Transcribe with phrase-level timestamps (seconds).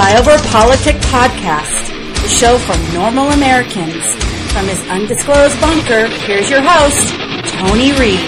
[0.00, 1.88] Flyover Politic Podcast,
[2.22, 4.02] the show for normal Americans.
[4.50, 7.12] From his undisclosed bunker, here's your host,
[7.52, 8.18] Tony Reed.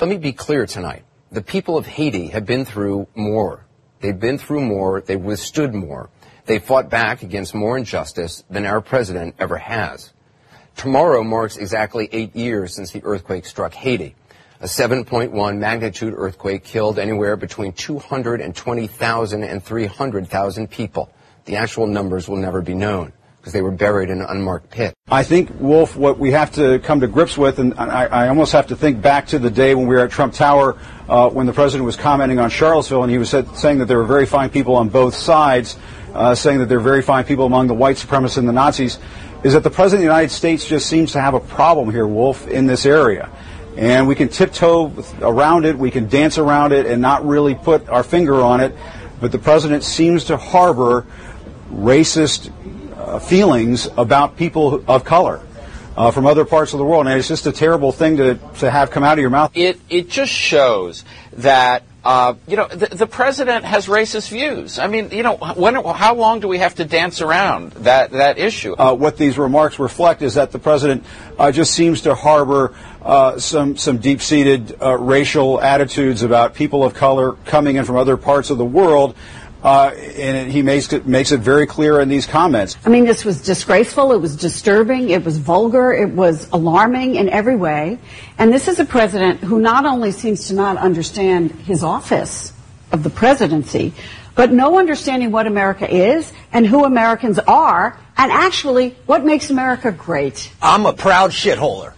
[0.00, 1.04] Let me be clear tonight.
[1.30, 3.64] The people of Haiti have been through more.
[4.00, 5.00] They've been through more.
[5.00, 6.10] They've withstood more.
[6.46, 10.11] They fought back against more injustice than our president ever has.
[10.76, 14.14] Tomorrow marks exactly eight years since the earthquake struck Haiti.
[14.60, 21.12] A 7.1 magnitude earthquake killed anywhere between 220,000 and 300,000 people.
[21.46, 24.94] The actual numbers will never be known because they were buried in an unmarked pit.
[25.08, 28.52] I think, Wolf, what we have to come to grips with, and I, I almost
[28.52, 31.46] have to think back to the day when we were at Trump Tower uh, when
[31.46, 34.26] the president was commenting on Charlottesville and he was said, saying that there were very
[34.26, 35.76] fine people on both sides,
[36.14, 39.00] uh, saying that there are very fine people among the white supremacists and the Nazis
[39.42, 42.06] is that the President of the United States just seems to have a problem here,
[42.06, 43.28] Wolf, in this area.
[43.76, 47.88] And we can tiptoe around it, we can dance around it, and not really put
[47.88, 48.74] our finger on it.
[49.20, 51.06] But the President seems to harbor
[51.72, 52.52] racist
[52.96, 55.40] uh, feelings about people of color.
[55.94, 58.70] Uh, from other parts of the world, and it's just a terrible thing to, to
[58.70, 59.50] have come out of your mouth.
[59.54, 61.04] It it just shows
[61.34, 64.80] that uh, you know, the, the, president has racist views.
[64.80, 68.38] I mean, you know, when, how long do we have to dance around that, that
[68.38, 68.74] issue?
[68.74, 71.04] Uh, what these remarks reflect is that the president
[71.38, 76.94] uh, just seems to harbor uh, some, some deep-seated uh, racial attitudes about people of
[76.94, 79.14] color coming in from other parts of the world
[79.62, 82.76] uh, and it, he makes it, makes it very clear in these comments.
[82.84, 84.12] I mean, this was disgraceful.
[84.12, 85.10] It was disturbing.
[85.10, 85.92] It was vulgar.
[85.92, 87.98] It was alarming in every way.
[88.38, 92.52] And this is a president who not only seems to not understand his office
[92.90, 93.94] of the presidency,
[94.34, 99.92] but no understanding what America is and who Americans are, and actually what makes America
[99.92, 100.52] great.
[100.60, 101.94] I'm a proud shitholer.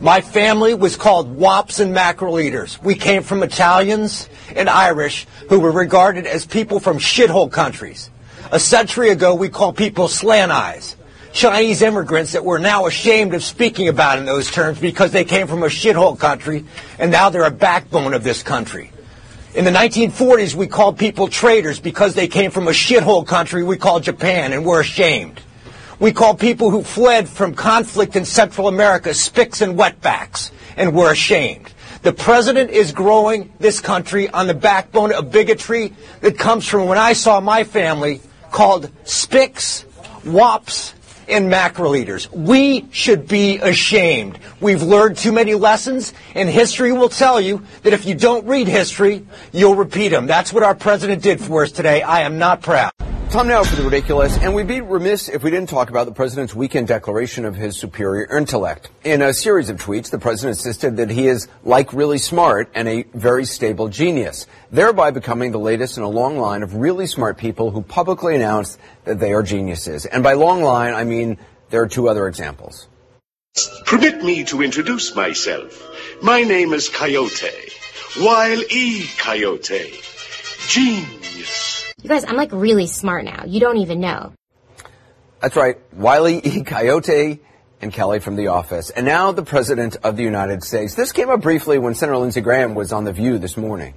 [0.00, 2.80] My family was called wops and mackerel eaters.
[2.80, 8.08] We came from Italians and Irish who were regarded as people from shithole countries.
[8.52, 10.94] A century ago, we called people slant eyes.
[11.32, 15.48] Chinese immigrants that we're now ashamed of speaking about in those terms because they came
[15.48, 16.64] from a shithole country
[17.00, 18.92] and now they're a backbone of this country.
[19.56, 23.76] In the 1940s, we called people traitors because they came from a shithole country we
[23.76, 25.40] called Japan and we're ashamed.
[26.00, 31.10] We call people who fled from conflict in Central America spics and wetbacks, and we're
[31.10, 31.72] ashamed.
[32.02, 36.98] The president is growing this country on the backbone of bigotry that comes from when
[36.98, 38.20] I saw my family
[38.52, 39.84] called spics,
[40.24, 40.94] wops,
[41.26, 42.30] and mackerel eaters.
[42.30, 44.38] We should be ashamed.
[44.60, 48.68] We've learned too many lessons, and history will tell you that if you don't read
[48.68, 50.26] history, you'll repeat them.
[50.26, 52.02] That's what our president did for us today.
[52.02, 52.92] I am not proud.
[53.30, 56.12] Time now for the ridiculous, and we'd be remiss if we didn't talk about the
[56.12, 58.88] president's weekend declaration of his superior intellect.
[59.04, 62.88] In a series of tweets, the president insisted that he is like really smart and
[62.88, 67.36] a very stable genius, thereby becoming the latest in a long line of really smart
[67.36, 70.06] people who publicly announced that they are geniuses.
[70.06, 71.36] And by long line, I mean
[71.68, 72.88] there are two other examples.
[73.84, 75.86] Permit me to introduce myself.
[76.22, 77.72] My name is Coyote.
[78.20, 79.06] Wile E.
[79.18, 80.00] Coyote.
[80.66, 81.77] Genius.
[82.02, 83.44] You guys, I'm like really smart now.
[83.46, 84.32] You don't even know.
[85.40, 85.78] That's right.
[85.92, 86.62] Wile E.
[86.62, 87.40] Coyote
[87.80, 88.90] and Kelly from The Office.
[88.90, 90.94] And now the President of the United States.
[90.94, 93.94] This came up briefly when Senator Lindsey Graham was on The View this morning.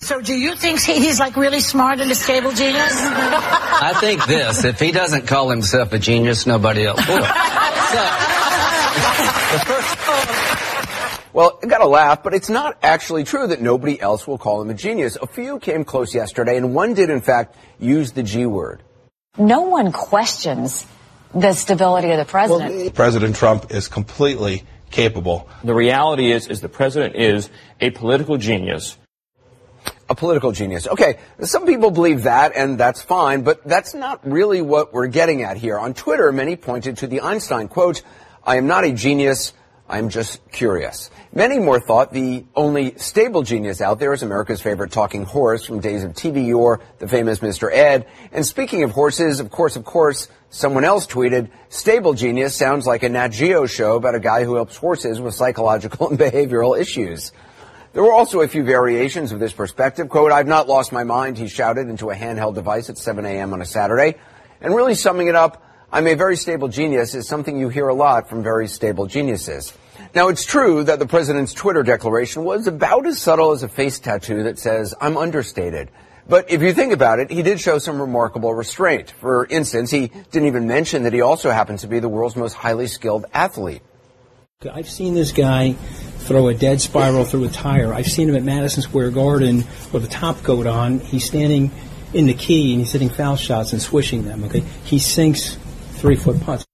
[0.00, 2.92] So do you think he's like really smart and a stable genius?
[2.94, 4.64] I think this.
[4.64, 7.14] If he doesn't call himself a genius, nobody else will.
[7.14, 7.22] so,
[9.52, 9.98] the first,
[11.34, 14.62] well, I got a laugh, but it's not actually true that nobody else will call
[14.62, 15.18] him a genius.
[15.20, 18.82] A few came close yesterday, and one did, in fact, use the G word.
[19.36, 20.86] No one questions
[21.34, 22.74] the stability of the president.
[22.76, 24.62] Well, president Trump is completely
[24.92, 25.48] capable.
[25.64, 27.50] The reality is, is the president is
[27.80, 28.96] a political genius.
[30.08, 30.86] A political genius.
[30.86, 35.42] Okay, some people believe that, and that's fine, but that's not really what we're getting
[35.42, 35.78] at here.
[35.78, 38.02] On Twitter, many pointed to the Einstein quote,
[38.44, 39.52] I am not a genius,
[39.88, 41.10] I'm just curious.
[41.36, 45.80] Many more thought the only stable genius out there is America's favorite talking horse from
[45.80, 47.68] days of TV yore, the famous Mr.
[47.72, 48.06] Ed.
[48.30, 53.02] And speaking of horses, of course, of course, someone else tweeted, stable genius sounds like
[53.02, 57.32] a Nat Geo show about a guy who helps horses with psychological and behavioral issues.
[57.94, 60.08] There were also a few variations of this perspective.
[60.08, 63.52] Quote, I've not lost my mind, he shouted into a handheld device at 7 a.m.
[63.52, 64.18] on a Saturday.
[64.60, 67.94] And really summing it up, I'm a very stable genius is something you hear a
[67.94, 69.76] lot from very stable geniuses.
[70.14, 73.98] Now, it's true that the president's Twitter declaration was about as subtle as a face
[73.98, 75.90] tattoo that says, I'm understated.
[76.28, 79.10] But if you think about it, he did show some remarkable restraint.
[79.10, 82.54] For instance, he didn't even mention that he also happens to be the world's most
[82.54, 83.82] highly skilled athlete.
[84.72, 87.92] I've seen this guy throw a dead spiral through a tire.
[87.92, 91.00] I've seen him at Madison Square Garden with a top coat on.
[91.00, 91.72] He's standing
[92.14, 94.44] in the key and he's hitting foul shots and swishing them.
[94.44, 95.58] Okay, he sinks
[95.96, 96.64] three foot putts.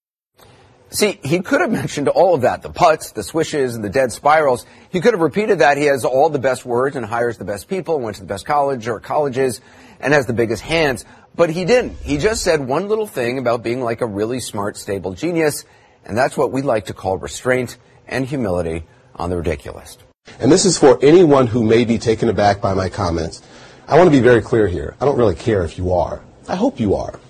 [0.92, 4.10] See, he could have mentioned all of that, the putts, the swishes, and the dead
[4.10, 4.66] spirals.
[4.90, 7.68] He could have repeated that he has all the best words and hires the best
[7.68, 9.60] people, went to the best college or colleges,
[10.00, 11.04] and has the biggest hands.
[11.36, 11.96] But he didn't.
[11.98, 15.64] He just said one little thing about being like a really smart, stable genius,
[16.04, 17.76] and that's what we like to call restraint
[18.08, 18.84] and humility
[19.14, 19.96] on the ridiculous.
[20.40, 23.42] And this is for anyone who may be taken aback by my comments.
[23.86, 24.96] I want to be very clear here.
[25.00, 26.20] I don't really care if you are.
[26.48, 27.20] I hope you are.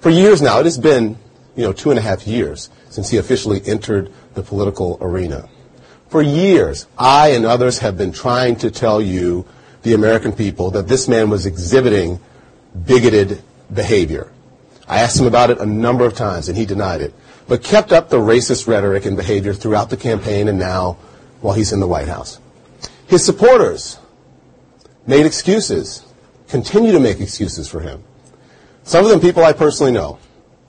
[0.00, 1.16] For years now, it has been
[1.56, 5.48] you know, two and a half years since he officially entered the political arena.
[6.08, 9.46] For years, I and others have been trying to tell you,
[9.82, 12.20] the American people, that this man was exhibiting
[12.86, 14.30] bigoted behavior.
[14.86, 17.14] I asked him about it a number of times, and he denied it,
[17.48, 20.98] but kept up the racist rhetoric and behavior throughout the campaign and now
[21.40, 22.38] while he's in the White House.
[23.06, 23.98] His supporters
[25.06, 26.04] made excuses,
[26.48, 28.04] continue to make excuses for him.
[28.84, 30.18] Some of them people I personally know.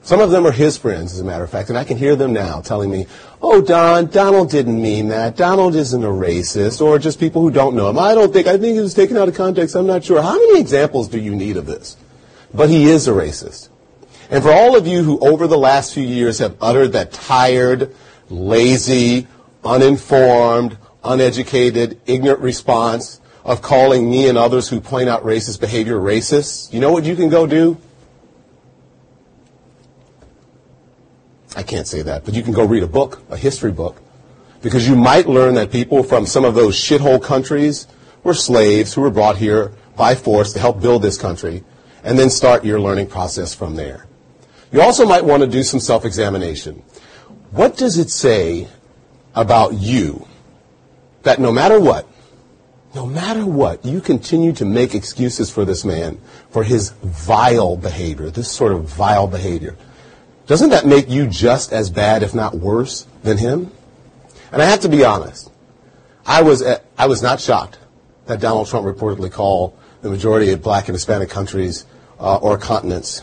[0.04, 2.14] Some of them are his friends, as a matter of fact, and I can hear
[2.14, 3.06] them now telling me,
[3.40, 5.34] oh, Don, Donald didn't mean that.
[5.34, 7.98] Donald isn't a racist, or just people who don't know him.
[7.98, 9.74] I don't think, I think it was taken out of context.
[9.74, 10.20] I'm not sure.
[10.20, 11.96] How many examples do you need of this?
[12.52, 13.70] But he is a racist.
[14.28, 17.94] And for all of you who over the last few years have uttered that tired,
[18.28, 19.26] lazy,
[19.64, 26.70] uninformed, uneducated, ignorant response of calling me and others who point out racist behavior racists,
[26.74, 27.78] you know what you can go do?
[31.56, 34.00] I can't say that, but you can go read a book, a history book,
[34.62, 37.86] because you might learn that people from some of those shithole countries
[38.22, 41.62] were slaves who were brought here by force to help build this country,
[42.02, 44.06] and then start your learning process from there.
[44.72, 46.82] You also might want to do some self-examination.
[47.52, 48.66] What does it say
[49.34, 50.26] about you
[51.22, 52.08] that no matter what,
[52.94, 58.30] no matter what, you continue to make excuses for this man for his vile behavior,
[58.30, 59.76] this sort of vile behavior?
[60.46, 63.70] Doesn't that make you just as bad, if not worse, than him?
[64.52, 65.50] And I have to be honest.
[66.26, 67.78] I was, at, I was not shocked
[68.26, 71.86] that Donald Trump reportedly called the majority of black and Hispanic countries
[72.18, 73.22] uh, or continents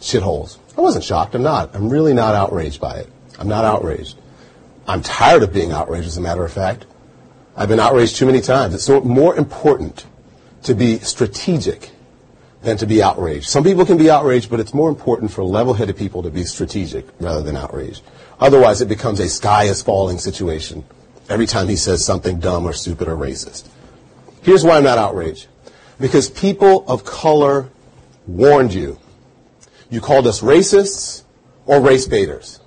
[0.00, 0.58] shitholes.
[0.76, 1.34] I wasn't shocked.
[1.34, 1.74] I'm not.
[1.74, 3.08] I'm really not outraged by it.
[3.38, 4.18] I'm not outraged.
[4.86, 6.86] I'm tired of being outraged, as a matter of fact.
[7.56, 8.74] I've been outraged too many times.
[8.74, 10.06] It's so more important
[10.64, 11.90] to be strategic
[12.62, 13.48] than to be outraged.
[13.48, 17.06] Some people can be outraged, but it's more important for level-headed people to be strategic
[17.18, 18.02] rather than outraged.
[18.38, 20.84] Otherwise, it becomes a sky is falling situation
[21.28, 23.68] every time he says something dumb or stupid or racist.
[24.42, 25.46] Here's why I'm not outraged.
[25.98, 27.70] Because people of color
[28.26, 28.98] warned you.
[29.90, 31.24] You called us racists
[31.66, 32.60] or race baiters.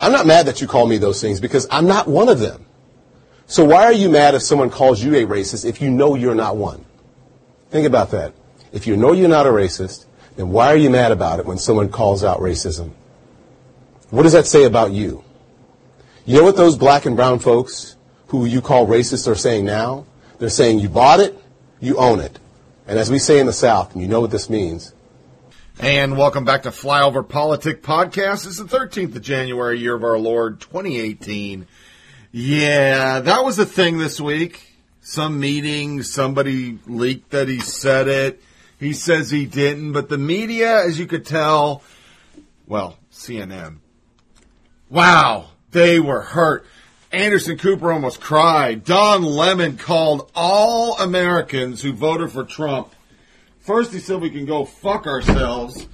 [0.00, 2.66] I'm not mad that you call me those things because I'm not one of them.
[3.46, 6.34] So why are you mad if someone calls you a racist if you know you're
[6.34, 6.84] not one?
[7.70, 8.32] Think about that.
[8.72, 11.58] If you know you're not a racist, then why are you mad about it when
[11.58, 12.92] someone calls out racism?
[14.10, 15.24] What does that say about you?
[16.24, 17.96] You know what those black and brown folks
[18.28, 20.06] who you call racist are saying now?
[20.38, 21.36] They're saying you bought it,
[21.80, 22.38] you own it.
[22.86, 24.94] And as we say in the South, and you know what this means.
[25.80, 28.46] And welcome back to Flyover Politic Podcast.
[28.46, 31.66] It's the 13th of January, year of our Lord, 2018.
[32.30, 34.76] Yeah, that was a thing this week.
[35.00, 38.42] Some meeting, somebody leaked that he said it.
[38.80, 41.82] He says he didn't, but the media, as you could tell,
[42.66, 43.76] well, CNN.
[44.88, 46.64] Wow, they were hurt.
[47.12, 48.84] Anderson Cooper almost cried.
[48.84, 52.94] Don Lemon called all Americans who voted for Trump.
[53.58, 55.86] First, he said we can go fuck ourselves.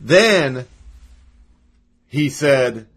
[0.00, 0.66] Then,
[2.08, 2.88] he said,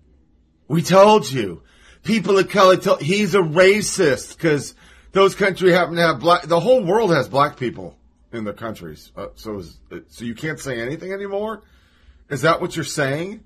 [0.68, 1.62] we told you.
[2.04, 4.74] People of color, told, he's a racist because
[5.12, 7.96] those countries happen to have black, the whole world has black people
[8.34, 9.12] in the countries.
[9.16, 11.62] Uh, so, is, so you can't say anything anymore.
[12.30, 13.44] Is that what you're saying?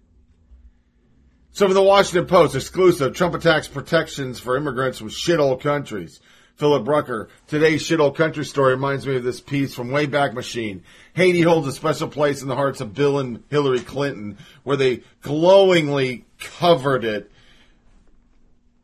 [1.51, 6.19] So, from the Washington Post, exclusive: Trump attacks protections for immigrants from shithole countries.
[6.57, 7.29] Philip Brucker.
[7.45, 10.83] Today's shithole country story reminds me of this piece from Wayback Machine.
[11.13, 15.03] Haiti holds a special place in the hearts of Bill and Hillary Clinton, where they
[15.21, 17.31] glowingly covered it.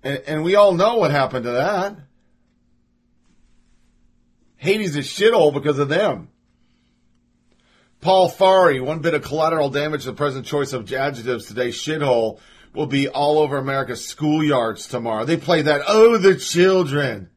[0.04, 1.96] And, and we all know what happened to that.
[4.64, 6.30] Haiti's a shithole because of them.
[8.00, 12.40] Paul Farhi, one bit of collateral damage to the president's choice of adjectives today, shithole,
[12.74, 15.26] will be all over America's schoolyards tomorrow.
[15.26, 17.30] They play that, oh, the children.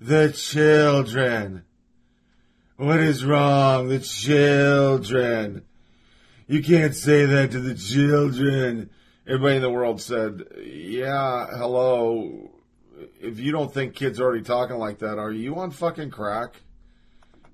[0.00, 1.64] The children.
[2.76, 3.88] What is wrong?
[3.88, 5.66] The children.
[6.46, 8.88] You can't say that to the children.
[9.26, 12.52] Everybody in the world said, yeah, hello.
[13.20, 16.54] If you don't think kids are already talking like that, are you on fucking crack?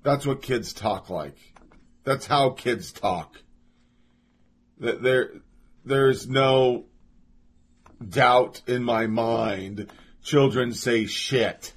[0.03, 1.37] That's what kids talk like.
[2.03, 3.35] That's how kids talk.
[4.81, 5.31] Th- There,
[5.83, 6.85] there's no
[8.07, 9.91] doubt in my mind.
[10.23, 11.73] Children say shit.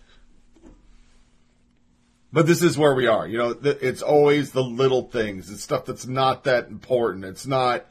[2.32, 3.26] But this is where we are.
[3.26, 5.50] You know, it's always the little things.
[5.50, 7.24] It's stuff that's not that important.
[7.24, 7.86] It's not,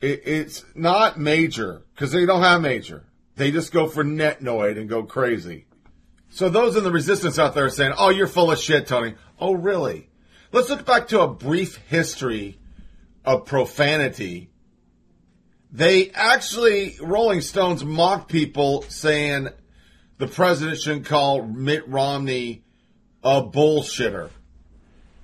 [0.00, 3.04] it, it's not major because they don't have major.
[3.36, 5.66] They just go for netnoid and go crazy.
[6.30, 9.14] So those in the resistance out there are saying, "Oh, you're full of shit, Tony."
[9.40, 10.08] Oh, really?
[10.52, 12.58] Let's look back to a brief history
[13.24, 14.50] of profanity.
[15.72, 19.48] They actually, Rolling Stones mocked people saying
[20.18, 22.62] the president shouldn't call Mitt Romney
[23.24, 24.30] a bullshitter.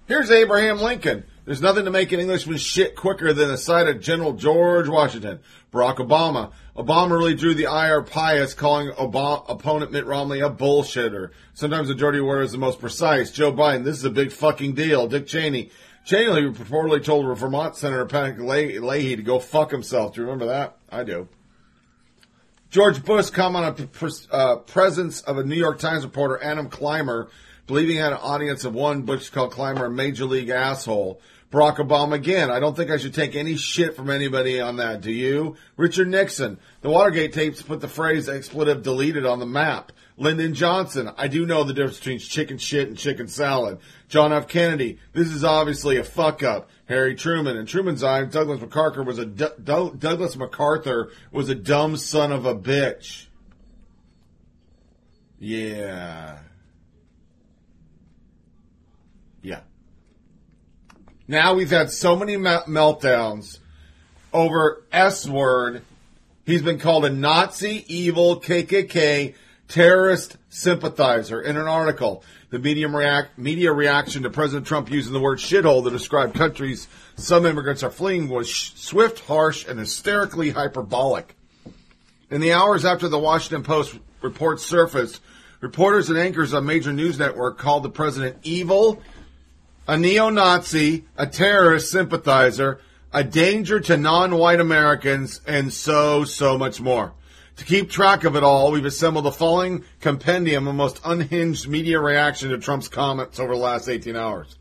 [0.07, 1.25] Here's Abraham Lincoln.
[1.51, 5.41] There's nothing to make an Englishman shit quicker than the sight of General George Washington.
[5.73, 6.53] Barack Obama.
[6.77, 11.31] Obama really drew the ire pious, calling Obama, opponent Mitt Romney a bullshitter.
[11.55, 13.33] Sometimes the dirty word is the most precise.
[13.33, 15.09] Joe Biden, this is a big fucking deal.
[15.09, 15.73] Dick Cheney.
[16.05, 20.15] Cheney reportedly told Vermont Senator Patrick Leahy Leahy to go fuck himself.
[20.15, 20.77] Do you remember that?
[20.89, 21.27] I do.
[22.71, 27.29] George Bush commented on the uh, presence of a New York Times reporter, Adam Clymer,
[27.67, 29.03] believing he had an audience of one.
[29.03, 31.21] Bush called Clymer a major league asshole.
[31.51, 32.49] Barack Obama again.
[32.49, 35.01] I don't think I should take any shit from anybody on that.
[35.01, 35.57] Do you?
[35.77, 36.59] Richard Nixon.
[36.83, 39.91] The Watergate tapes put the phrase expletive deleted on the map.
[40.17, 41.11] Lyndon Johnson.
[41.17, 43.79] I do know the difference between chicken shit and chicken salad.
[44.09, 44.47] John F.
[44.47, 44.99] Kennedy.
[45.13, 46.71] This is obviously a fuck up.
[46.87, 47.57] Harry Truman.
[47.57, 52.31] In Truman's eye, Douglas MacArthur was a du- Du- Douglas MacArthur was a dumb son
[52.31, 53.27] of a bitch.
[55.41, 56.39] Yeah.
[61.31, 63.61] Now we've had so many meltdowns
[64.33, 65.83] over S word.
[66.45, 69.37] He's been called a Nazi, evil, KKK,
[69.69, 72.25] terrorist sympathizer in an article.
[72.51, 76.89] The media, react, media reaction to President Trump using the word shithole to describe countries
[77.15, 81.37] some immigrants are fleeing was sh- swift, harsh, and hysterically hyperbolic.
[82.29, 85.21] In the hours after the Washington Post report surfaced,
[85.61, 89.01] reporters and anchors on major news network called the president evil,
[89.91, 92.79] a neo-Nazi, a terrorist sympathizer,
[93.13, 97.13] a danger to non-white Americans, and so, so much more.
[97.57, 101.99] To keep track of it all, we've assembled the following compendium of most unhinged media
[101.99, 104.57] reaction to Trump's comments over the last 18 hours.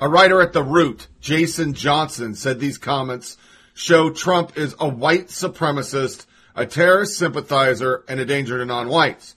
[0.00, 3.36] A writer at The Root, Jason Johnson, said these comments
[3.72, 9.36] show Trump is a white supremacist, a terrorist sympathizer, and a danger to non-whites.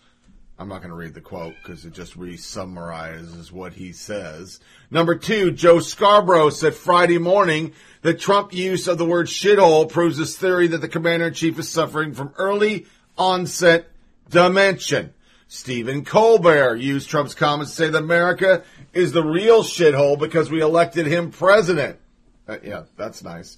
[0.59, 4.59] I'm not going to read the quote because it just re-summarizes what he says.
[4.91, 10.17] Number two, Joe Scarborough said Friday morning that Trump use of the word shithole proves
[10.17, 12.85] his theory that the commander in chief is suffering from early
[13.17, 13.89] onset
[14.29, 15.09] dementia.
[15.47, 20.61] Stephen Colbert used Trump's comments to say that America is the real shithole because we
[20.61, 21.99] elected him president.
[22.47, 23.57] Uh, yeah, that's nice.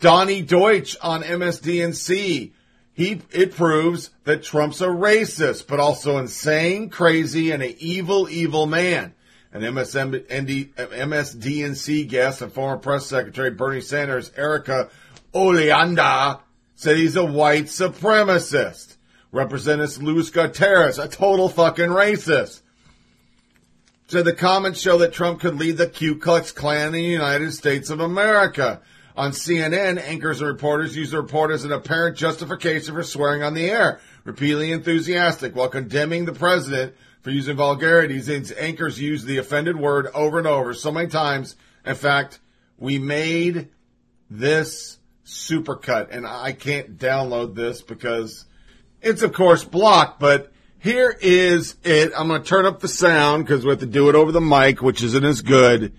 [0.00, 2.52] Donny Deutsch on MSDNC.
[2.94, 8.66] He, it proves that Trump's a racist, but also insane, crazy, and an evil, evil
[8.66, 9.14] man.
[9.52, 10.48] An MSDNC
[12.08, 14.90] guest and former press secretary Bernie Sanders, Erica
[15.32, 16.40] Oleanda,
[16.76, 18.96] said he's a white supremacist.
[19.32, 22.62] Representative Luis Gutierrez, a total fucking racist.
[24.06, 27.52] Said the comments show that Trump could lead the Ku Klux Klan in the United
[27.52, 28.80] States of America.
[29.16, 33.54] On CNN, anchors and reporters use the report as an apparent justification for swearing on
[33.54, 38.28] the air, repeatedly enthusiastic while condemning the president for using vulgarities.
[38.28, 41.54] Its anchors use the offended word over and over so many times.
[41.86, 42.40] In fact,
[42.76, 43.68] we made
[44.28, 48.46] this supercut, and I can't download this because
[49.00, 52.12] it's of course blocked, but here is it.
[52.16, 54.40] I'm going to turn up the sound because we have to do it over the
[54.40, 55.94] mic, which isn't as good.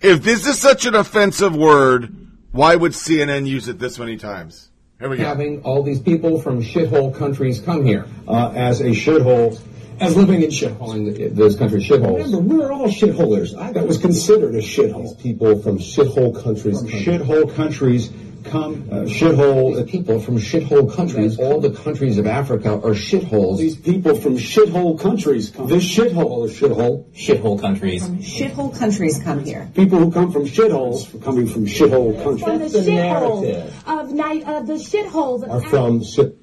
[0.00, 4.68] If this is such an offensive word, why would CNN use it this many times?
[4.98, 5.24] Here we go.
[5.24, 8.06] having all these people from shithole countries come here.
[8.28, 9.58] Uh, as a shithole,
[9.98, 11.34] As living in shitholes.
[11.34, 12.24] Those countries shitholes.
[12.24, 13.56] remember, we're all shitholers.
[13.56, 15.18] I, that was considered a shithole.
[15.18, 16.80] People from shithole countries.
[16.80, 18.10] From shithole countries
[18.44, 19.76] come, uh, shithole.
[19.76, 23.58] These people from shithole countries, all the countries of Africa are shitholes.
[23.58, 25.68] These people from shithole countries come.
[25.68, 27.04] This shithole is shithole.
[27.12, 28.08] Shithole countries.
[28.08, 29.70] Shithole countries come here.
[29.74, 32.44] People who come from shitholes are coming from shithole countries.
[32.44, 36.36] From the shithole of night of the shitholes Are from shit.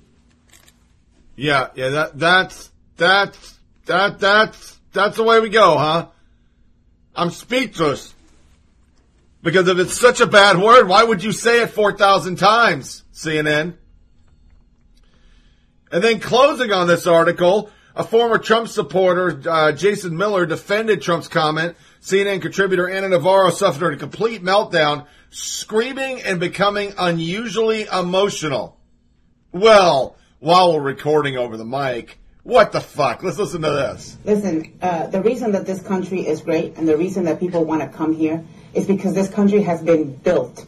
[1.35, 6.07] Yeah, yeah, that that's that's that that's that's the way we go, huh?
[7.15, 8.13] I'm speechless.
[9.47, 13.75] Because if it's such a bad word, why would you say it 4,000 times, CNN?
[15.89, 21.29] And then closing on this article, a former Trump supporter, uh, Jason Miller, defended Trump's
[21.29, 21.77] comment.
[22.01, 28.77] CNN contributor Ana Navarro suffered a complete meltdown, screaming and becoming unusually emotional.
[29.53, 33.23] Well, while we're recording over the mic, what the fuck?
[33.23, 34.17] Let's listen to this.
[34.25, 37.81] Listen, uh, the reason that this country is great and the reason that people want
[37.81, 38.43] to come here
[38.73, 40.65] is because this country has been built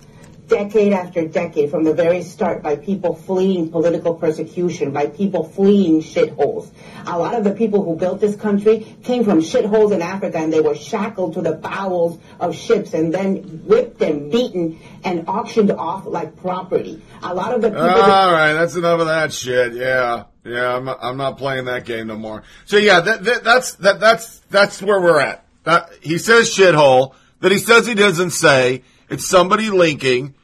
[0.49, 6.01] decade after decade from the very start by people fleeing political persecution, by people fleeing
[6.01, 6.69] shitholes.
[7.05, 10.51] A lot of the people who built this country came from shitholes in Africa and
[10.51, 15.71] they were shackled to the bowels of ships and then whipped and beaten and auctioned
[15.71, 17.01] off like property.
[17.21, 17.87] A lot of the people.
[17.87, 19.73] All right, that's enough of that shit.
[19.73, 22.43] Yeah, yeah, I'm not, I'm not playing that game no more.
[22.65, 25.45] So yeah, that, that that's that that's that's where we're at.
[25.63, 28.83] That, he says shithole that he says he doesn't say.
[29.09, 30.35] It's somebody linking.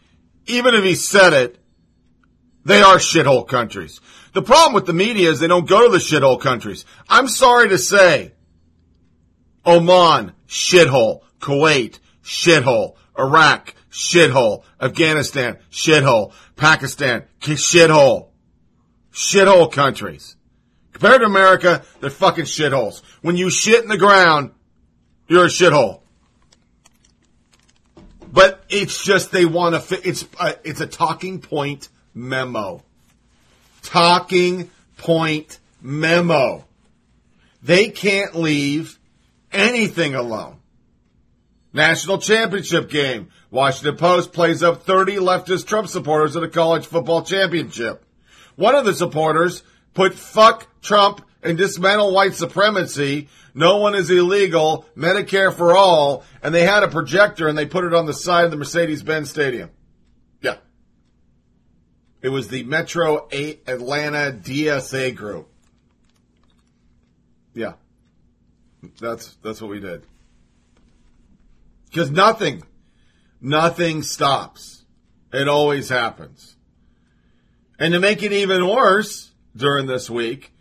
[0.47, 1.57] Even if he said it,
[2.63, 4.01] they are shithole countries.
[4.33, 6.85] The problem with the media is they don't go to the shithole countries.
[7.07, 8.33] I'm sorry to say,
[9.65, 11.21] Oman, shithole.
[11.39, 12.95] Kuwait, shithole.
[13.17, 14.63] Iraq, shithole.
[14.81, 16.33] Afghanistan, shithole.
[16.55, 18.29] Pakistan, shithole.
[19.13, 20.35] Shithole countries.
[20.91, 23.01] Compared to America, they're fucking shitholes.
[23.21, 24.51] When you shit in the ground,
[25.27, 26.01] you're a shithole.
[28.35, 30.07] But it's just they want to.
[30.07, 32.83] It's a, it's a talking point memo.
[33.81, 36.65] Talking point memo.
[37.63, 38.99] They can't leave
[39.53, 40.57] anything alone.
[41.71, 43.29] National championship game.
[43.51, 48.03] Washington Post plays up 30 leftist Trump supporters at a college football championship.
[48.57, 53.29] One of the supporters put fuck Trump and dismantle white supremacy.
[53.57, 54.85] No one is illegal.
[54.97, 56.25] Medicare for all.
[56.43, 59.29] And they had a projector and they put it on the side of the Mercedes-Benz
[59.29, 59.71] Stadium.
[60.41, 60.57] Yeah.
[62.21, 65.49] It was the Metro 8 Atlanta DSA group.
[67.53, 67.73] Yeah.
[68.99, 70.03] That's, that's what we did.
[71.93, 72.61] Cause nothing,
[73.39, 74.83] nothing stops.
[75.31, 76.57] It always happens.
[77.79, 80.51] And to make it even worse during this week,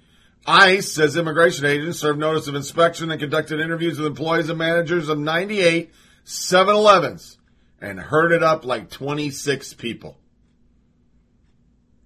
[0.46, 5.09] ICE says immigration agents served notice of inspection and conducted interviews with employees and managers
[5.09, 5.90] of 98
[6.26, 7.38] 7-Elevens
[7.80, 10.18] and herded up like 26 people.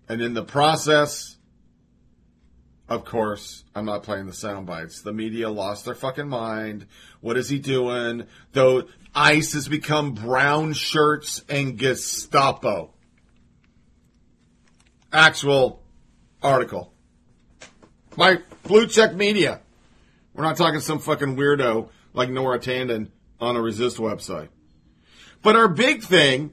[0.09, 1.37] And in the process,
[2.88, 5.03] of course, I'm not playing the sound bites.
[5.03, 6.87] The media lost their fucking mind.
[7.20, 8.27] What is he doing?
[8.53, 12.94] Though ICE has become brown shirts and Gestapo.
[15.12, 15.83] Actual
[16.42, 16.92] article.
[18.18, 19.61] My blue check media.
[20.35, 24.48] We're not talking some fucking weirdo like Neera Tanden on a resist website.
[25.40, 26.52] But our big thing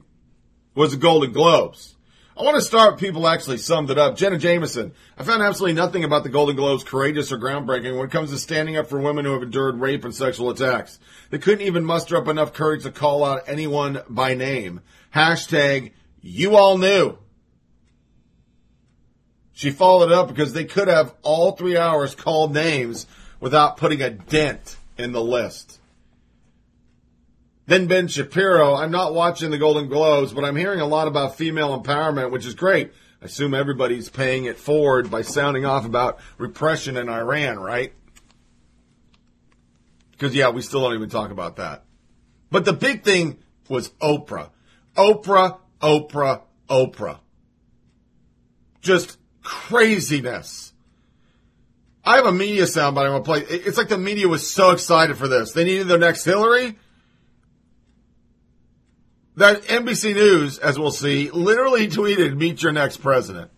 [0.76, 1.96] was the Golden Globes.
[2.36, 4.16] I want to start people actually summed it up.
[4.16, 4.92] Jenna Jameson.
[5.18, 8.38] I found absolutely nothing about the Golden Globes courageous or groundbreaking when it comes to
[8.38, 11.00] standing up for women who have endured rape and sexual attacks.
[11.30, 14.82] They couldn't even muster up enough courage to call out anyone by name.
[15.12, 17.18] Hashtag you all knew.
[19.56, 23.06] She followed up because they could have all three hours called names
[23.40, 25.80] without putting a dent in the list.
[27.64, 31.36] Then Ben Shapiro, I'm not watching the Golden Globes, but I'm hearing a lot about
[31.36, 32.92] female empowerment, which is great.
[33.22, 37.94] I assume everybody's paying it forward by sounding off about repression in Iran, right?
[40.10, 41.82] Because, yeah, we still don't even talk about that.
[42.50, 43.38] But the big thing
[43.70, 44.50] was Oprah.
[44.98, 47.20] Oprah, Oprah, Oprah.
[48.82, 50.72] Just craziness.
[52.04, 53.58] I have a media soundbite I'm going to play.
[53.58, 55.52] It's like the media was so excited for this.
[55.52, 56.76] They needed their next Hillary.
[59.36, 63.52] That NBC News, as we'll see, literally tweeted, meet your next president.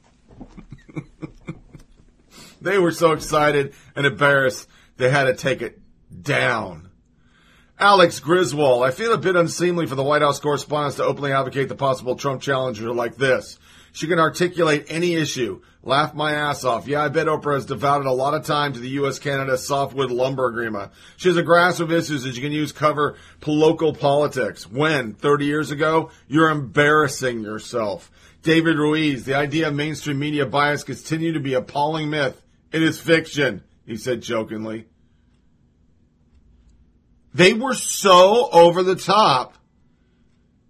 [2.60, 5.80] they were so excited and embarrassed they had to take it
[6.22, 6.90] down.
[7.78, 11.68] Alex Griswold, I feel a bit unseemly for the White House correspondents to openly advocate
[11.68, 13.58] the possible Trump challenger like this.
[13.92, 15.62] She can articulate any issue.
[15.82, 16.88] Laugh my ass off.
[16.88, 20.46] Yeah, I bet Oprah has devoted a lot of time to the U.S.-Canada softwood lumber
[20.46, 20.90] agreement.
[21.16, 24.68] She has a grasp of issues that you can use cover local politics.
[24.68, 25.14] When?
[25.14, 26.10] 30 years ago?
[26.26, 28.10] You're embarrassing yourself.
[28.42, 32.44] David Rutz, the idea of mainstream media bias continue to be a appalling myth.
[32.72, 34.86] It is fiction, he said jokingly.
[37.34, 39.54] They were so over the top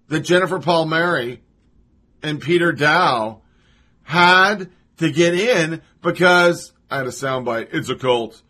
[0.08, 1.40] that Jennifer Palmieri
[2.22, 3.40] and Peter Daou
[4.02, 7.68] had to get in because I had a soundbite.
[7.72, 8.42] It's a cult.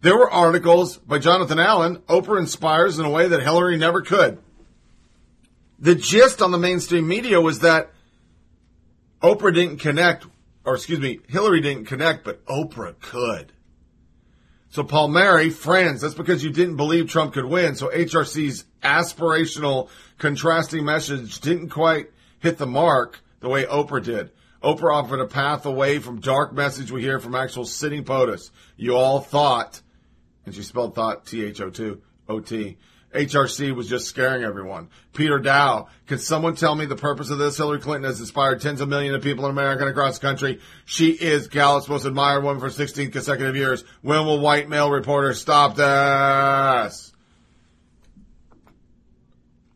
[0.00, 1.98] There were articles by Jonathan Allen.
[2.08, 4.38] Oprah inspires in a way that Hillary never could.
[5.78, 7.90] The gist on the mainstream media was that
[9.22, 10.26] Oprah didn't connect
[10.64, 13.52] or excuse me, Hillary didn't connect, but Oprah could.
[14.70, 17.74] So Palmieri, friends, that's because you didn't believe Trump could win.
[17.74, 19.88] So HRC's aspirational
[20.18, 24.30] contrasting message didn't quite hit the mark the way Oprah did.
[24.62, 28.50] Oprah offered a path away from dark message we hear from actual sitting POTUS.
[28.76, 29.80] You all thought,
[30.46, 31.96] and she spelled thought T-H-O-T,
[32.28, 32.76] O-T.
[33.14, 34.88] HRC was just scaring everyone.
[35.12, 37.58] Peter Daou, can someone tell me the purpose of this?
[37.58, 40.60] Hillary Clinton has inspired tens of millions of people in America and across the country.
[40.86, 43.84] She is Gallup's most admired woman for 16 consecutive years.
[44.00, 47.12] When will white male reporters stop this?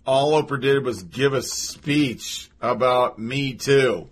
[0.06, 4.08] All Oprah did was give a speech about Me Too.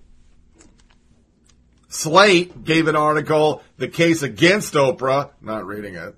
[1.95, 6.17] Slate gave an article, The Case Against Oprah, not reading it.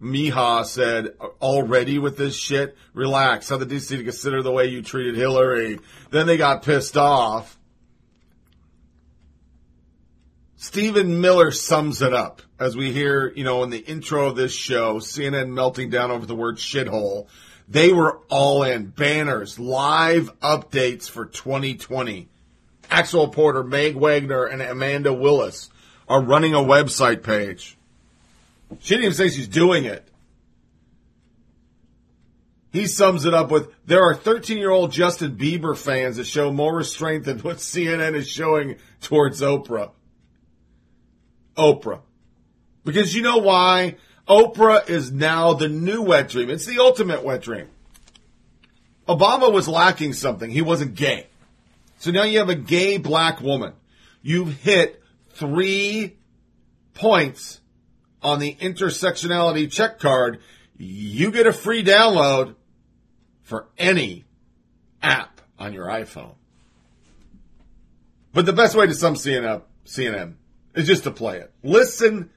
[0.00, 1.08] Miha said,
[1.42, 3.48] already with this shit, relax.
[3.48, 5.80] The DC to consider the way you treated Hillary.
[6.10, 7.58] Then they got pissed off.
[10.54, 14.54] Stephen Miller sums it up as we hear, you know, in the intro of this
[14.54, 17.26] show, CNN melting down over the word shithole.
[17.66, 22.28] They were all in banners, live updates for 2020.
[22.90, 25.70] Actual Porter, Meg Wagner and Amanda Willis
[26.08, 27.76] are running a website page.
[28.80, 30.08] She didn't even say she's doing it.
[32.70, 36.52] He sums it up with there are 13 year old Justin Bieber fans that show
[36.52, 39.90] more restraint than what CNN is showing towards Oprah.
[41.56, 42.00] Oprah.
[42.84, 43.96] Because you know why?
[44.28, 46.50] Oprah is now the new wet dream.
[46.50, 47.68] It's the ultimate wet dream.
[49.08, 50.50] Obama was lacking something.
[50.50, 51.27] He wasn't gay.
[51.98, 53.74] So now you have a gay black woman.
[54.22, 56.16] You've hit three
[56.94, 57.60] points
[58.22, 60.40] on the intersectionality check card,
[60.76, 62.54] you get a free download
[63.42, 64.24] for any
[65.02, 66.34] app on your iPhone.
[68.32, 70.34] But the best way to sum CNN, CNN
[70.74, 71.52] is just to play it.
[71.62, 72.30] Listen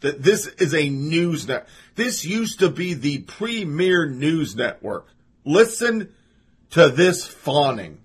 [0.00, 1.68] that this is a news net.
[1.94, 5.06] This used to be the premier news network.
[5.44, 6.12] Listen
[6.70, 7.98] to this fawning.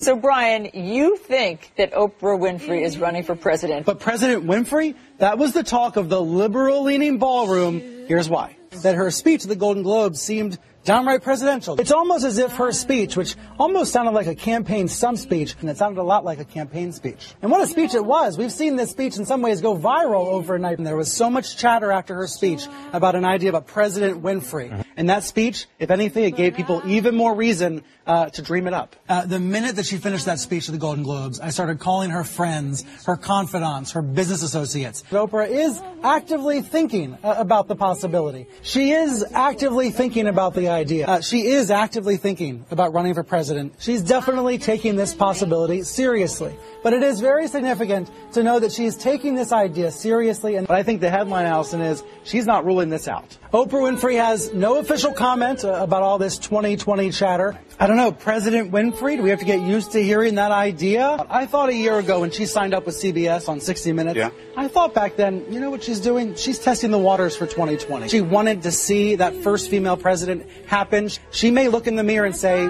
[0.00, 3.84] So, Brian, you think that Oprah Winfrey is running for president.
[3.84, 7.80] But President Winfrey, that was the talk of the liberal leaning ballroom.
[8.06, 8.56] Here's why.
[8.84, 11.80] That her speech at the Golden Globes seemed downright presidential.
[11.80, 15.68] It's almost as if her speech, which almost sounded like a campaign stump speech, and
[15.68, 17.34] it sounded a lot like a campaign speech.
[17.42, 18.38] And what a speech it was.
[18.38, 20.78] We've seen this speech in some ways go viral overnight.
[20.78, 24.70] And there was so much chatter after her speech about an idea about President Winfrey.
[24.70, 24.82] Mm-hmm.
[24.96, 28.74] And that speech, if anything, it gave people even more reason uh, to dream it
[28.74, 28.96] up.
[29.08, 32.10] Uh, the minute that she finished that speech at the Golden Globes, I started calling
[32.10, 35.04] her friends, her confidants, her business associates.
[35.10, 38.46] Oprah is actively thinking uh, about the possibility.
[38.62, 41.06] She is actively thinking about the idea.
[41.06, 43.74] Uh, she is actively thinking about running for president.
[43.78, 46.56] She's definitely taking this possibility seriously.
[46.82, 50.56] But it is very significant to know that she's taking this idea seriously.
[50.56, 53.36] And but I think the headline, Allison, is she's not ruling this out.
[53.52, 57.58] Oprah Winfrey has no official comment uh, about all this 2020 chatter.
[57.80, 61.24] I don't know, President Winfrey, do we have to get used to hearing that idea?
[61.30, 64.30] I thought a year ago when she signed up with CBS on 60 Minutes, Yeah.
[64.54, 66.34] I thought back then, you know what she's doing?
[66.34, 68.08] She's testing the waters for 2020.
[68.08, 71.08] She wanted to see that first female president happen.
[71.30, 72.68] She may look in the mirror and say,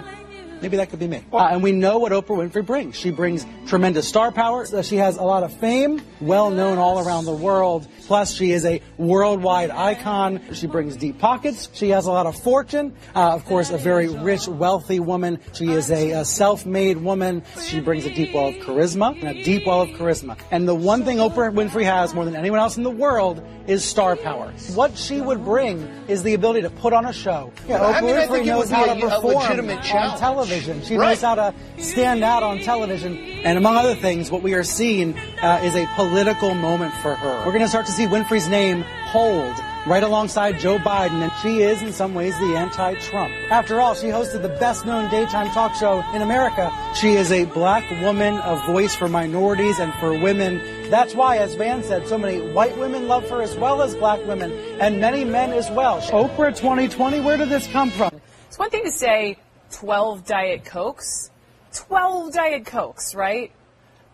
[0.60, 1.24] Maybe that could be me.
[1.32, 2.96] Uh, and we know what Oprah Winfrey brings.
[2.96, 4.66] She brings tremendous star power.
[4.82, 7.86] She has a lot of fame, well known all around the world.
[8.06, 10.40] Plus, she is a worldwide icon.
[10.54, 11.68] She brings deep pockets.
[11.74, 12.94] She has a lot of fortune.
[13.14, 15.38] Uh, of course, a very rich, wealthy woman.
[15.52, 17.42] She is a, a self-made woman.
[17.62, 20.38] She brings a deep well of charisma, and a deep well of charisma.
[20.50, 23.84] And the one thing Oprah Winfrey has more than anyone else in the world is
[23.84, 24.50] star power.
[24.74, 27.52] What she would bring is the ability to put on a show.
[27.68, 30.47] Yeah, I Oprah mean, Winfrey knows how a- to a perform legitimate on challenge.
[30.48, 30.82] Television.
[30.82, 31.10] She Right.
[31.10, 33.18] knows how to stand out on television.
[33.44, 37.38] And among other things, what we are seeing uh, is a political moment for her.
[37.44, 39.54] We're going to start to see Winfrey's name hold
[39.86, 43.32] right alongside Joe Biden, and she is in some ways the anti-Trump.
[43.50, 46.70] After all, she hosted the best-known daytime talk show in America.
[46.94, 50.60] She is a black woman, a voice for minorities and for women.
[50.90, 54.24] That's why, as Van said, so many white women love her as well as black
[54.26, 56.00] women, and many men as well.
[56.02, 58.10] Oprah 2020, where did this come from?
[58.48, 59.36] It's one thing to say
[59.72, 61.30] 12 Diet Cokes.
[61.74, 63.52] 12 Diet Cokes, right?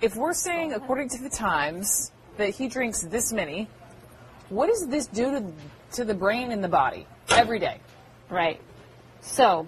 [0.01, 3.69] If we're saying, according to the Times, that he drinks this many,
[4.49, 5.53] what does this do to,
[5.93, 7.81] to the brain and the body every day?
[8.29, 8.61] Right.
[9.21, 9.67] So,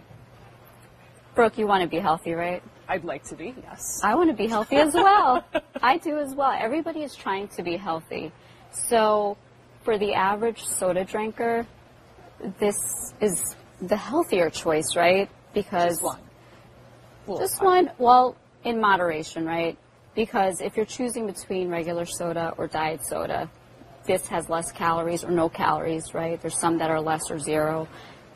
[1.34, 2.62] Brooke, you want to be healthy, right?
[2.88, 4.00] I'd like to be, yes.
[4.04, 5.44] I want to be healthy as well.
[5.82, 6.54] I do as well.
[6.56, 8.32] Everybody is trying to be healthy.
[8.70, 9.36] So,
[9.82, 11.66] for the average soda drinker,
[12.60, 12.76] this
[13.20, 15.28] is the healthier choice, right?
[15.56, 16.18] Because Just one.
[17.26, 17.90] Well, just one.
[17.96, 19.78] Well, in moderation, right?
[20.14, 23.50] Because if you're choosing between regular soda or diet soda,
[24.06, 26.38] this has less calories or no calories, right?
[26.40, 27.88] There's some that are less or zero.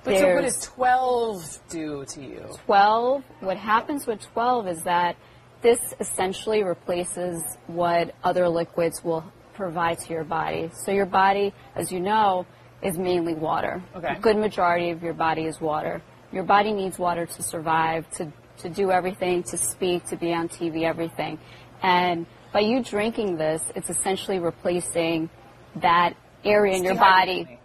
[0.03, 2.47] But so what does 12 do to you?
[2.65, 5.17] 12, what happens with 12 is that
[5.61, 10.71] this essentially replaces what other liquids will provide to your body.
[10.87, 12.47] So your body, as you know,
[12.83, 13.83] is mainly water.
[13.95, 14.15] Okay.
[14.17, 16.01] A good majority of your body is water.
[16.33, 20.49] Your body needs water to survive, to, to do everything, to speak, to be on
[20.49, 21.39] TV, everything.
[21.83, 25.31] And by you drinking this, it's essentially replacing
[25.77, 26.15] that
[26.45, 27.59] area in your body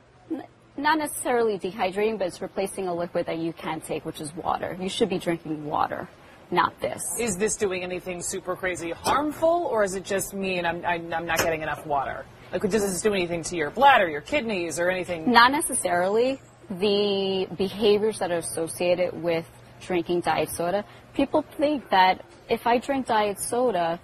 [0.77, 4.77] not necessarily dehydrating, but it's replacing a liquid that you can't take, which is water.
[4.79, 6.07] You should be drinking water,
[6.51, 7.01] not this.
[7.19, 11.13] Is this doing anything super crazy harmful, or is it just me and I'm, I'm,
[11.13, 12.25] I'm not getting enough water?
[12.51, 15.31] Like, does this do anything to your bladder, your kidneys, or anything?
[15.31, 19.45] Not necessarily the behaviors that are associated with
[19.81, 20.83] drinking diet soda.
[21.13, 23.99] People think that if I drink diet soda,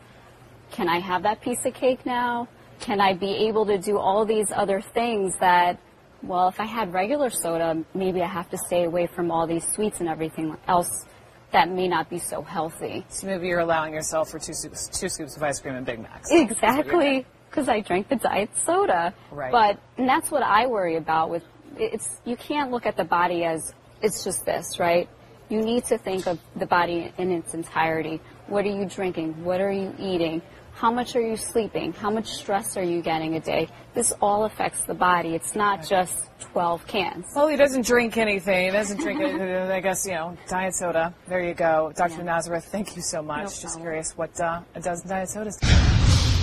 [0.71, 2.47] can I have that piece of cake now?
[2.79, 5.79] Can I be able to do all these other things that,
[6.23, 9.67] well, if I had regular soda, maybe I have to stay away from all these
[9.67, 11.05] sweets and everything else
[11.51, 13.05] that may not be so healthy.
[13.09, 15.99] So maybe you're allowing yourself for two scoops, two scoops of ice cream and Big
[15.99, 16.29] Macs.
[16.29, 19.13] That's what you're Exactly, because I drank the diet soda.
[19.31, 19.51] Right.
[19.51, 21.43] But and that's what I worry about with
[21.81, 22.21] it's.
[22.25, 25.09] You can't look at the body as it's just this, right?
[25.49, 28.21] You need to think of the body in its entirety.
[28.47, 29.43] What are you drinking?
[29.43, 30.41] What are you eating?
[30.73, 31.93] How much are you sleeping?
[31.93, 33.67] How much stress are you getting a day?
[33.93, 35.35] This all affects the body.
[35.35, 37.25] It's not just 12 cans.
[37.35, 38.65] Well, he doesn't drink anything.
[38.65, 41.13] He doesn't drink, I guess, you know, diet soda.
[41.27, 41.91] There you go.
[41.95, 42.23] Dr.
[42.23, 43.61] Nazareth, thank you so much.
[43.61, 45.67] Just curious what uh, a dozen diet sodas do.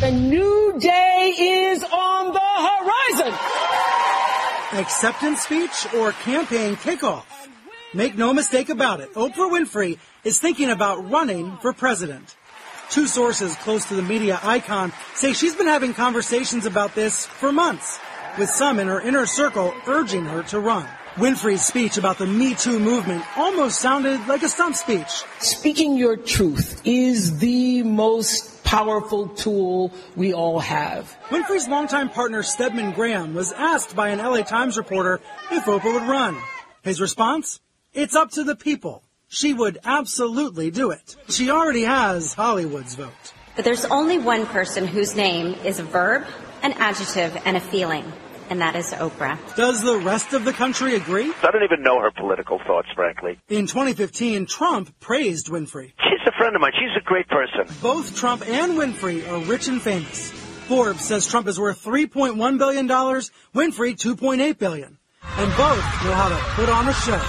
[0.00, 4.47] The new day is on the horizon.
[4.74, 7.24] Acceptance speech or campaign kickoff?
[7.94, 12.36] Make no mistake about it, Oprah Winfrey is thinking about running for president.
[12.90, 17.50] Two sources close to the media icon say she's been having conversations about this for
[17.50, 17.98] months,
[18.38, 20.86] with some in her inner circle urging her to run.
[21.14, 25.24] Winfrey's speech about the Me Too movement almost sounded like a stump speech.
[25.38, 31.16] Speaking your truth is the most powerful tool we all have.
[31.30, 36.02] Winfrey's longtime partner Stedman Graham was asked by an LA Times reporter if Oprah would
[36.02, 36.36] run.
[36.82, 37.60] His response?
[37.94, 39.02] It's up to the people.
[39.26, 41.16] She would absolutely do it.
[41.30, 43.32] She already has Hollywood's vote.
[43.56, 46.26] But there's only one person whose name is a verb,
[46.62, 48.04] an adjective, and a feeling,
[48.50, 49.38] and that is Oprah.
[49.56, 51.32] Does the rest of the country agree?
[51.42, 53.38] I don't even know her political thoughts, frankly.
[53.48, 55.92] In 2015, Trump praised Winfrey.
[56.02, 56.72] She's a friend of mine.
[56.74, 57.74] She's a great person.
[57.82, 60.30] Both Trump and Winfrey are rich and famous.
[60.68, 64.98] Forbes says Trump is worth $3.1 billion, Winfrey 2.8 billion.
[65.22, 67.20] And both know how to put on a show.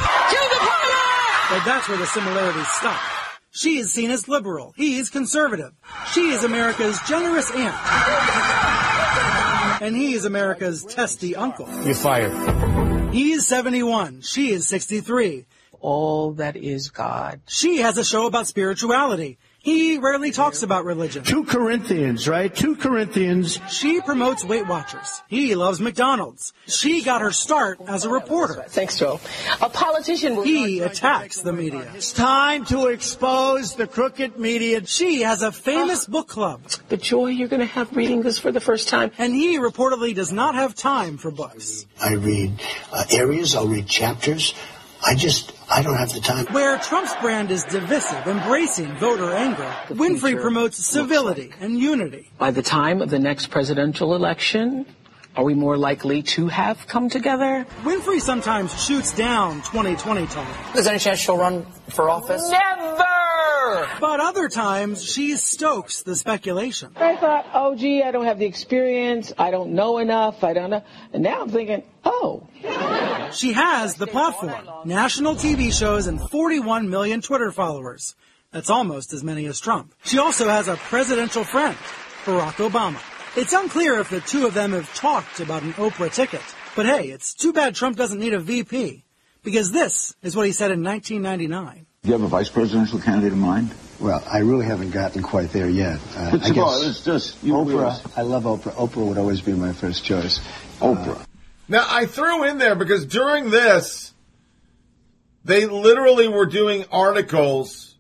[1.50, 3.02] But that's where the similarities stop.
[3.52, 4.74] She is seen as liberal.
[4.78, 5.72] He is conservative.
[6.12, 8.69] She is America's generous aunt.
[9.82, 11.68] And he is America's testy uncle.
[11.86, 13.14] You're fired.
[13.14, 14.22] He is 71.
[14.22, 15.46] She is 63.
[15.80, 17.42] All that is God.
[17.48, 19.38] She has a show about spirituality.
[19.62, 21.24] He rarely talks about religion.
[21.24, 22.54] Two Corinthians, right?
[22.54, 23.60] Two Corinthians.
[23.70, 25.22] She promotes Weight Watchers.
[25.28, 26.54] He loves McDonald's.
[26.68, 28.64] She got her start as a reporter.
[28.70, 29.20] Thanks, Joe.
[29.62, 31.92] A politician He attacks the media.
[31.94, 34.86] It's time to expose the crooked media.
[34.86, 36.62] She has a famous book club.
[36.88, 39.12] The joy you're going to have reading this for the first time.
[39.18, 41.86] And he reportedly does not have time for books.
[42.02, 42.62] I read
[42.94, 44.54] uh, areas, I'll read chapters.
[45.10, 46.46] I just, I don't have the time.
[46.54, 52.30] Where Trump's brand is divisive, embracing voter anger, Winfrey promotes civility and unity.
[52.38, 54.86] By the time of the next presidential election,
[55.36, 57.66] are we more likely to have come together?
[57.82, 60.74] Winfrey sometimes shoots down 2020 talk.
[60.76, 62.48] There's any chance she'll run for office?
[62.52, 63.90] Never!
[64.00, 66.92] But other times, she stokes the speculation.
[66.96, 69.34] I thought, oh, gee, I don't have the experience.
[69.40, 70.44] I don't know enough.
[70.44, 70.84] I don't know.
[71.14, 72.48] And now I'm thinking, oh.
[73.34, 78.16] She has the platform, national TV shows, and 41 million Twitter followers.
[78.52, 79.94] That's almost as many as Trump.
[80.04, 81.76] She also has a presidential friend,
[82.26, 83.00] Barack Obama.
[83.38, 86.42] It's unclear if the two of them have talked about an Oprah ticket.
[86.76, 89.04] But hey, it's too bad Trump doesn't need a VP.
[89.44, 91.86] Because this is what he said in 1999.
[92.02, 93.70] Do you have a vice presidential candidate in mind?
[94.00, 96.00] Well, I really haven't gotten quite there yet.
[96.16, 97.68] Uh, But I Jamal, guess it's just you Oprah.
[97.68, 98.74] realize- I love Oprah.
[98.74, 100.40] Oprah would always be my first choice.
[100.82, 101.24] Oprah.
[101.70, 104.12] Now, I threw in there because during this,
[105.46, 107.96] they literally were doing articles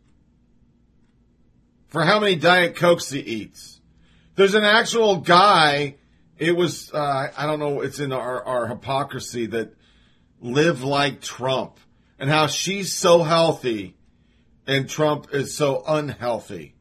[1.88, 3.79] for how many Diet Cokes he eats.
[4.36, 5.95] There's an actual guy,
[6.39, 9.75] it was, uh, I don't know, it's in our, our hypocrisy that
[10.41, 11.79] live like Trump
[12.17, 13.95] and how she's so healthy
[14.65, 16.73] and Trump is so unhealthy.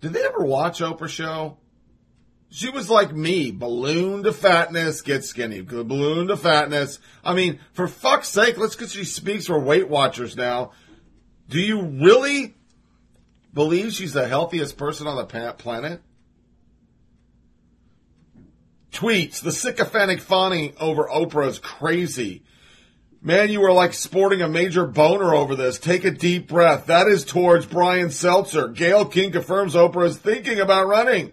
[0.00, 1.56] Did they ever watch Oprah show?
[2.54, 6.98] She was like me, balloon to fatness, get skinny, balloon to fatness.
[7.24, 10.72] I mean, for fuck's sake, let's because she speaks for Weight Watchers now.
[11.48, 12.54] Do you really
[13.54, 16.02] believe she's the healthiest person on the planet?
[18.92, 22.42] Tweets, the sycophantic fawning over Oprah is crazy.
[23.22, 25.78] Man, you are like sporting a major boner over this.
[25.78, 26.84] Take a deep breath.
[26.84, 28.74] That is towards Brian Stelter.
[28.74, 31.32] Gayle King confirms Oprah is thinking about running.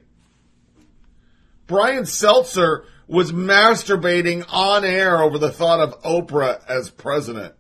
[1.69, 7.53] Brian Stelter was masturbating on air over the thought of Oprah as president.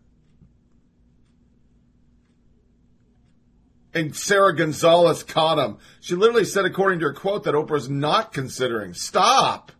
[3.93, 5.77] And Sarah Gonzalez caught him.
[6.01, 8.95] She literally said, according to her quote, that Oprah's not considering.
[8.95, 9.71] Stop.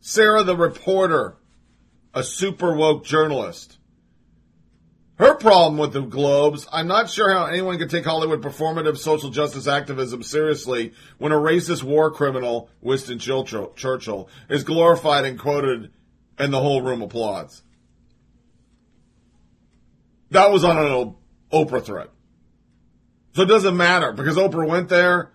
[0.00, 1.36] Sarah the reporter,
[2.14, 3.75] a super woke journalist.
[5.18, 9.30] Her problem with the Globes, I'm not sure how anyone could take Hollywood performative social
[9.30, 15.90] justice activism seriously when a racist war criminal, Winston Churchill, is glorified and quoted
[16.38, 17.62] and the whole room applauds.
[20.32, 21.14] That was on an
[21.50, 22.08] Oprah thread.
[23.32, 25.32] So it doesn't matter because Oprah went there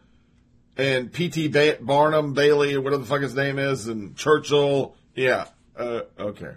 [0.77, 1.47] and P.T.
[1.81, 4.95] Barnum, Bailey, whatever the fuck his name is, and Churchill.
[5.15, 6.53] Yeah, uh, okay.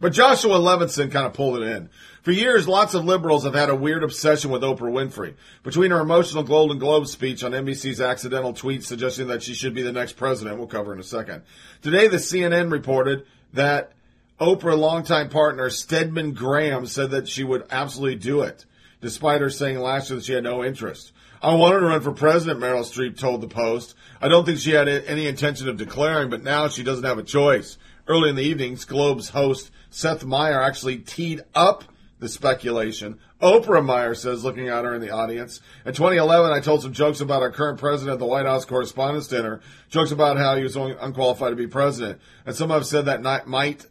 [0.00, 1.90] But Joshua Levinson kind of pulled it in.
[2.22, 5.34] For years, lots of liberals have had a weird obsession with Oprah Winfrey.
[5.62, 9.82] Between her emotional Golden Globe speech on NBC's accidental tweet suggesting that she should be
[9.82, 11.42] the next president, we'll cover in a second.
[11.82, 13.92] Today, the CNN reported that
[14.40, 18.64] Oprah longtime partner Stedman Graham said that she would absolutely do it,
[19.02, 21.12] despite her saying last year that she had no interest.
[21.42, 23.94] I wanted to run for president, Meryl Streep told the Post.
[24.20, 27.22] I don't think she had any intention of declaring, but now she doesn't have a
[27.22, 27.78] choice.
[28.06, 31.84] Early in the evenings, Globe's host Seth Meyer actually teed up
[32.18, 33.18] the speculation.
[33.40, 35.60] Oprah Meyer says, looking at her in the audience.
[35.86, 39.28] In 2011, I told some jokes about our current president at the White House Correspondents'
[39.28, 42.20] Dinner, jokes about how he was unqualified to be president.
[42.44, 43.86] And some have said that might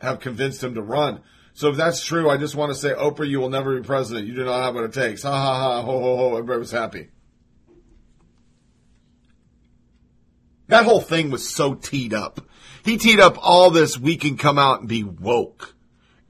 [0.00, 1.20] have convinced him to run.
[1.54, 4.28] So if that's true, I just want to say, Oprah, you will never be president.
[4.28, 5.22] You do not have what it takes.
[5.22, 6.36] Ha ha ha, ho ho ho.
[6.36, 7.08] Everybody was happy.
[10.68, 12.42] That whole thing was so teed up.
[12.84, 15.74] He teed up all this, we can come out and be woke.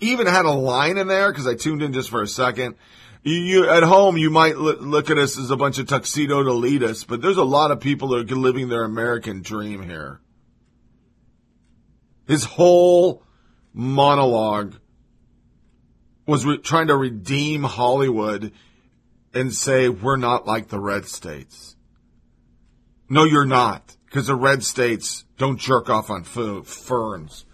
[0.01, 2.77] Even had a line in there, because I tuned in just for a second.
[3.23, 6.43] You, you at home, you might look, look at us as a bunch of tuxedo
[6.43, 10.21] elitists, but there's a lot of people that are living their American dream here.
[12.27, 13.25] His whole
[13.73, 14.77] monologue
[16.27, 18.53] was re- trying to redeem Hollywood
[19.35, 21.77] and say, we're not like the red states.
[23.09, 27.45] No, you're not, because the red states don't jerk off on ferns.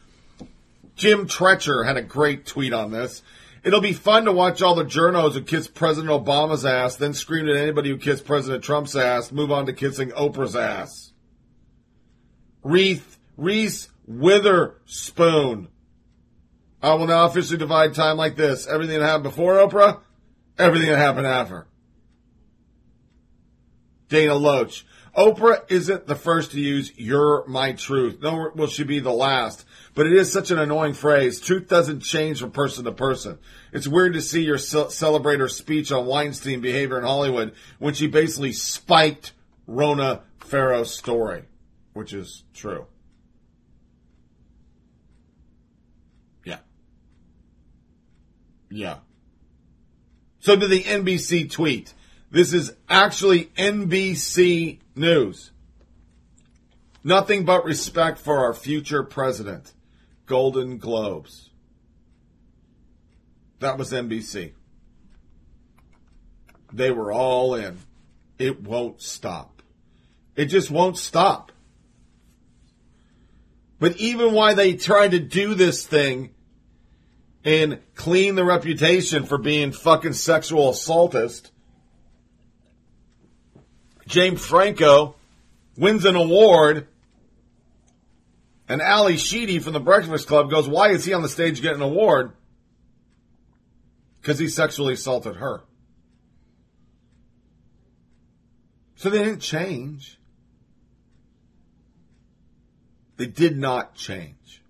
[0.96, 3.22] Jim Treacher had a great tweet on this.
[3.64, 7.48] It'll be fun to watch all the journos who kiss President Obama's ass, then scream
[7.48, 11.12] at anybody who kissed President Trump's ass, move on to kissing Oprah's ass.
[12.62, 15.68] Reese, Reese Witherspoon
[16.84, 18.66] I will now officially divide time like this.
[18.66, 20.00] Everything that happened before Oprah,
[20.58, 21.66] everything that happened after.
[24.10, 24.84] Dana Loesch.
[25.16, 29.64] Oprah isn't the first to use "You're my truth." Nor will she be the last.
[29.94, 31.40] But it is such an annoying phrase.
[31.40, 33.38] Truth doesn't change from person to person.
[33.72, 37.94] It's weird to see your ce- celebrate her speech on Weinstein behavior in Hollywood when
[37.94, 39.32] she basically spiked
[39.68, 41.44] Ronan Farrow's story,
[41.92, 42.86] which is true.
[46.44, 46.58] Yeah.
[48.68, 48.96] Yeah.
[50.40, 51.93] So did the NBC tweet.
[52.34, 55.52] This is actually NBC News.
[57.04, 59.72] Nothing but respect for our future president.
[60.26, 61.50] Golden Globes.
[63.60, 64.50] That was NBC.
[66.72, 67.78] They were all in.
[68.36, 69.62] It won't stop.
[70.34, 71.52] It just won't stop.
[73.78, 76.34] But even while they try to do this thing,
[77.44, 81.52] and clean the reputation for being fucking sexual assaultist.
[84.06, 85.16] James Franco
[85.76, 86.88] wins an award,
[88.68, 91.82] and Ally Sheedy from the Breakfast Club goes, Why is he on the stage getting
[91.82, 92.32] an award?
[94.20, 95.62] Because he sexually assaulted her.
[98.96, 100.18] So they didn't change.
[103.16, 104.62] They did not change.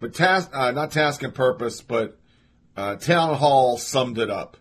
[0.00, 2.18] But task, uh, not task and purpose, but
[2.76, 4.56] uh, town hall summed it up.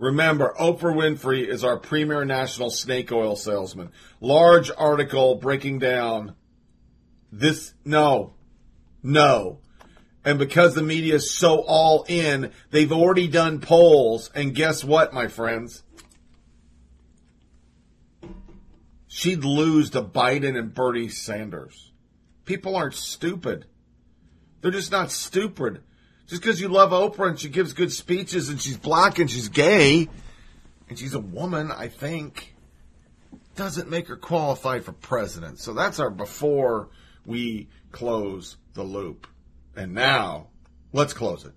[0.00, 3.92] Remember, Oprah Winfrey is our premier national snake oil salesman.
[4.18, 6.34] Large article breaking down
[7.30, 7.74] this.
[7.84, 8.32] No,
[9.02, 9.60] no.
[10.24, 14.30] And because the media is so all in, they've already done polls.
[14.34, 15.82] And guess what, my friends?
[19.06, 21.92] She'd lose to Biden and Bernie Sanders.
[22.46, 23.66] People aren't stupid.
[24.62, 25.82] They're just not stupid.
[26.30, 29.48] Just because you love Oprah and she gives good speeches and she's black and she's
[29.48, 30.08] gay
[30.88, 32.54] and she's a woman, I think,
[33.56, 35.58] doesn't make her qualified for president.
[35.58, 36.90] So that's our before
[37.26, 39.26] we close the loop.
[39.74, 40.50] And now,
[40.92, 41.52] let's close it.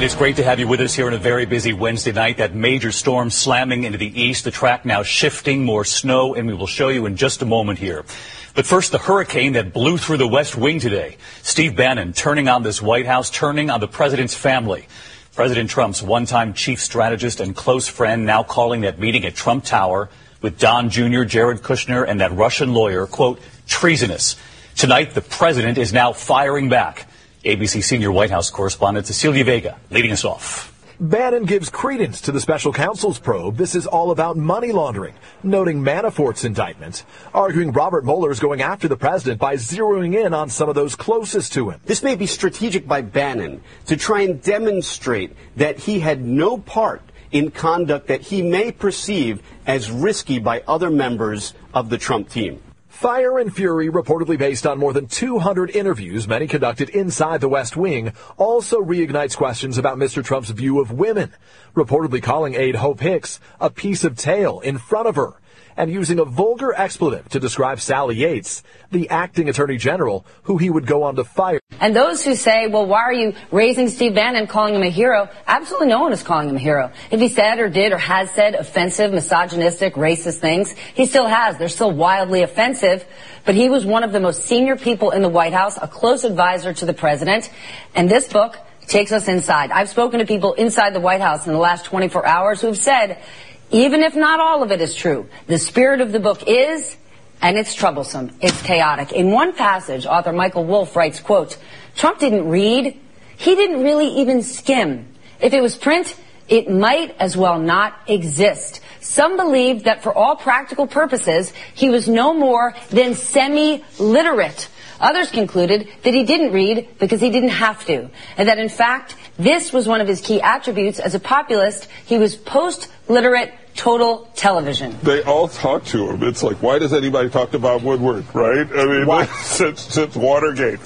[0.00, 2.38] It is great to have you with us here on a very busy Wednesday night.
[2.38, 6.54] That major storm slamming into the east, the track now shifting, more snow, and we
[6.54, 8.06] will show you in just a moment here.
[8.54, 11.18] But first, the hurricane that blew through the West Wing today.
[11.42, 14.88] Steve Bannon turning on this White House, turning on the president's family.
[15.34, 20.08] President Trump's one-time chief strategist and close friend now calling that meeting at Trump Tower
[20.40, 24.36] with Don Jr., Jared Kushner, and that Russian lawyer, quote, treasonous.
[24.76, 27.06] Tonight, the president is now firing back.
[27.44, 30.76] ABC senior White House correspondent Cecilia Vega leading us off.
[31.00, 33.56] Bannon gives credence to the special counsel's probe.
[33.56, 38.86] This is all about money laundering, noting Manafort's indictment, arguing Robert Mueller is going after
[38.86, 41.80] the president by zeroing in on some of those closest to him.
[41.86, 47.00] This may be strategic by Bannon to try and demonstrate that he had no part
[47.32, 52.60] in conduct that he may perceive as risky by other members of the Trump team.
[53.00, 57.74] Fire and Fury, reportedly based on more than 200 interviews, many conducted inside the West
[57.74, 60.22] Wing, also reignites questions about Mr.
[60.22, 61.32] Trump's view of women,
[61.74, 65.40] reportedly calling aide Hope Hicks a piece of tail in front of her
[65.76, 70.70] and using a vulgar expletive to describe Sally Yates, the acting attorney general, who he
[70.70, 71.60] would go on to fire.
[71.80, 75.28] And those who say, well, why are you raising Steve Bannon, calling him a hero?
[75.46, 76.92] Absolutely no one is calling him a hero.
[77.10, 81.56] If he said or did or has said offensive, misogynistic, racist things, he still has.
[81.56, 83.06] They're still wildly offensive.
[83.44, 86.24] But he was one of the most senior people in the White House, a close
[86.24, 87.50] advisor to the president.
[87.94, 89.70] And this book takes us inside.
[89.70, 92.78] I've spoken to people inside the White House in the last 24 hours who have
[92.78, 93.22] said
[93.70, 96.96] even if not all of it is true, the spirit of the book is,
[97.42, 99.12] and it's troublesome, it's chaotic.
[99.12, 101.56] In one passage, author Michael Wolff writes, quote,
[101.94, 102.98] Trump didn't read,
[103.36, 105.08] he didn't really even skim.
[105.40, 106.16] If it was print,
[106.48, 108.80] it might as well not exist.
[109.00, 114.68] Some believed that for all practical purposes, he was no more than semi-literate.
[115.00, 119.16] Others concluded that he didn't read because he didn't have to, and that in fact,
[119.38, 121.88] this was one of his key attributes as a populist.
[122.04, 124.94] He was post-literate total television.
[125.02, 126.22] They all talk to him.
[126.22, 128.68] It's like, why does anybody talk to Bob Woodward, right?
[128.70, 130.80] I mean, since, since Watergate.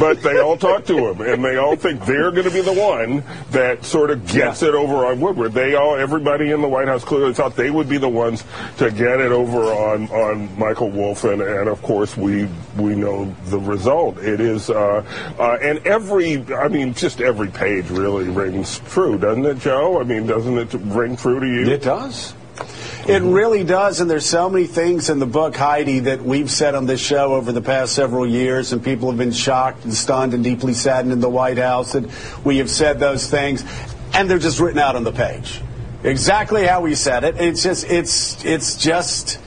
[0.00, 2.72] But they all talk to him, and they all think they're going to be the
[2.72, 3.22] one
[3.52, 4.70] that sort of gets yeah.
[4.70, 5.52] it over on Woodward.
[5.52, 8.42] They all, everybody in the White House clearly thought they would be the ones
[8.78, 13.32] to get it over on, on Michael Wolff, and, and of course we we know
[13.44, 14.18] the result.
[14.18, 15.04] It is, uh,
[15.38, 20.00] uh, and every, I mean, just every page really rings true, doesn't it, Joe?
[20.00, 21.70] I mean, doesn't it ring true to you?
[21.70, 22.15] It does.
[23.08, 26.74] It really does, and there's so many things in the book, Heidi, that we've said
[26.74, 30.34] on this show over the past several years, and people have been shocked and stunned
[30.34, 32.04] and deeply saddened in the White House that
[32.44, 33.62] we have said those things,
[34.12, 35.60] and they're just written out on the page,
[36.02, 37.36] exactly how we said it.
[37.38, 39.38] It's just, it's, it's just.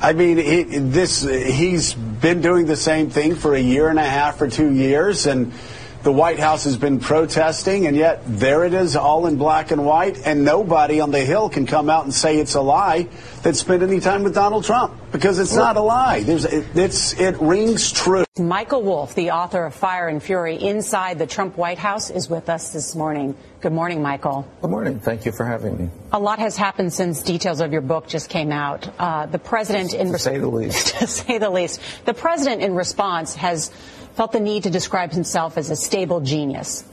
[0.00, 4.04] I mean, he, this he's been doing the same thing for a year and a
[4.04, 5.52] half or two years, and
[6.02, 9.84] the White House has been protesting, and yet there it is, all in black and
[9.84, 13.08] white, and nobody on the Hill can come out and say it's a lie
[13.42, 16.22] that spent any time with Donald Trump because it's not a lie.
[16.22, 18.24] There's, it, it's, it rings true.
[18.38, 22.48] Michael Wolff, the author of Fire and Fury Inside the Trump White House, is with
[22.48, 23.36] us this morning.
[23.60, 24.48] Good morning, Michael.
[24.60, 24.98] Good morning.
[24.98, 25.90] Thank you for having me.
[26.12, 28.88] A lot has happened since details of your book just came out.
[28.98, 32.74] Uh, the president, in to say the least, to say the least, the president, in
[32.74, 33.70] response, has
[34.14, 36.84] felt the need to describe himself as a stable genius.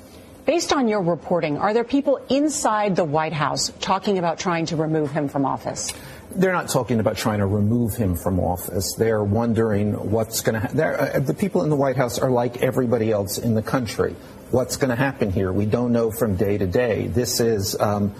[0.45, 4.75] Based on your reporting, are there people inside the White House talking about trying to
[4.75, 5.93] remove him from office?
[6.31, 8.95] They're not talking about trying to remove him from office.
[8.95, 10.79] They're wondering what's going to happen.
[10.79, 14.15] Uh, the people in the White House are like everybody else in the country.
[14.51, 15.51] What's going to happen here?
[15.51, 17.07] We don't know from day to day.
[17.07, 17.79] This is.
[17.79, 18.13] Um,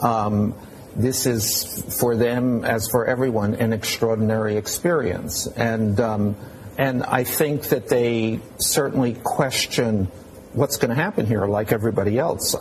[0.00, 0.54] um,
[0.96, 5.48] this is for them, as for everyone, an extraordinary experience.
[5.48, 6.36] And um,
[6.76, 10.06] and I think that they certainly question
[10.52, 12.56] what's going to happen here, like everybody else.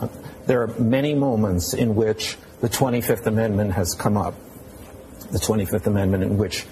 [0.45, 4.35] There are many moments in which the 25th Amendment has come up.
[5.31, 6.65] the 25th Amendment, in which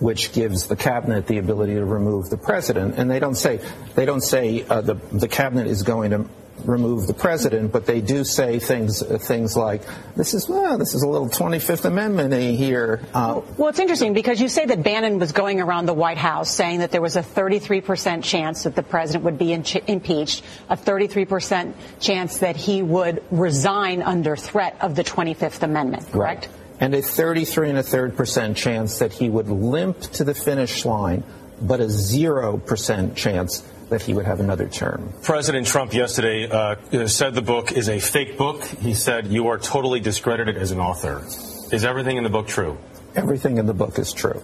[0.00, 2.94] which gives the cabinet the ability to remove the president.
[2.96, 3.60] And they don't say
[3.94, 6.26] they don't say uh, the the cabinet is going to
[6.64, 9.82] remove the president, but they do say things things like
[10.16, 13.00] this is well, this is a little 25th Amendment here.
[13.14, 16.50] Uh, well, it's interesting because you say that Bannon was going around the White House
[16.50, 21.74] saying that there was a 33% chance that the president would be impeached, a 33%
[22.00, 26.10] chance that he would resign under threat of the 25th Amendment.
[26.10, 26.46] Correct.
[26.46, 26.54] Right.
[26.80, 30.84] And a 33 and a third percent chance that he would limp to the finish
[30.84, 31.24] line,
[31.60, 35.12] but a zero percent chance that he would have another term.
[35.22, 38.64] President Trump yesterday uh, said the book is a fake book.
[38.64, 41.24] He said you are totally discredited as an author.
[41.72, 42.78] Is everything in the book true?
[43.14, 44.42] Everything in the book is true.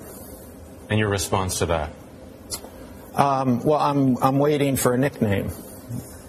[0.89, 1.93] And your response to that?
[3.15, 5.51] Um, well, I'm I'm waiting for a nickname.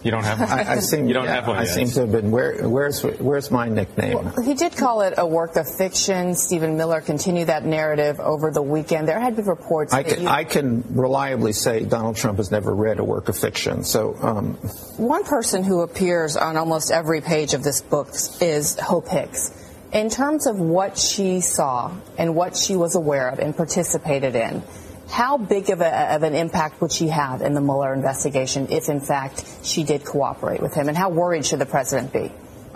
[0.06, 0.50] You don't have one.
[0.52, 1.58] I, I seem, you don't yeah, have one.
[1.58, 1.74] I yet.
[1.74, 2.30] seem to have been.
[2.30, 4.14] Where, where's where's my nickname?
[4.14, 6.36] Well, he did call it a work of fiction.
[6.36, 9.08] Stephen Miller continued that narrative over the weekend.
[9.08, 9.96] There had been reports.
[9.96, 13.30] I that can you, I can reliably say Donald Trump has never read a work
[13.30, 13.84] of fiction.
[13.84, 14.54] So um,
[14.98, 18.10] one person who appears on almost every page of this book
[18.42, 19.60] is Hope Hicks.
[19.92, 24.62] In terms of what she saw and what she was aware of and participated in,
[25.10, 28.90] how big of, a, of, an impact would she have in the Mueller investigation if,
[28.90, 30.88] in fact, she did cooperate with him?
[30.88, 32.32] And how worried should the president be?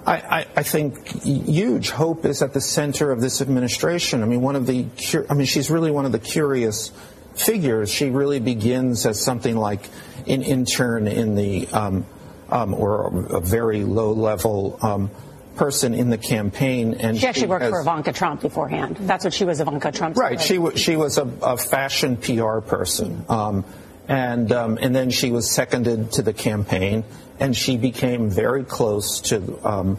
[0.05, 4.23] I, I, I, think huge hope is at the center of this administration.
[4.23, 4.85] I mean, one of the,
[5.29, 6.91] I mean, she's really one of the curious
[7.35, 7.91] figures.
[7.91, 9.89] She really begins as something like
[10.27, 12.05] an intern in the, um,
[12.49, 14.79] um, or a very low level.
[14.81, 15.11] Um,
[15.59, 18.95] person in the campaign, and she actually she worked has, for Ivanka Trump beforehand.
[19.01, 20.15] That's what she was, Ivanka Trump.
[20.15, 20.39] Right.
[20.39, 23.65] She w- she was a, a fashion PR person, um,
[24.07, 27.03] and um, and then she was seconded to the campaign,
[27.41, 29.97] and she became very close to um,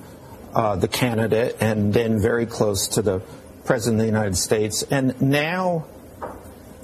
[0.55, 3.21] uh, the candidate, and then very close to the
[3.67, 5.85] president of the United States, and now,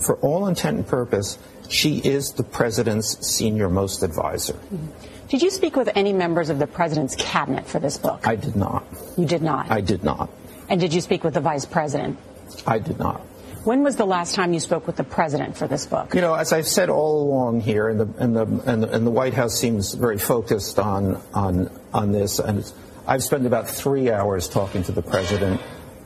[0.04, 1.38] for all intent and purpose,
[1.70, 4.52] she is the president's senior most advisor.
[4.52, 5.15] Mm-hmm.
[5.28, 8.26] Did you speak with any members of the president's cabinet for this book?
[8.26, 8.84] I did not.
[9.16, 9.70] You did not?
[9.70, 10.30] I did not.
[10.68, 12.18] And did you speak with the vice president?
[12.66, 13.20] I did not.
[13.64, 16.14] When was the last time you spoke with the president for this book?
[16.14, 19.04] You know, as I've said all along here, and the and the and the, and
[19.04, 22.72] the White House seems very focused on on on this, and
[23.08, 25.60] I've spent about three hours talking to the president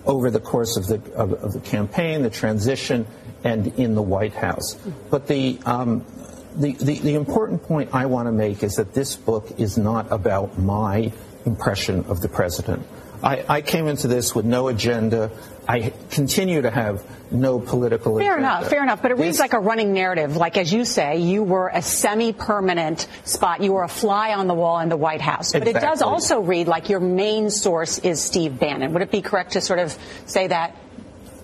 [0.06, 3.06] over the course of the of, of the campaign, the transition,
[3.44, 4.78] and in the White House.
[5.10, 6.06] But the um,
[6.54, 10.10] the, the, the, important point I want to make is that this book is not
[10.12, 11.12] about my
[11.44, 12.86] impression of the president.
[13.22, 15.30] I, I came into this with no agenda.
[15.68, 18.38] I continue to have no political fair agenda.
[18.38, 19.02] enough, fair enough.
[19.02, 20.36] But it reads like a running narrative.
[20.36, 23.62] Like as you say, you were a semi-permanent spot.
[23.62, 25.52] You were a fly on the wall in the White House.
[25.52, 25.86] But exactly.
[25.86, 28.92] it does also read like your main source is Steve Bannon.
[28.94, 29.96] Would it be correct to sort of
[30.26, 30.76] say that?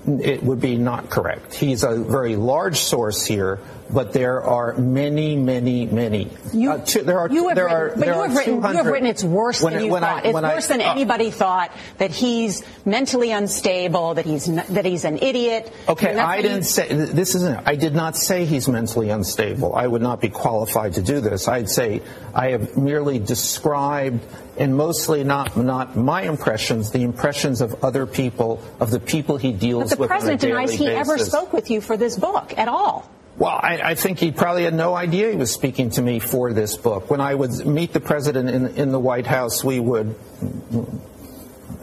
[0.07, 1.55] It would be not correct.
[1.55, 3.59] He's a very large source here,
[3.91, 6.31] but there are many, many, many.
[6.53, 7.29] You, uh, two, there are.
[7.31, 7.89] You have there written, are.
[7.91, 10.03] but there you are have, written, you have written it's worse when than you thought.
[10.03, 11.73] I, it's worse I, than uh, anybody thought.
[11.99, 14.15] That he's mentally unstable.
[14.15, 15.73] That he's that he's an idiot.
[15.89, 17.67] Okay, I, didn't say this isn't.
[17.67, 19.75] I did not say he's mentally unstable.
[19.75, 21.49] I would not be qualified to do this.
[21.49, 22.03] I'd say
[22.35, 24.25] I have merely described
[24.59, 29.53] and mostly not not my impressions, the impressions of other people, of the people he
[29.53, 29.91] deals with.
[29.91, 30.09] but the with.
[30.09, 33.09] president denies he ever spoke with you for this book at all.
[33.39, 36.55] Well, I, I, think he probably had no idea he was speaking to me for
[36.55, 37.11] this book.
[37.11, 40.15] When I would meet the president in, in the White House, we would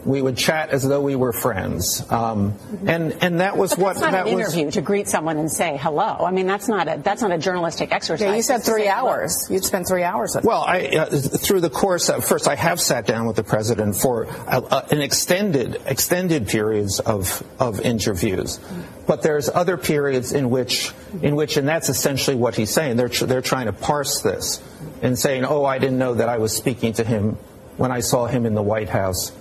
[0.04, 2.54] we would chat as though we were friends, um,
[2.86, 4.54] and and that was but what that's not that an was.
[4.54, 6.24] interview to greet someone and say hello.
[6.24, 8.26] I mean, that's not a that's not a journalistic exercise.
[8.26, 9.08] Yeah, you said three say hello.
[9.08, 9.46] hours.
[9.50, 12.80] You'd spend three hours with Well, I, uh, through the course, of, first I have
[12.80, 18.60] sat down with the president for a, a, an extended extended periods of of interviews,
[19.06, 20.92] but there's other periods in which
[21.22, 22.96] in which, and that's essentially what he's saying.
[22.96, 24.62] They're tr- they're trying to parse this
[25.02, 27.36] and saying, oh, I didn't know that I was speaking to him
[27.76, 29.32] when I saw him in the White House.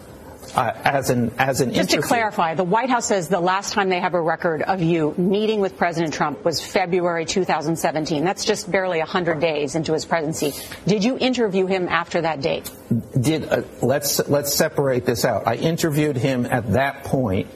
[0.56, 2.02] Uh, as an as an Just interview.
[2.02, 5.16] to clarify, the White House says the last time they have a record of you
[5.18, 8.24] meeting with President Trump was February 2017.
[8.24, 10.54] That's just barely 100 days into his presidency.
[10.86, 12.70] Did you interview him after that date?
[13.20, 15.48] did uh, let's let's separate this out.
[15.48, 17.48] I interviewed him at that point.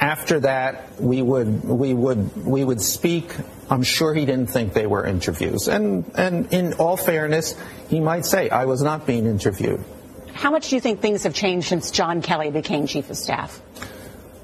[0.00, 3.32] After that, we would we would we would speak.
[3.68, 5.68] I'm sure he didn't think they were interviews.
[5.68, 7.54] And and in all fairness,
[7.88, 9.84] he might say I was not being interviewed.
[10.40, 13.60] How much do you think things have changed since John Kelly became chief of staff?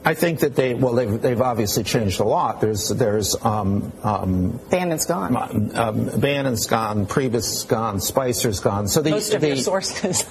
[0.05, 2.61] I think that they well they've they've obviously changed a lot.
[2.61, 5.75] There's there's um, um, Bannon's gone.
[5.75, 8.89] Um, Bannon's gone, Priebus gone, Spicer's gone.
[8.89, 10.19] So the Most of the, your sources.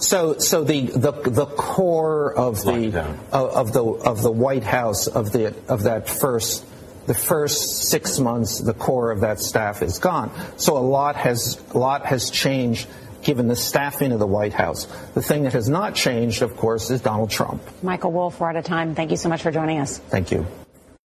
[0.00, 2.96] so so the the, the core of the
[3.30, 6.64] of, of the of the White House of the of that first
[7.06, 10.32] the first six months the core of that staff is gone.
[10.56, 12.88] So a lot has a lot has changed
[13.22, 14.86] given the staffing of the White House.
[15.14, 17.62] The thing that has not changed, of course, is Donald Trump.
[17.82, 18.94] Michael Wolff, we're out of time.
[18.94, 19.98] Thank you so much for joining us.
[19.98, 20.46] Thank you.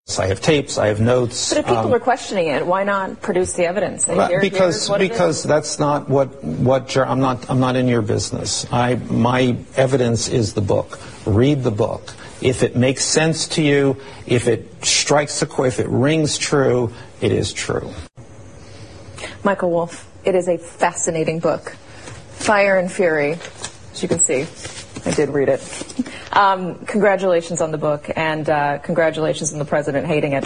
[0.05, 0.77] So I have tapes.
[0.77, 1.49] I have notes.
[1.49, 4.05] But if people um, are questioning it, why not produce the evidence?
[4.05, 5.09] Well, here- because here's what it is.
[5.11, 8.67] because that's not what what I'm not I'm not in your business.
[8.69, 10.99] I my evidence is the book.
[11.25, 12.13] Read the book.
[12.41, 13.95] If it makes sense to you,
[14.27, 16.91] if it strikes a chord, if it rings true,
[17.21, 17.89] it is true.
[19.45, 21.77] Michael Wolff, it is a fascinating book.
[22.43, 23.37] Fire and Fury,
[23.93, 24.45] as you can see.
[25.05, 25.63] I did read it.
[26.33, 30.43] Um, congratulations on the book, and uh, congratulations on the president hating it.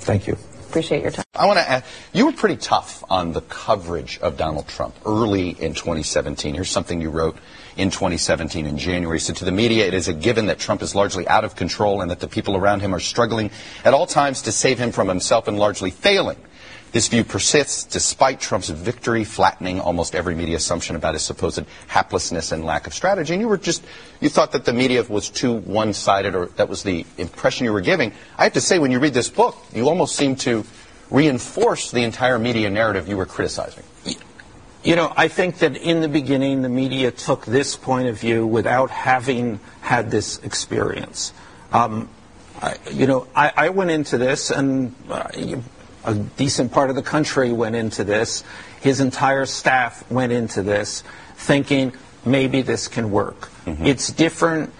[0.00, 0.36] Thank you.
[0.68, 1.24] Appreciate your time.
[1.36, 5.50] I want to add, you were pretty tough on the coverage of Donald Trump early
[5.50, 6.56] in 2017.
[6.56, 7.36] Here's something you wrote
[7.76, 9.20] in 2017 in January.
[9.20, 12.00] So to the media, it is a given that Trump is largely out of control
[12.00, 13.52] and that the people around him are struggling
[13.84, 16.38] at all times to save him from himself and largely failing.
[16.98, 22.50] This view persists despite Trump's victory, flattening almost every media assumption about his supposed haplessness
[22.50, 23.34] and lack of strategy.
[23.34, 23.84] And you were just,
[24.20, 27.82] you thought that the media was too one-sided, or that was the impression you were
[27.82, 28.12] giving.
[28.36, 30.64] I have to say, when you read this book, you almost seem to
[31.08, 33.84] reinforce the entire media narrative you were criticizing.
[34.82, 38.44] You know, I think that in the beginning, the media took this point of view
[38.44, 41.32] without having had this experience.
[41.70, 42.08] Um,
[42.60, 45.28] I, you know, I, I went into this, and uh,
[46.04, 48.44] a decent part of the country went into this.
[48.80, 51.02] His entire staff went into this,
[51.36, 51.92] thinking
[52.24, 53.50] maybe this can work.
[53.66, 54.72] It's different,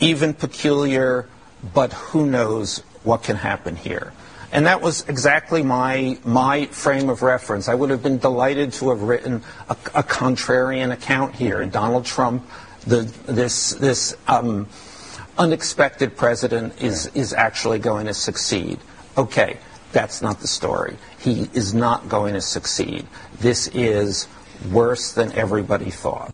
[0.00, 1.28] even peculiar,
[1.74, 4.12] but who knows what can happen here.
[4.52, 7.68] And that was exactly my my frame of reference.
[7.68, 11.64] I would have been delighted to have written a, a contrarian account here.
[11.64, 12.46] Donald Trump,
[12.86, 14.68] the, this this um,
[15.38, 18.78] unexpected president is is actually going to succeed.
[19.16, 19.56] Okay,
[19.92, 20.96] that's not the story.
[21.18, 23.06] He is not going to succeed.
[23.40, 24.26] This is
[24.70, 26.32] worse than everybody thought.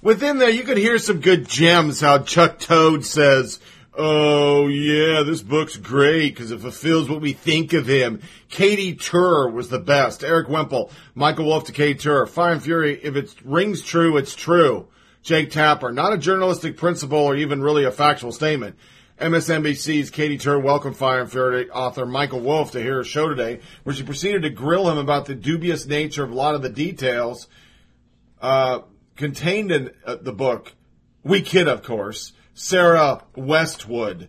[0.00, 2.00] Within there, you could hear some good gems.
[2.00, 3.58] How Chuck Todd says,
[3.96, 9.48] "Oh yeah, this book's great because it fulfills what we think of him." Katie Tur
[9.48, 10.22] was the best.
[10.22, 12.26] Erik Wemple, Michael Wolff to Katie Tur.
[12.26, 13.00] Fire and Fury.
[13.02, 14.86] If it rings true, it's true.
[15.22, 18.76] Jake Tapper, not a journalistic principle or even really a factual statement.
[19.20, 23.60] MSNBC's Katie Tur welcomed Fire and Fury author Michael Wolff to hear her show today,
[23.82, 26.68] where she proceeded to grill him about the dubious nature of a lot of the
[26.68, 27.48] details
[28.40, 28.80] uh,
[29.16, 30.72] contained in uh, the book.
[31.24, 32.32] We kid, of course.
[32.54, 34.28] Sarah Westwood.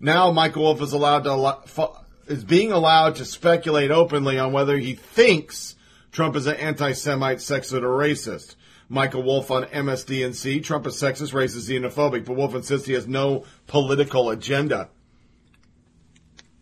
[0.00, 1.92] Now Michael Wolff is allowed to
[2.26, 5.76] is being allowed to speculate openly on whether he thinks
[6.10, 8.56] Trump is an anti-Semite, sexist, or racist.
[8.92, 10.62] Michael Wolff on MSDNC.
[10.62, 14.90] Trump is sexist, racist, xenophobic, but Wolff insists he has no political agenda.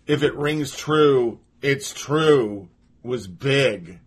[0.06, 2.68] If it rings true, it's true
[3.02, 3.98] was big.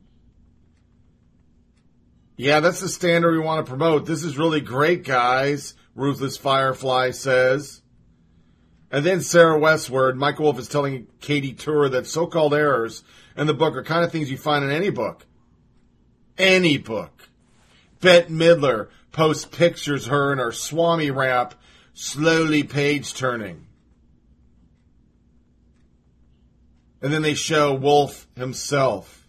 [2.38, 4.06] Yeah, that's the standard we want to promote.
[4.06, 7.82] This is really great, guys, Ruthless Firefly says.
[8.90, 13.04] And then Sarah Westwood, Michael Wolff is telling Katie Tur that so-called errors
[13.36, 15.26] in the book are kind of things you find in any book.
[16.38, 17.23] Any book.
[18.04, 21.56] Bette Midler posts pictures her in her Swami wrap,
[21.94, 23.66] slowly page turning.
[27.02, 29.26] And then they show Wolff himself.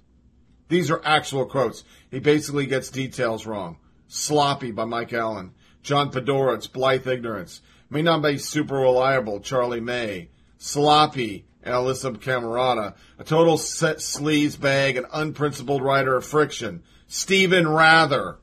[0.68, 1.84] These are actual quotes.
[2.10, 3.78] He basically gets details wrong.
[4.08, 5.52] Sloppy by Mike Allen.
[5.82, 7.60] John Pedora, it's blithe ignorance.
[7.90, 10.30] May not be super reliable, Charlie May.
[10.58, 12.94] Sloppy, Alisyn Camerota.
[13.20, 16.82] A total sleaze bag, an unprincipled writer of friction.
[17.06, 18.38] Stephen Rather.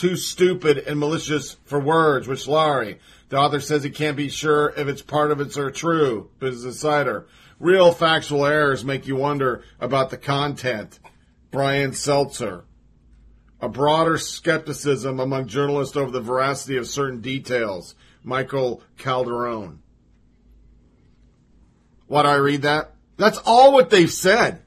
[0.00, 2.98] Too stupid and malicious for words, which Laurie.
[3.28, 6.30] The author says he can't be sure if it's part of it or true.
[6.38, 7.26] Business Insider.
[7.58, 10.98] Real factual errors make you wonder about the content.
[11.50, 12.62] Brian Stelter.
[13.60, 17.94] A broader skepticism among journalists over the veracity of certain details.
[18.24, 19.80] Michael Calderone.
[22.06, 22.94] Why do I read that?
[23.18, 24.62] That's all what they've said.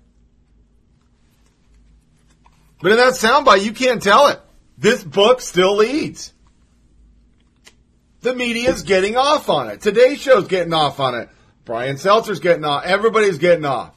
[2.84, 4.40] But in that soundbite, you can't tell it.
[4.84, 6.34] This book still leads.
[8.20, 9.80] The media's getting off on it.
[9.80, 11.30] Today's show's getting off on it.
[11.64, 12.84] Brian Stelter's getting off.
[12.84, 13.96] Everybody's getting off.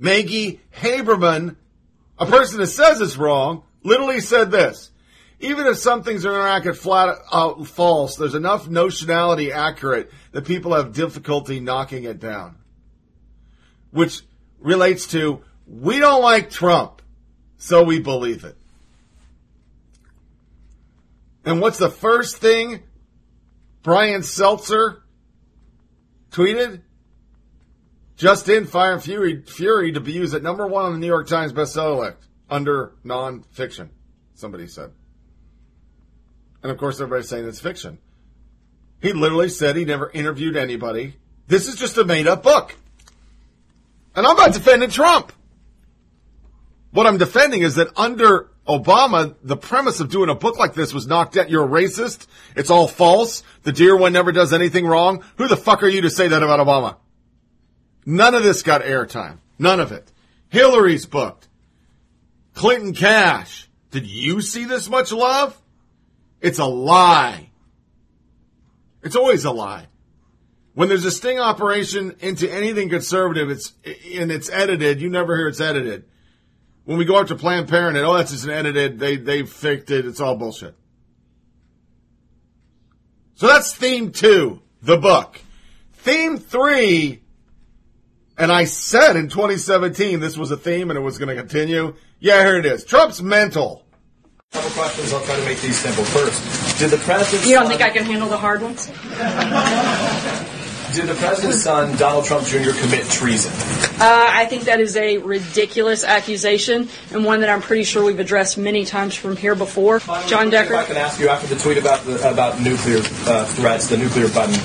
[0.00, 1.54] Maggie Haberman,
[2.18, 4.90] a person that says it's wrong, literally said this.
[5.38, 10.74] even if some things are inaccurate, flat out false, there's enough notionality accurate that people
[10.74, 12.56] have difficulty knocking it down.
[13.92, 14.22] Which
[14.58, 17.00] relates to we don't like Trump,
[17.58, 18.56] so we believe it.
[21.48, 22.82] And what's the first thing
[23.82, 24.98] Brian Stelter
[26.30, 26.82] tweeted?
[28.18, 31.54] Just in Fire and Fury, Fury debuts at number one on the New York Times
[31.54, 32.18] bestseller list
[32.50, 33.88] under nonfiction,
[34.34, 34.90] somebody said.
[36.62, 37.96] And of course, everybody's saying it's fiction.
[39.00, 41.14] He literally said he never interviewed anybody.
[41.46, 42.76] This is just a made up book.
[44.14, 45.32] And I'm not defending Trump.
[46.90, 50.92] What I'm defending is that under Obama, the premise of doing a book like this
[50.92, 51.48] was knocked out.
[51.48, 52.26] You're a racist.
[52.54, 53.42] It's all false.
[53.62, 55.24] The dear one never does anything wrong.
[55.36, 56.96] Who the fuck are you to say that about Obama?
[58.04, 59.38] None of this got airtime.
[59.58, 60.12] None of it.
[60.50, 61.48] Hillary's booked.
[62.54, 63.68] Clinton Cash.
[63.90, 65.58] Did you see this much love?
[66.40, 67.50] It's a lie.
[69.02, 69.86] It's always a lie.
[70.74, 75.00] When there's a sting operation into anything conservative, it's and it's edited.
[75.00, 76.04] You never hear it's edited.
[76.88, 78.98] When we go up to Planned Parenthood, oh, that's just an edited.
[78.98, 80.06] They they faked it.
[80.06, 80.74] It's all bullshit.
[83.34, 85.38] So that's theme two, the book.
[85.92, 87.20] Theme three,
[88.38, 91.94] and I said in 2017 this was a theme and it was going to continue.
[92.20, 92.86] Yeah, here it is.
[92.86, 93.84] Trump's mental.
[94.50, 95.12] A couple questions.
[95.12, 96.04] I'll try to make these simple.
[96.04, 97.46] First, did the president?
[97.46, 98.90] You don't think I can handle the hard ones?
[100.98, 103.52] Did the president's son, Donald Trump Jr., commit treason?
[104.00, 108.18] Uh, I think that is a ridiculous accusation and one that I'm pretty sure we've
[108.18, 110.00] addressed many times from here before.
[110.26, 110.74] John Decker.
[110.74, 113.96] If I can ask you after the tweet about the, about nuclear uh, threats, the
[113.96, 114.58] nuclear button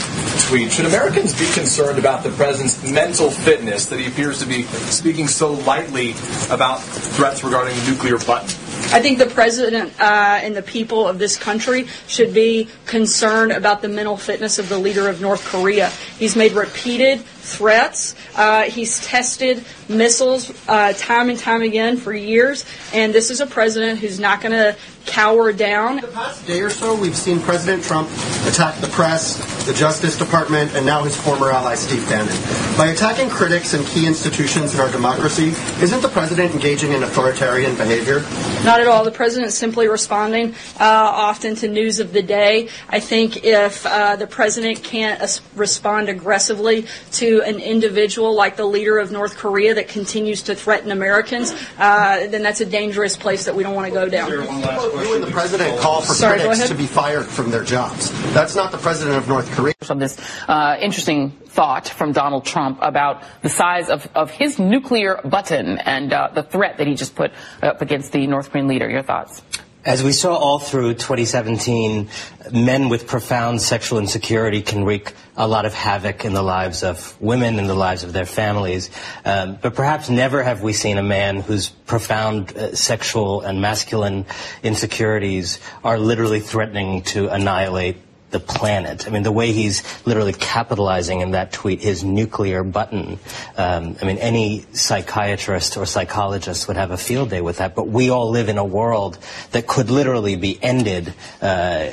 [0.50, 4.64] tweet, should Americans be concerned about the president's mental fitness that he appears to be
[4.90, 6.16] speaking so lightly
[6.50, 8.50] about threats regarding the nuclear button?
[8.92, 13.82] I think the president uh, and the people of this country should be concerned about
[13.82, 15.90] the mental fitness of the leader of North Korea.
[16.20, 18.16] He's made repeated threats.
[18.36, 23.46] Uh, he's tested missiles uh, time and time again for years, and this is a
[23.46, 24.76] president who's not going to
[25.06, 26.00] cower down.
[26.00, 28.10] In The past day or so, we've seen President Trump
[28.48, 32.36] attack the press, the Justice Department, and now his former ally Steve Bannon.
[32.78, 35.50] By attacking critics and key institutions in our democracy,
[35.82, 38.22] isn't the president engaging in authoritarian behavior?
[38.64, 39.04] Not at all.
[39.04, 42.70] The president's simply responding uh, often to news of the day.
[42.90, 48.98] I think if uh, the president can't respond aggressively to an individual like the leader
[48.98, 53.56] of North Korea that continues to threaten Americans, uh, then that's a dangerous place that
[53.56, 54.30] we don't want to go down.
[54.30, 58.12] You and the president call for Sorry, critics to be fired from their jobs.
[58.34, 59.74] That's not the president of North Korea.
[59.82, 60.18] From this
[60.48, 66.12] uh, interesting thought from Donald Trump about the size of, of his nuclear button and
[66.12, 67.32] uh, the threat that he just put
[67.62, 68.90] up against the North Korean leader.
[68.90, 69.42] Your thoughts?
[69.86, 72.08] As we saw all through 2017,
[72.54, 77.20] men with profound sexual insecurity can wreak a lot of havoc in the lives of
[77.22, 78.90] women and the lives of their families.
[79.26, 84.26] Um, but perhaps never have we seen a man whose profound uh, sexual and masculine
[84.64, 87.98] insecurities are literally threatening to annihilate
[88.34, 89.08] the planet.
[89.08, 93.20] I mean, the way he's literally capitalizing in that tweet, his nuclear button.
[93.56, 97.76] Um, I mean, any psychiatrist or psychologist would have a field day with that.
[97.76, 99.18] But we all live in a world
[99.52, 101.88] that could literally be ended uh,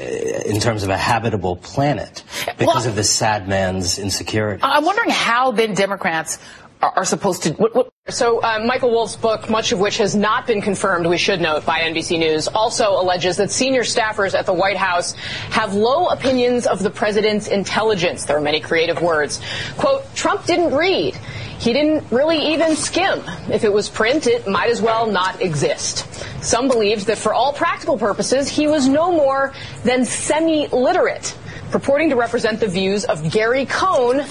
[0.44, 2.24] in terms of a habitable planet
[2.58, 4.62] because of this sad man's insecurity.
[4.64, 6.38] I'm wondering how then Democrats
[6.82, 7.52] are, supposed to.
[7.52, 11.18] What, what, So, uh, Michael Wolff's book, much of which has not been confirmed, we
[11.18, 15.12] should note, by NBC News, also alleges that senior staffers at the White House
[15.50, 18.24] have low opinions of the president's intelligence.
[18.24, 19.40] There are many creative words.
[19.76, 21.16] Quote, Trump didn't read.
[21.58, 23.22] He didn't really even skim.
[23.52, 26.06] If it was print, it might as well not exist.
[26.42, 29.52] Some believed that for all practical purposes, he was no more
[29.84, 31.36] than semi-literate,
[31.70, 34.24] purporting to represent the views of Gary Cohn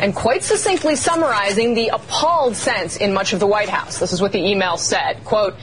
[0.00, 3.98] and quite succinctly summarizing the appalled sense in much of the White House.
[3.98, 5.24] This is what the email said.
[5.24, 5.54] Quote,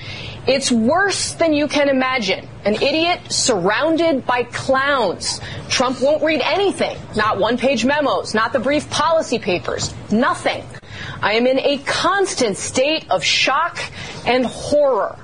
[0.45, 2.47] it's worse than you can imagine.
[2.65, 5.39] An idiot surrounded by clowns.
[5.69, 6.97] Trump won't read anything.
[7.15, 9.93] Not one-page memos, not the brief policy papers.
[10.11, 10.63] Nothing.
[11.21, 13.79] I am in a constant state of shock
[14.25, 15.17] and horror.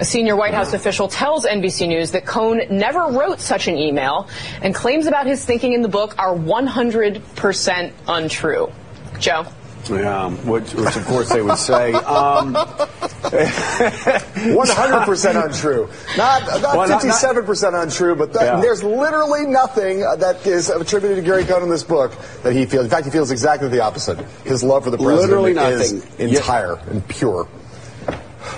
[0.00, 4.28] A senior White House official tells NBC News that Cohn never wrote such an email
[4.60, 8.72] and claims about his thinking in the book are 100% untrue.
[9.20, 9.46] Joe?
[9.88, 11.92] Yeah, which, which of course they would say.
[11.92, 12.54] Um,
[13.24, 15.88] 100% untrue.
[16.16, 18.60] Not, not Well, not- 57% untrue, but th- Yeah.
[18.60, 22.64] there's literally nothing uh, that is attributed to Gary Cohn in this book that he
[22.66, 22.84] feels.
[22.84, 24.18] In fact, he feels exactly the opposite.
[24.44, 26.28] His love for the president Literally is nothing.
[26.30, 27.46] entire and pure.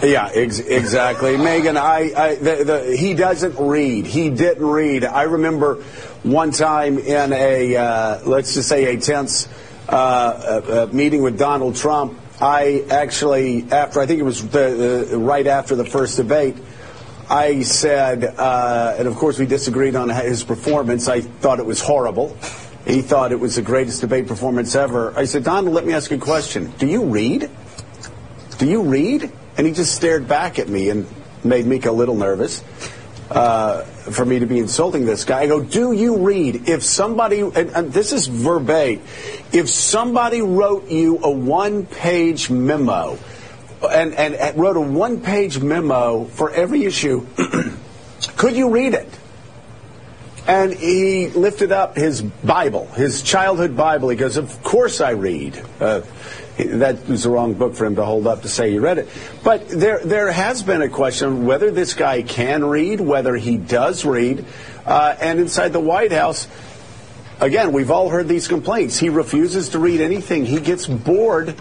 [0.02, 1.76] Yeah, ex- exactly, Megan.
[1.76, 4.06] I, I the, the, he doesn't read.
[4.06, 5.04] He didn't read.
[5.04, 5.82] I remember
[6.22, 9.48] one time in a uh, let's just say a tense
[9.88, 12.18] uh, uh, meeting with Donald Trump.
[12.40, 16.56] I actually, after I think it was the right after the first debate,
[17.30, 21.08] I said, uh, and of course we disagreed on his performance.
[21.08, 22.36] I thought it was horrible.
[22.86, 25.16] He thought it was the greatest debate performance ever.
[25.16, 26.72] I said, Donald, let me ask you a question.
[26.78, 27.50] Do you read?
[28.58, 29.32] Do you read?
[29.56, 31.06] And he just stared back at me and
[31.44, 32.62] made me a little nervous
[33.30, 35.40] uh, for me to be insulting this guy.
[35.42, 36.68] I go, do you read?
[36.68, 39.02] If somebody, and, and this is verbatim,
[39.52, 43.18] if somebody wrote you a one-page memo
[43.82, 47.26] and, and, and wrote a one-page memo for every issue,
[48.36, 49.08] could you read it?
[50.46, 54.10] And he lifted up his Bible, his childhood Bible.
[54.10, 55.60] He goes, Of course I read.
[55.80, 56.02] Uh,
[56.56, 59.08] that was the wrong book for him to hold up to say he read it.
[59.44, 64.04] But there, there has been a question whether this guy can read, whether he does
[64.04, 64.44] read.
[64.84, 66.48] Uh, and inside the White House,
[67.40, 68.98] again, we've all heard these complaints.
[68.98, 70.46] He refuses to read anything.
[70.46, 71.54] He gets bored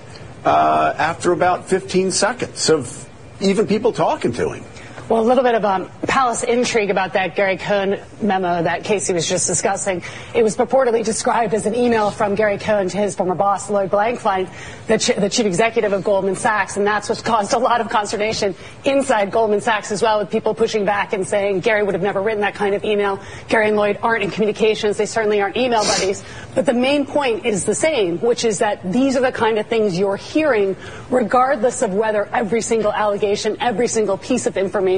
[0.46, 3.10] uh, after about 15 seconds of
[3.42, 4.64] even people talking to him.
[5.08, 9.14] Well, a little bit of um, palace intrigue about that Gary Cohn memo that Kasie
[9.14, 10.02] was just discussing.
[10.34, 13.92] It was purportedly described as an email from Gary Cohn to his former boss, Lloyd
[13.92, 14.50] Blankfein,
[14.88, 17.90] the, ch- the chief executive of Goldman Sachs, and that's what caused a lot of
[17.90, 22.02] consternation inside Goldman Sachs as well, with people pushing back and saying Gary would have
[22.02, 23.20] never written that kind of email.
[23.48, 26.24] Gary and Lloyd aren't in communications; they certainly aren't email buddies.
[26.56, 29.68] But the main point is the same, which is that these are the kind of
[29.68, 30.76] things you're hearing,
[31.12, 34.95] regardless of whether every single allegation, every single piece of information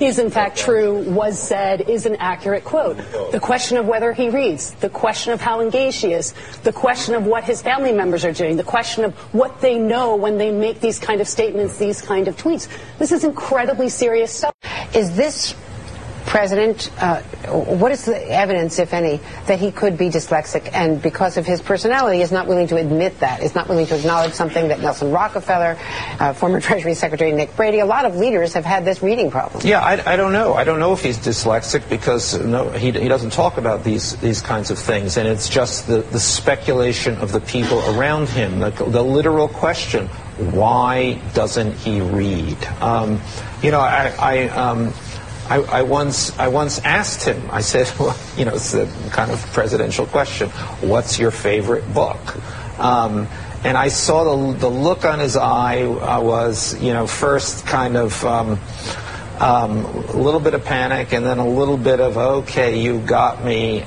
[0.00, 2.96] is in fact true, was said, is an accurate quote.
[3.30, 7.14] The question of whether he reads, the question of how engaged he is, the question
[7.14, 10.50] of what his family members are doing, the question of what they know when they
[10.50, 12.68] make these kind of statements, these kind of tweets.
[12.98, 14.54] This is incredibly serious stuff.
[14.94, 15.54] Is this
[16.32, 17.20] president, uh,
[17.76, 21.60] what is the evidence, if any, that he could be dyslexic and because of his
[21.60, 25.10] personality is not willing to admit that, is not willing to acknowledge something that Nelson
[25.10, 25.76] Rockefeller,
[26.18, 29.66] uh, former Treasury Secretary Nick Brady, a lot of leaders have had this reading problem.
[29.66, 30.54] Yeah, I, I don't know.
[30.54, 34.40] I don't know if he's dyslexic because no, he, he doesn't talk about these, these
[34.40, 38.70] kinds of things, and it's just the, the speculation of the people around him, the,
[38.70, 40.08] the literal question,
[40.38, 42.64] why doesn't he read?
[42.80, 43.20] Um,
[43.62, 44.94] you know, I, I um,
[45.48, 47.42] I, I, once I once asked him.
[47.50, 50.50] I said, well, you know, it's a kind of presidential question.
[50.80, 52.20] What's your favorite book?
[52.78, 53.28] Um,
[53.64, 57.96] and I saw the, the look on his eye uh, was, you know, first kind
[57.96, 58.58] of um,
[59.38, 63.44] um, a little bit of panic, and then a little bit of okay, you got
[63.44, 63.82] me.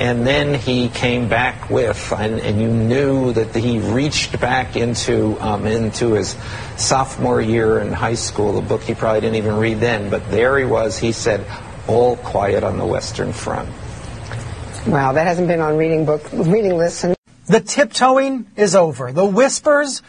[0.00, 5.38] And then he came back with, and, and, you knew that he reached back into
[5.40, 6.38] um, into his
[6.78, 10.58] sophomore year in high school, the book he probably didn't even read then, but there
[10.58, 10.98] he was.
[10.98, 11.44] He said,
[11.86, 13.68] "All quiet on the Western Front."
[14.86, 17.04] Wow, that hasn't been on reading book reading lists.
[17.46, 19.12] The tiptoeing is over.
[19.12, 20.00] The whispers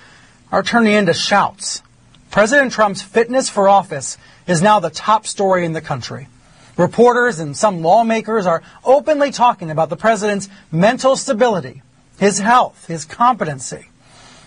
[0.54, 1.84] are turning into shouts.
[2.30, 4.18] President Trump's fitness for office
[4.48, 6.30] is now the top story in the country.
[6.78, 11.82] Reporters and some lawmakers are openly talking about the president's mental stability,
[12.18, 13.88] his health, his competency.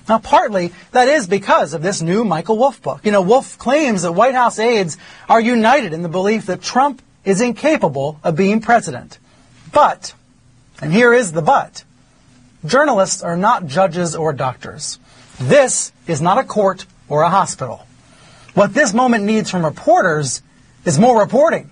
[0.09, 3.01] Now, partly that is because of this new Michael Wolff book.
[3.05, 4.99] You know, Wolff claims that White House aides
[5.29, 9.19] are united in the belief that Trump is incapable of being president.
[9.73, 10.15] But,
[10.81, 11.85] and here is the but,
[12.65, 14.99] journalists are not judges or doctors.
[15.39, 17.87] This is not a court or a hospital.
[18.55, 20.43] What this moment needs from reporters
[20.85, 21.71] is more reporting.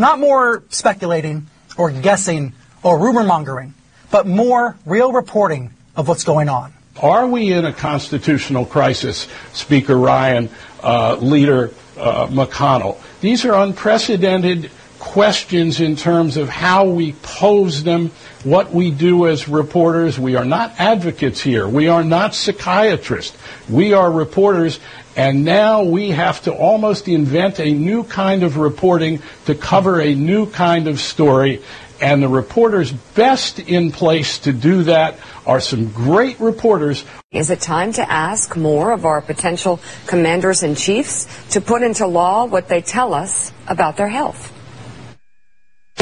[0.00, 1.46] Not more speculating
[1.76, 3.74] or guessing or rumor mongering,
[4.10, 6.72] but more real reporting of what's going on.
[7.02, 10.48] Are we in a constitutional crisis, Speaker Ryan,
[10.82, 12.98] uh, Leader uh, McConnell?
[13.20, 18.10] These are unprecedented questions in terms of how we pose them,
[18.42, 20.18] what we do as reporters.
[20.18, 21.68] We are not advocates here.
[21.68, 23.36] We are not psychiatrists.
[23.68, 24.80] We are reporters,
[25.20, 30.14] and now we have to almost invent a new kind of reporting to cover a
[30.14, 31.62] new kind of story.
[32.00, 37.04] And the reporters best in place to do that are some great reporters.
[37.32, 42.06] Is it time to ask more of our potential commanders in chiefs to put into
[42.06, 44.50] law what they tell us about their health?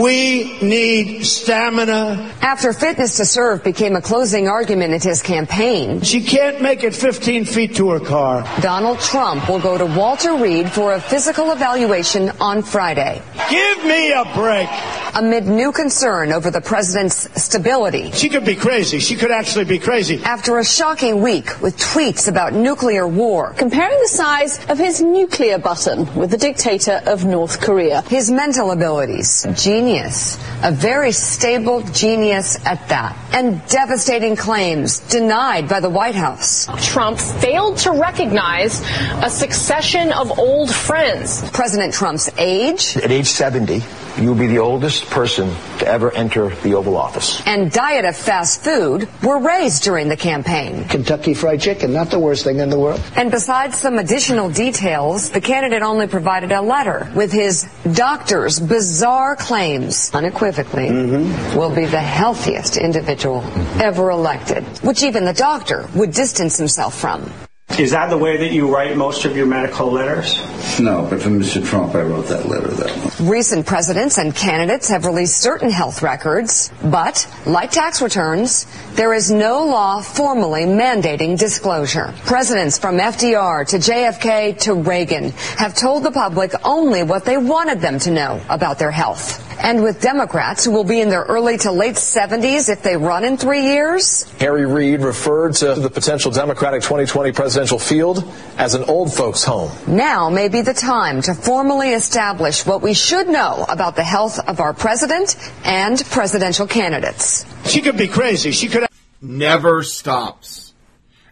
[0.00, 2.34] We need stamina.
[2.40, 6.94] After fitness to serve became a closing argument in his campaign, She can't make it
[6.94, 8.44] 15 feet to her car.
[8.60, 13.20] Donald Trump will go to Walter Reed for a physical evaluation on Friday.
[13.50, 14.68] Give me a break.
[15.14, 18.12] Amid new concern over the president's stability.
[18.12, 19.00] She could be crazy.
[19.00, 20.22] She could actually be crazy.
[20.22, 23.52] After a shocking week with tweets about nuclear war.
[23.56, 28.02] Comparing the size of his nuclear button with the dictator of North Korea.
[28.02, 35.80] His mental abilities, genius, a very stable genius at that, and devastating claims denied by
[35.80, 36.68] the White House.
[36.86, 38.82] Trump failed to recognize
[39.22, 41.48] a succession of old friends.
[41.50, 43.82] President Trump's age At age 70,
[44.20, 47.40] you will be the oldest person to ever enter the Oval Office.
[47.46, 50.84] and diet of fast food were raised during the campaign.
[50.84, 53.00] Kentucky Fried Chicken, not the worst thing in the world.
[53.16, 59.36] And besides some additional details, the candidate only provided a letter with his doctor's bizarre
[59.36, 61.56] claims, unequivocally, mm-hmm.
[61.56, 63.42] will be the healthiest individual
[63.80, 67.30] ever elected, which even the doctor would distance himself from.
[67.76, 70.36] Is that the way that you write most of your medical letters?
[70.80, 71.64] No, but for Mr.
[71.64, 73.28] Trump, I wrote that letter that one.
[73.28, 79.30] Recent presidents and candidates have released certain health records, but, like tax returns, there is
[79.30, 82.12] no law formally mandating disclosure.
[82.24, 87.80] Presidents from FDR to JFK to Reagan have told the public only what they wanted
[87.80, 89.44] them to know about their health.
[89.60, 93.24] And with Democrats who will be in their early to late 70s if they run
[93.24, 98.24] in three years, Harry Reid referred to the potential Democratic 2020 presidential field
[98.56, 99.70] as an old folks' home.
[99.88, 104.38] now may be the time to formally establish what we should know about the health
[104.48, 107.44] of our president and presidential candidates.
[107.66, 108.52] She could be crazy.
[108.52, 108.86] She could.
[109.20, 110.72] never stops.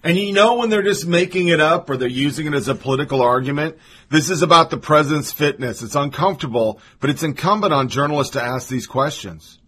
[0.02, 2.74] And you know when they're just making it up or they're using it as a
[2.74, 3.76] political argument?
[4.08, 5.82] This is about the president's fitness.
[5.82, 9.58] It's uncomfortable, but it's incumbent on journalists to ask these questions.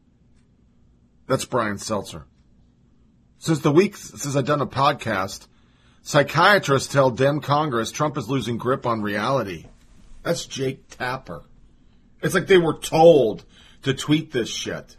[1.26, 2.24] That's Brian Stelter.
[3.38, 5.46] Since the week since I've done a podcast,
[6.08, 9.66] psychiatrists tell Dem Congress Trump is losing grip on reality.
[10.22, 11.42] That's Jake Tapper.
[12.22, 13.44] It's like they were told
[13.82, 14.96] to tweet this shit.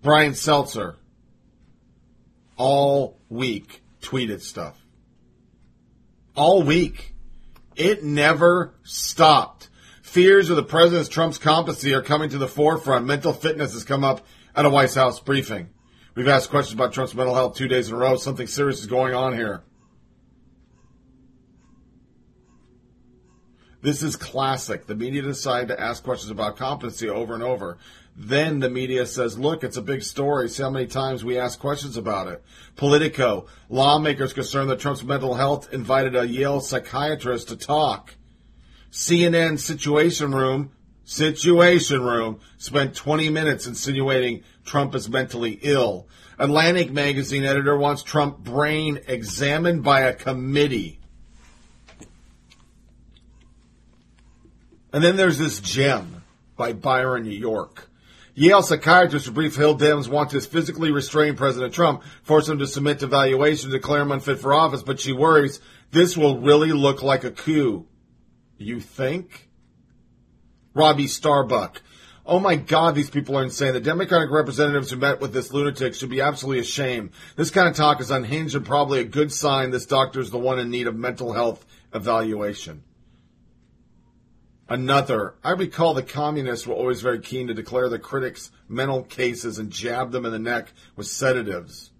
[0.00, 0.96] Brian Stelter
[2.56, 4.80] all week tweeted stuff.
[6.34, 7.14] All week.
[7.76, 9.68] It never stopped.
[10.00, 13.04] Fears of the President Trump's competency are coming to the forefront.
[13.04, 14.26] Mental fitness has come up
[14.56, 15.68] at a White House briefing.
[16.14, 18.16] We've asked questions about Trump's mental health two days in a row.
[18.16, 19.62] Something serious is going on here.
[23.80, 24.86] This is classic.
[24.86, 27.78] The media decide to ask questions about competency over and over.
[28.14, 30.48] Then the media says, look, it's a big story.
[30.48, 32.44] See how many times we ask questions about it.
[32.76, 38.14] Politico, lawmakers concerned that Trump's mental health invited a Yale psychiatrist to talk.
[38.90, 40.72] CNN Situation Room,
[41.04, 46.06] Situation Room, spent 20 minutes insinuating Trump is mentally ill.
[46.38, 50.98] Atlantic magazine editor wants Trump brain examined by a committee.
[54.92, 56.22] And then there's this gem
[56.56, 57.88] by Byron New York.
[58.34, 63.00] Yale psychiatrist brief Hill Dems want to physically restrain President Trump, force him to submit
[63.00, 65.60] to evaluation, declare him unfit for office, but she worries
[65.90, 67.86] this will really look like a coup.
[68.56, 69.50] You think?
[70.74, 71.82] Robbie Starbuck.
[72.24, 73.72] Oh my God, these people are insane.
[73.72, 77.10] The Democratic representatives who met with this lunatic should be absolutely ashamed.
[77.34, 80.38] This kind of talk is unhinged and probably a good sign this doctor is the
[80.38, 82.84] one in need of mental health evaluation.
[84.68, 89.58] Another, I recall the communists were always very keen to declare the critics mental cases
[89.58, 91.90] and jab them in the neck with sedatives.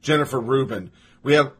[0.00, 0.92] Jennifer Rubin,
[1.22, 1.52] we have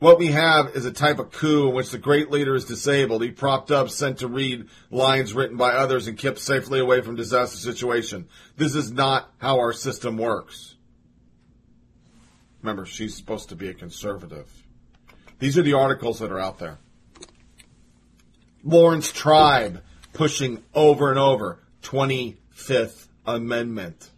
[0.00, 3.22] what we have is a type of coup in which the great leader is disabled.
[3.22, 7.16] He propped up, sent to read lines written by others, and kept safely away from
[7.16, 8.26] disaster situation.
[8.56, 10.74] This is not how our system works.
[12.62, 14.50] Remember, she's supposed to be a conservative.
[15.38, 16.78] These are the articles that are out there.
[18.64, 19.82] Laurence Tribe
[20.12, 24.10] pushing over and over 25th Amendment.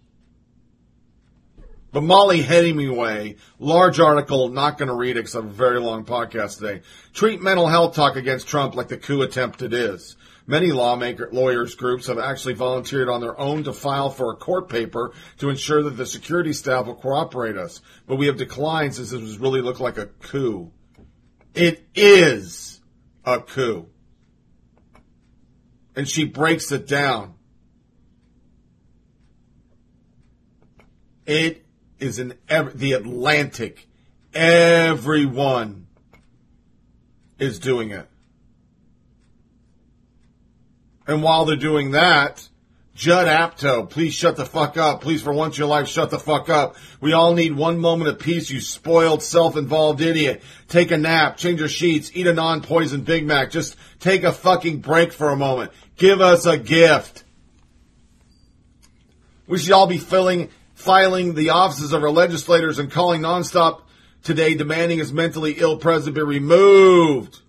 [1.92, 5.78] But Mollie Hemingway, large article, not going to read it because I have a very
[5.78, 6.80] long podcast today.
[7.12, 10.16] Treat mental health talk against Trump like the coup attempt it is.
[10.46, 14.70] Many lawmaker lawyers groups have actually volunteered on their own to file for a court
[14.70, 17.80] paper to ensure that the security staff will cooperate us.
[18.06, 20.72] But we have declined since this really looked like a coup.
[21.54, 22.80] It is
[23.24, 23.86] a coup.
[25.94, 27.34] And she breaks it down.
[31.26, 31.61] It
[32.02, 33.88] is in ev- the Atlantic.
[34.34, 35.86] Everyone
[37.38, 38.08] is doing it.
[41.06, 42.48] And while they're doing that,
[42.94, 45.00] Judd Apatow, please shut the fuck up.
[45.00, 46.76] Please, for once in your life, shut the fuck up.
[47.00, 50.42] We all need one moment of peace, you spoiled, self-involved idiot.
[50.68, 53.50] Take a nap, change your sheets, eat a non-poison Big Mac.
[53.50, 55.72] Just take a fucking break for a moment.
[55.96, 57.24] Give us a gift.
[59.46, 60.50] We should all be filling,
[60.82, 63.82] filing the offices of our legislators and calling nonstop
[64.22, 67.40] today demanding his mentally ill president be removed.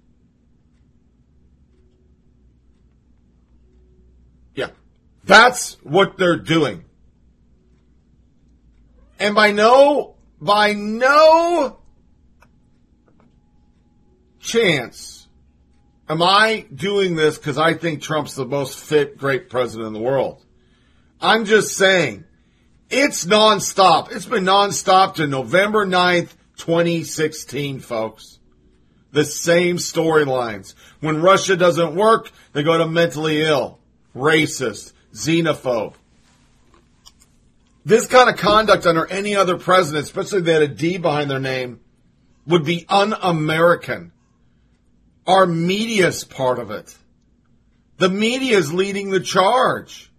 [4.55, 4.69] Yeah.
[5.23, 6.85] That's what they're doing.
[9.19, 11.79] And by no, by no
[14.39, 15.27] chance
[16.09, 19.99] am I doing this because I think Trump's the most fit, great president in the
[19.99, 20.43] world.
[21.21, 22.25] I'm just saying,
[22.93, 24.11] it's nonstop.
[24.11, 28.39] It's been nonstop to November 9th, 2016, folks.
[29.11, 30.75] The same storylines.
[30.99, 33.79] When Russia doesn't work, they go to mentally ill,
[34.15, 35.95] racist, xenophobe.
[37.85, 41.29] This kind of conduct under any other president, especially if they had a D behind
[41.29, 41.79] their name,
[42.45, 44.11] would be un-American.
[45.25, 46.95] Our media's part of it.
[47.97, 50.11] The media is leading the charge.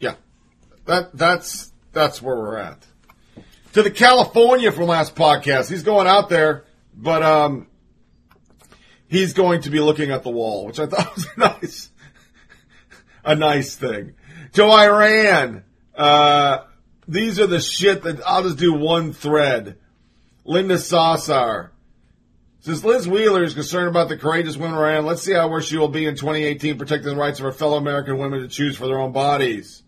[0.00, 0.14] Yeah.
[0.86, 2.86] That that's that's where we're at.
[3.74, 5.70] To the California from last podcast.
[5.70, 6.64] He's going out there,
[6.94, 7.68] but um
[9.08, 11.90] he's going to be looking at the wall, which I thought was nice.
[13.24, 14.14] a nice thing.
[14.54, 15.64] To Iran,
[15.94, 16.64] uh
[17.08, 19.78] these are the shit that I'll just do one thread.
[20.44, 21.70] Linda Sarsour.
[22.60, 25.76] Since Liz Wheeler is concerned about the courageous women around, let's see how where she
[25.76, 28.86] will be in 2018 protecting the rights of her fellow American women to choose for
[28.86, 29.82] their own bodies.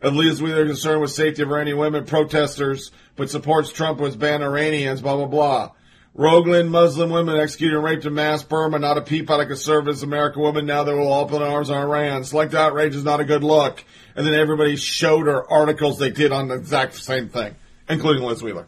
[0.00, 4.18] And Liz Wheeler is concerned with safety of Iranian women protesters, but supports Trump with
[4.18, 5.70] ban Iranians, blah, blah, blah.
[6.16, 10.02] Rohingya Muslim women executed and raped in mass Burma, not a peep out of conservative
[10.02, 10.66] American women.
[10.66, 12.24] Now they will open arms on Iran.
[12.24, 13.84] Select outrage is not a good look.
[14.16, 17.54] And then everybody showed her articles they did on the exact same thing,
[17.88, 18.66] including Liz Wheeler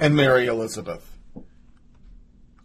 [0.00, 1.10] and Mary Elizabeth.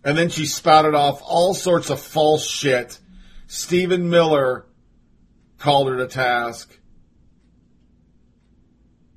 [0.03, 2.99] And then she spouted off all sorts of false shit.
[3.47, 4.65] Stephen Miller
[5.59, 6.77] called her to task.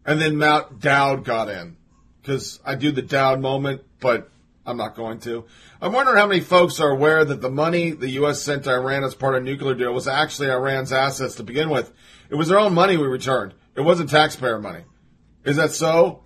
[0.05, 1.76] And then Matt Dowd got in.
[2.20, 4.30] Because I do the Dowd moment, but
[4.66, 5.45] I'm not going to.
[5.80, 8.43] I'm wondering how many folks are aware that the money the U.S.
[8.43, 11.93] sent to Iran as part of nuclear deal was actually Iran's assets to begin with.
[12.30, 13.55] It was their own money we returned.
[13.74, 14.84] It wasn't taxpayer money.
[15.45, 16.22] Is that so?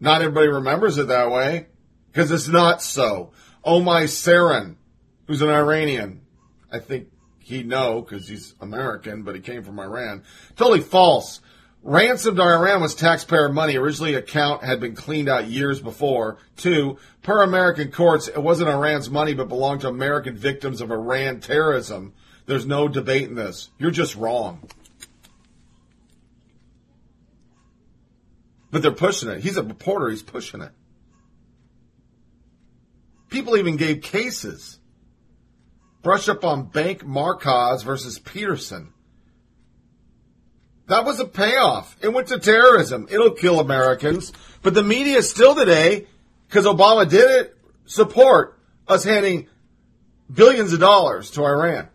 [0.00, 1.66] Not everybody remembers it that way.
[2.10, 3.32] Because it's not so.
[3.64, 4.76] Omri Ceren,
[5.26, 6.22] who's an Iranian,
[6.72, 7.08] I think
[7.48, 10.22] he'd know because he's American, but he came from Iran.
[10.56, 11.40] Totally false.
[11.82, 13.76] Ransom Iran was taxpayer money.
[13.76, 16.38] Originally, account had been cleaned out years before.
[16.56, 21.40] Two, per American courts, it wasn't Iran's money, but belonged to American victims of Iran
[21.40, 22.12] terrorism.
[22.46, 23.70] There's no debate in this.
[23.78, 24.68] You're just wrong.
[28.70, 29.40] But they're pushing it.
[29.40, 30.10] He's a reporter.
[30.10, 30.72] He's pushing it.
[33.30, 34.77] People even gave cases.
[36.02, 38.92] Brush up on Bank Markazi versus Peterson.
[40.86, 41.96] That was a payoff.
[42.00, 43.08] It went to terrorism.
[43.10, 44.32] It'll kill Americans.
[44.62, 46.06] But the media still today,
[46.48, 49.48] because Obama did it, support us handing
[50.32, 51.88] billions of dollars to Iran.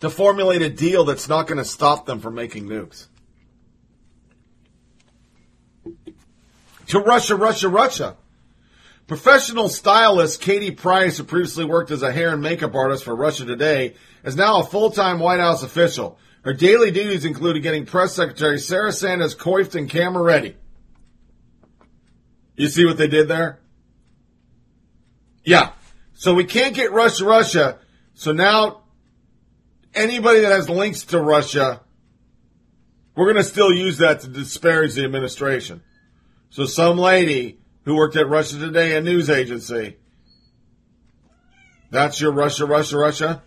[0.00, 3.06] To formulate a deal that's not going to stop them from making nukes.
[6.88, 8.16] To Russia, Russia, Russia.
[9.06, 13.44] Professional stylist Katie Price, who previously worked as a hair and makeup artist for Russia
[13.44, 13.94] Today,
[14.24, 16.18] is now a full-time White House official.
[16.42, 20.56] Her daily duties included getting press secretary Sarah Sanders coiffed and camera ready.
[22.56, 23.60] You see what they did there?
[25.44, 25.72] Yeah.
[26.14, 27.78] So we can't get Russia, Russia.
[28.14, 28.84] So now
[29.94, 31.82] anybody that has links to Russia,
[33.14, 35.82] we're going to still use that to disparage the administration.
[36.50, 39.96] So some lady who worked at Russia Today, a news agency.
[41.90, 43.42] That's your Russia, Russia, Russia?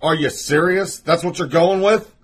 [0.00, 1.00] Are you serious?
[1.00, 2.14] That's what you're going with?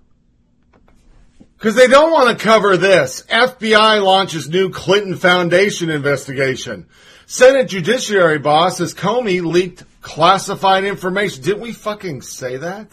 [1.57, 3.23] Because they don't want to cover this.
[3.29, 6.87] FBI launches new Clinton Foundation investigation.
[7.25, 11.43] Senate Judiciary boss says Comey leaked classified information.
[11.43, 12.87] Didn't we fucking say that?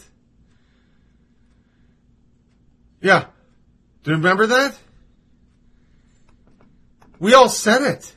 [3.01, 3.25] Yeah.
[4.03, 4.77] Do you remember that?
[7.19, 8.13] We all said it.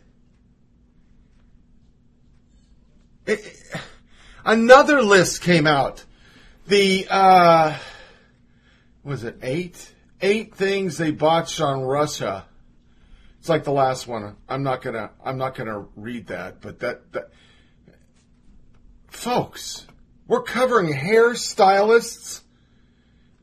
[4.45, 6.05] Another list came out.
[6.67, 7.79] The uh,
[9.03, 9.95] was it eight?
[10.21, 12.45] Eight things they botched on Russia.
[13.39, 14.37] It's like the last one.
[14.49, 15.11] I'm not gonna.
[15.25, 16.61] I'm not gonna read that.
[16.61, 17.31] But that, that
[19.07, 19.87] folks,
[20.27, 22.43] we're covering hairstylists.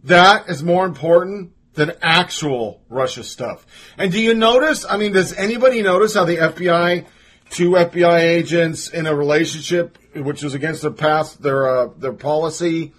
[0.03, 3.65] That is more important than actual Russia stuff.
[3.97, 4.85] And do you notice?
[4.87, 7.05] I mean, does anybody notice how the FBI,
[7.49, 12.93] two FBI agents in a relationship, which was against their past, their uh, their policy,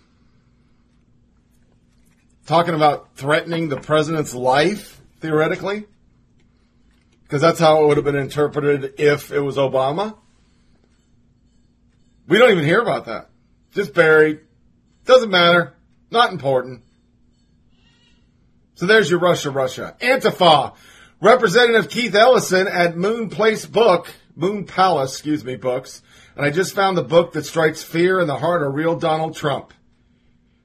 [2.46, 5.84] talking about threatening the president's life theoretically?
[7.22, 10.16] Because that's how it would have been interpreted if it was Obama.
[12.28, 13.30] We don't even hear about that.
[13.72, 14.40] Just buried.
[15.04, 15.74] Doesn't matter.
[16.10, 16.82] Not important.
[18.74, 19.96] So there's your Russia, Russia.
[20.00, 20.74] Antifa.
[21.20, 26.02] Representative Keith Ellison at Moon Place Book, Moon Palace, excuse me, books.
[26.36, 29.34] And I just found the book that strikes fear in the heart of real Donald
[29.34, 29.72] Trump.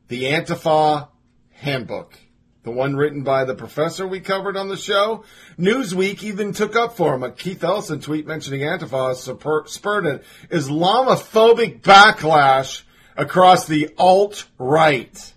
[0.09, 1.07] The Antifa
[1.51, 2.19] Handbook.
[2.63, 5.23] The one written by the professor we covered on the show.
[5.57, 10.19] Newsweek even took up for him a Keith Ellison tweet mentioning Antifa spurred an
[10.49, 12.83] Islamophobic backlash
[13.15, 15.33] across the alt-right.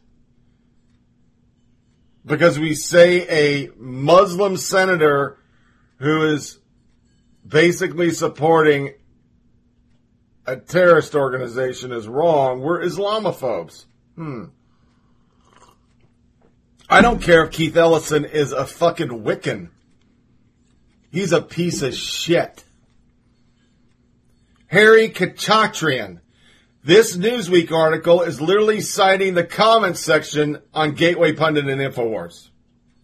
[2.27, 5.39] Because we say a Muslim senator
[5.98, 6.59] who is
[7.46, 8.94] basically supporting
[10.46, 13.86] a terrorist organization is wrong, we're Islamophobes.
[14.14, 14.44] Hmm.
[16.88, 19.70] I don't care if Keith Ellison is a fucking Wiccan.
[21.10, 22.64] He's a piece of shit.
[24.66, 26.20] Harry Khachatrian.
[26.82, 32.50] This Newsweek article is literally citing the comments section on Gateway Pundit and InfoWars.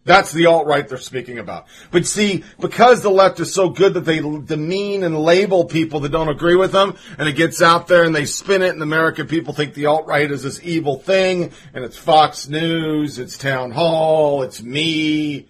[0.05, 1.67] That's the alt-right they're speaking about.
[1.91, 6.09] But see, because the left is so good that they demean and label people that
[6.13, 9.27] don't agree with them, and it gets out there and they spin it, and American
[9.27, 14.43] people think the alt-right is this evil thing, and it's Fox News, it's Town Hall,
[14.43, 15.49] it's me.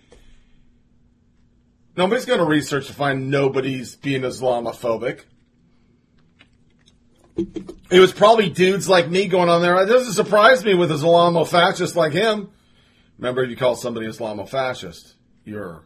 [1.96, 5.20] Nobody's going to research to find nobody's being Islamophobic.
[7.36, 9.80] It was probably dudes like me going on there.
[9.82, 12.50] It doesn't surprise me with Islamofascists like him.
[13.20, 15.12] Remember, if you call somebody Islamofascist,
[15.44, 15.82] you're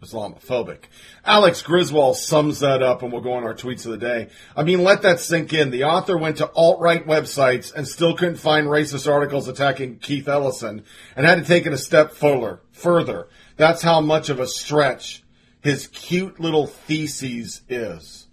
[0.00, 0.84] Islamophobic.
[1.24, 4.28] Alex Griswold sums that up, and we'll go on our tweets of the day.
[4.56, 5.72] I mean, let that sink in.
[5.72, 10.84] The author went to alt-right websites and still couldn't find racist articles attacking Keith Ellison,
[11.16, 12.60] and had to take it a step further.
[12.70, 13.26] Further,
[13.56, 15.24] that's how much of a stretch
[15.62, 18.28] his cute little theses is.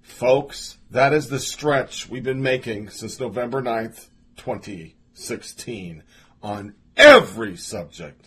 [0.00, 6.04] Folks, that is the stretch we've been making since November 9th, 2016
[6.40, 8.26] on every subject.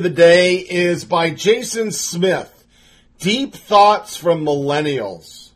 [0.00, 2.64] Of the day is by Jason Smith.
[3.18, 5.50] Deep thoughts from millennials.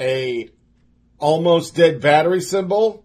[0.00, 0.50] A
[1.20, 3.04] almost dead battery symbol,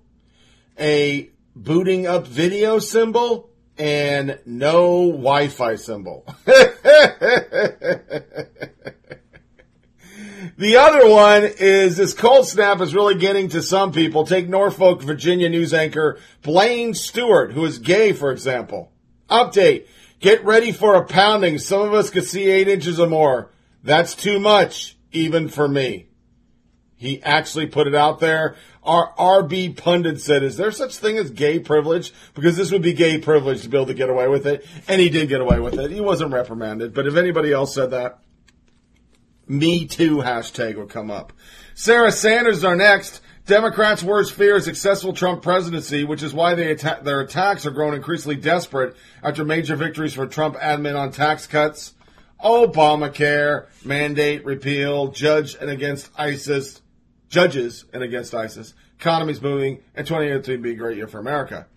[0.79, 6.25] a booting up video symbol, and no Wi-Fi symbol.
[10.57, 14.25] The other one is this cold snap is really getting to some people.
[14.25, 18.91] Take Norfolk, Virginia news anchor Blaine Stewart, who is gay, for example.
[19.29, 19.87] Update.
[20.19, 21.59] Get ready for a pounding.
[21.59, 23.51] Some of us could see eight inches or more.
[23.83, 26.07] That's too much, even for me.
[26.95, 28.55] He actually put it out there.
[28.83, 32.11] Our RB pundit said, is there such thing as gay privilege?
[32.33, 34.65] Because this would be gay privilege to be able to get away with it.
[34.87, 35.91] And he did get away with it.
[35.91, 36.95] He wasn't reprimanded.
[36.95, 38.19] But if anybody else said that,
[39.47, 41.33] me too hashtag would come up.
[41.75, 43.21] Sarah Sanders are next.
[43.47, 47.95] Democrats' worst fear is successful Trump presidency, which is why atta- their attacks are growing
[47.95, 48.93] increasingly desperate
[49.23, 51.93] after major victories for Trump admin on tax cuts,
[52.43, 56.81] Obamacare, mandate repeal, judge and against ISIS,
[57.29, 61.67] judges and against ISIS, economy's moving, and 2018 be a great year for America.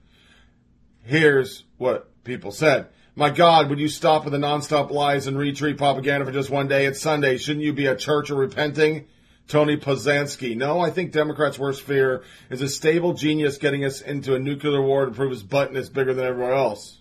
[1.05, 2.89] Here's what people said.
[3.15, 6.67] My God, would you stop with the nonstop lies and retreat propaganda for just one
[6.67, 6.87] day?
[6.87, 7.37] It's Sunday.
[7.37, 9.07] Shouldn't you be a church or repenting?
[9.51, 10.57] Tony Posnanski.
[10.57, 14.81] No, I think Democrats' worst fear is a stable genius getting us into a nuclear
[14.81, 16.99] war to prove his button is bigger than everyone else.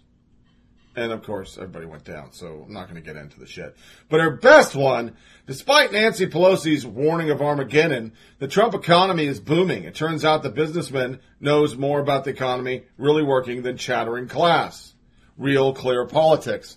[0.95, 3.77] And of course, everybody went down, so I'm not going to get into the shit.
[4.09, 5.15] But her best one,
[5.45, 9.83] despite Nancy Pelosi's warning of Armageddon, the Trump economy is booming.
[9.83, 14.93] It turns out the businessman knows more about the economy really working than chattering class.
[15.37, 16.75] Real clear politics.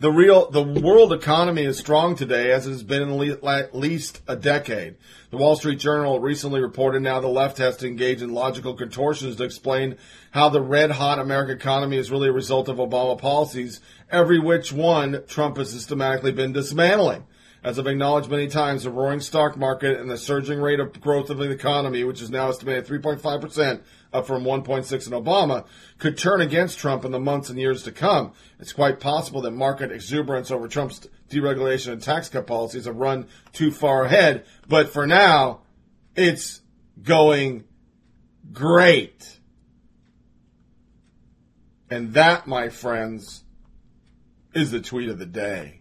[0.00, 4.22] The real, the world economy is strong today as it has been in at least
[4.26, 4.94] a decade.
[5.28, 9.36] The Wall Street Journal recently reported now the left has to engage in logical contortions
[9.36, 9.98] to explain
[10.30, 14.72] how the red hot American economy is really a result of Obama policies, every which
[14.72, 17.24] one Trump has systematically been dismantling.
[17.62, 21.28] As I've acknowledged many times, the roaring stock market and the surging rate of growth
[21.28, 23.82] of the economy, which is now estimated at 3.5%,
[24.12, 25.64] up from 1.6 in Obama,
[25.98, 28.32] could turn against Trump in the months and years to come.
[28.58, 33.26] It's quite possible that market exuberance over Trump's deregulation and tax cut policies have run
[33.52, 34.44] too far ahead.
[34.68, 35.60] But for now,
[36.16, 36.62] it's
[37.02, 37.64] going
[38.52, 39.38] great.
[41.88, 43.44] And that, my friends,
[44.54, 45.79] is the tweet of the day.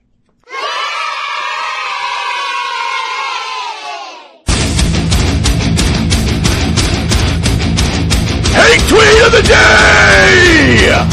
[9.30, 11.08] Of the day!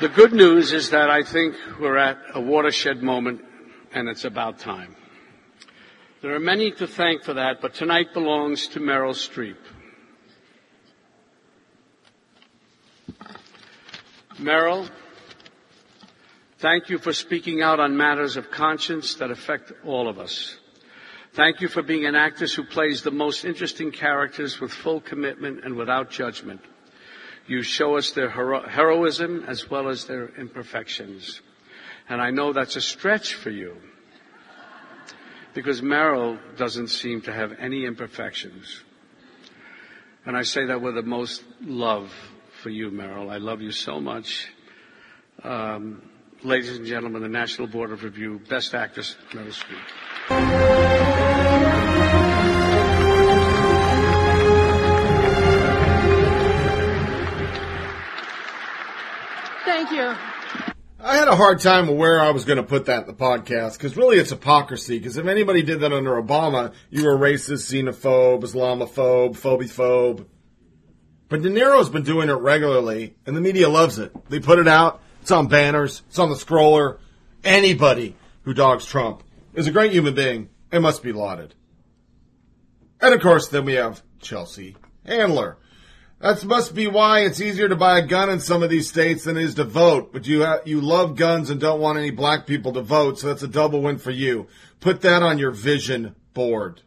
[0.00, 3.44] The good news is that I think we're at a watershed moment
[3.92, 4.96] and it's about time.
[6.20, 9.56] There are many to thank for that, but tonight belongs to Meryl Streep.
[14.34, 14.88] Meryl,
[16.58, 20.58] thank you for speaking out on matters of conscience that affect all of us.
[21.36, 25.66] Thank you for being an actress who plays the most interesting characters with full commitment
[25.66, 26.62] and without judgment.
[27.46, 31.42] You show us their hero- heroism as well as their imperfections.
[32.08, 33.76] And I know that's a stretch for you
[35.52, 38.80] because Meryl doesn't seem to have any imperfections.
[40.24, 42.14] And I say that with the most love
[42.62, 43.30] for you, Meryl.
[43.30, 44.48] I love you so much.
[45.44, 46.00] Um,
[46.42, 50.75] ladies and gentlemen, the National Board of Review, Best Actress, Meryl Streep.
[59.64, 60.14] Thank you.
[60.98, 63.74] I had a hard time where I was going to put that in the podcast
[63.74, 64.98] because really it's hypocrisy.
[64.98, 70.26] Because if anybody did that under Obama, you were racist, xenophobe, Islamophobe, phobophobe.
[71.28, 74.12] But De Niro's been doing it regularly, and the media loves it.
[74.28, 75.00] They put it out.
[75.22, 76.02] It's on banners.
[76.08, 76.98] It's on the scroller.
[77.44, 79.22] Anybody who dogs Trump
[79.54, 81.54] is a great human being and must be lauded.
[83.00, 85.58] And of course, then we have Chelsea Handler.
[86.20, 89.24] That must be why it's easier to buy a gun in some of these states
[89.24, 90.12] than it is to vote.
[90.12, 93.42] But you you love guns and don't want any black people to vote, so that's
[93.42, 94.46] a double win for you.
[94.80, 96.80] Put that on your vision board.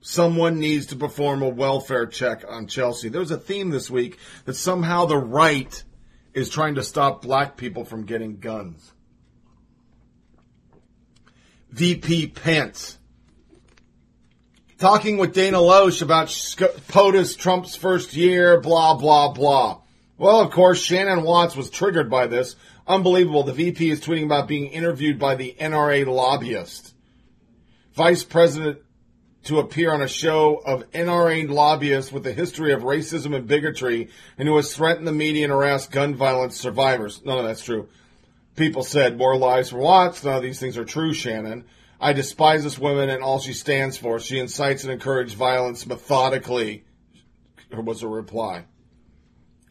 [0.00, 3.10] Someone needs to perform a welfare check on Chelsea.
[3.10, 5.84] There's a theme this week that somehow the right
[6.32, 8.92] is trying to stop black people from getting guns.
[11.72, 12.98] VP Pence
[14.80, 19.82] talking with Dana Loesch about POTUS Trump's first year, blah, blah, blah.
[20.16, 22.56] Well, of course, Shannon Watts was triggered by this.
[22.86, 23.42] Unbelievable.
[23.42, 26.94] The VP is tweeting about being interviewed by the NRA lobbyist.
[27.92, 28.78] Vice President
[29.44, 34.08] to appear on a show of NRA lobbyists with a history of racism and bigotry
[34.36, 37.24] and who has threatened the media and harassed gun violence survivors.
[37.24, 37.88] None of that's true.
[38.60, 40.22] People said more lies for Watts.
[40.22, 41.64] None of these things are true, Shannon.
[41.98, 44.20] I despise this woman and all she stands for.
[44.20, 46.84] She incites and encourages violence methodically,
[47.72, 48.66] was a reply.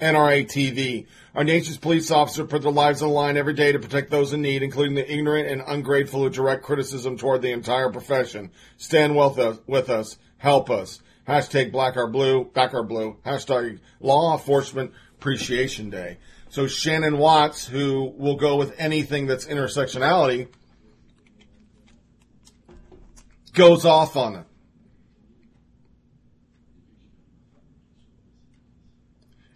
[0.02, 1.06] NRA TV.
[1.36, 4.34] Our nation's police officers put their lives on the line every day to protect those
[4.34, 8.49] in need, including the ignorant and ungrateful who direct criticism toward the entire profession.
[8.78, 9.60] Stand with us.
[9.68, 10.18] With us.
[10.40, 10.99] Help us.
[11.28, 12.45] Hashtag Black Our Blue.
[12.45, 13.18] Back Our Blue.
[13.24, 16.18] Hashtag Law Enforcement Appreciation Day.
[16.49, 20.47] So Shannon Watts, who will go with anything that's intersectionality,
[23.53, 24.45] goes off on it.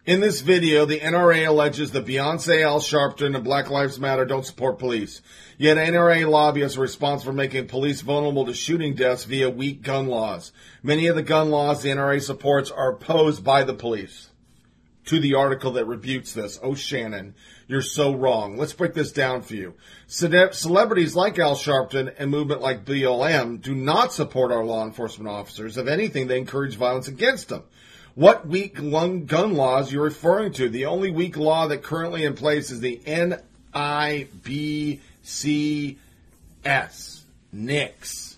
[0.05, 4.45] In this video, the NRA alleges that Beyonce, Al Sharpton, and Black Lives Matter don't
[4.45, 5.21] support police.
[5.57, 10.07] Yet NRA lobbyists are responsible for making police vulnerable to shooting deaths via weak gun
[10.07, 10.51] laws.
[10.83, 14.29] Many of the gun laws the NRA supports are opposed by the police.
[15.07, 17.35] To the article that rebutes this, oh Shannon,
[17.67, 18.57] you're so wrong.
[18.57, 19.73] Let's break this down for you.
[20.07, 25.77] Celebrities like Al Sharpton and movement like BLM do not support our law enforcement officers.
[25.77, 27.63] If anything, they encourage violence against them.
[28.15, 30.69] What weak gun laws you're referring to?
[30.69, 33.01] The only weak law that currently in place is the
[33.73, 34.99] NIBCS,
[37.51, 38.37] NICS.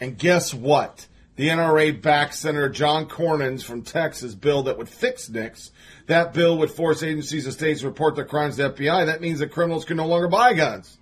[0.00, 1.06] And guess what?
[1.36, 5.70] The NRA backed Senator John Cornyn's from Texas bill that would fix NICS.
[6.06, 9.06] That bill would force agencies and states to report their crimes to the FBI.
[9.06, 10.98] That means that criminals can no longer buy guns.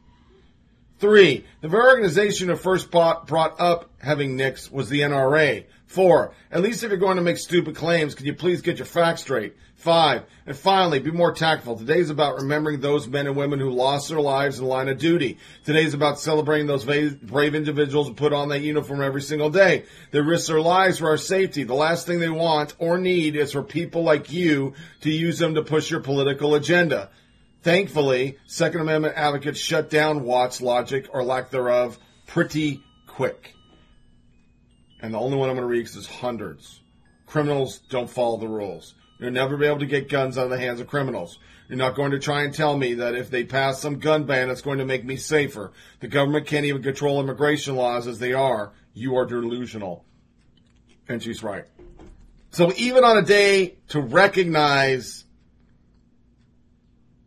[0.99, 5.67] Three, the very organization who first bought, brought up having NICS was the NRA.
[5.87, 8.87] Four, at least if you're going to make stupid claims, can you please get your
[8.87, 9.55] facts straight?
[9.85, 11.77] Five, and finally, be more tactful.
[11.77, 14.97] Today's about remembering those men and women who lost their lives in the line of
[14.97, 15.37] duty.
[15.67, 19.85] Today's about celebrating those brave individuals who put on that uniform every single day.
[20.11, 21.65] They risk their lives for our safety.
[21.65, 25.55] The last thing they want or need is for people like you to use them
[25.55, 27.11] to push your political agenda.
[27.61, 33.53] Thankfully, Second Amendment advocates shut down Watt's logic or lack thereof pretty quick.
[35.03, 36.81] And the only one I'm going to read is hundreds.
[37.27, 38.95] Criminals don't follow the rules.
[39.19, 41.39] You'll never be able to get guns out of the hands of criminals.
[41.69, 44.51] You're not going to try and tell me that if they pass some gun ban,
[44.51, 45.73] it's going to make me safer.
[46.01, 48.73] The government can't even control immigration laws as they are.
[48.93, 50.05] You are delusional.
[51.09, 51.65] And she's right.
[52.51, 55.25] So even on a day to recognize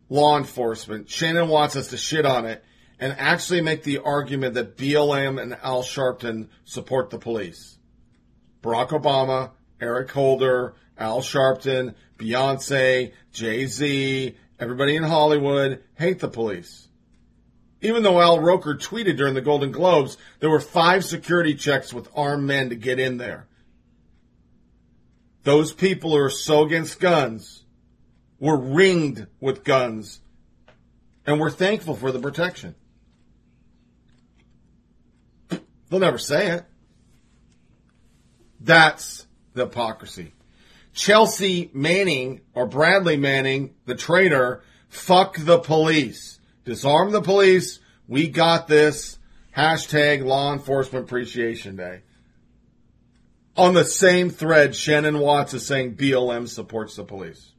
[0.08, 2.64] law enforcement, Shannon wants us to shit on it
[3.00, 7.76] and actually make the argument that BLM and Al Sharpton support the police.
[8.62, 9.50] Barack Obama,
[9.80, 16.88] Eric Holder, Al Sharpton, Beyonce, Jay Z, everybody in Hollywood hate the police.
[17.80, 22.08] Even though Al Roker tweeted during the Golden Globes, there were five security checks with
[22.14, 23.46] armed men to get in there.
[25.44, 27.64] Those people who are so against guns
[28.40, 30.20] were ringed with guns
[31.28, 32.74] and we're thankful for the protection.
[35.90, 36.64] They'll never say it.
[38.60, 40.32] That's the hypocrisy.
[40.98, 46.40] Chelsea Manning or Bradley Manning, the traitor, fuck the police.
[46.64, 47.78] Disarm the police.
[48.08, 49.16] We got this.
[49.56, 52.02] Hashtag Law Enforcement Appreciation Day.
[53.56, 57.52] On the same thread, Shannon Watts is saying BLM supports the police.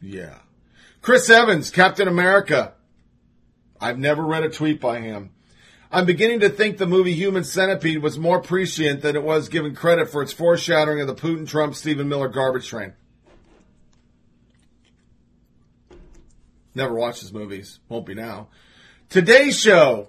[0.00, 0.38] Yeah.
[1.00, 2.74] Chris Evans, Captain America.
[3.80, 5.31] I've never read a tweet by him.
[5.94, 9.74] I'm beginning to think the movie Human Centipede was more prescient than it was given
[9.74, 12.94] credit for its foreshadowing of the Putin Trump Stephen Miller garbage train.
[16.74, 17.78] Never watched his movies.
[17.90, 18.48] Won't be now.
[19.10, 20.08] Today's show.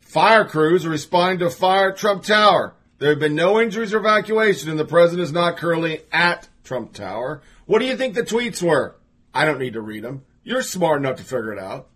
[0.00, 2.74] Fire crews are responding to a fire at Trump Tower.
[2.98, 6.94] There have been no injuries or evacuation, and the president is not currently at Trump
[6.94, 7.42] Tower.
[7.66, 8.96] What do you think the tweets were?
[9.34, 10.24] I don't need to read them.
[10.42, 11.88] You're smart enough to figure it out.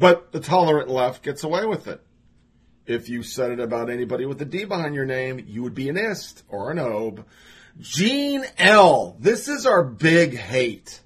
[0.00, 2.00] But the tolerant left gets away with it.
[2.86, 5.90] If you said it about anybody with a D behind your name, you would be
[5.90, 7.26] an ist or an ob.
[7.78, 9.14] Gene L.
[9.20, 11.02] This is our big hate.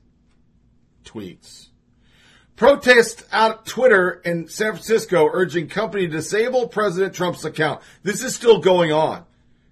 [1.04, 1.70] Tweets.
[2.54, 7.82] Protest out Twitter in San Francisco urging company to disable President Trump's account.
[8.04, 9.24] This is still going on.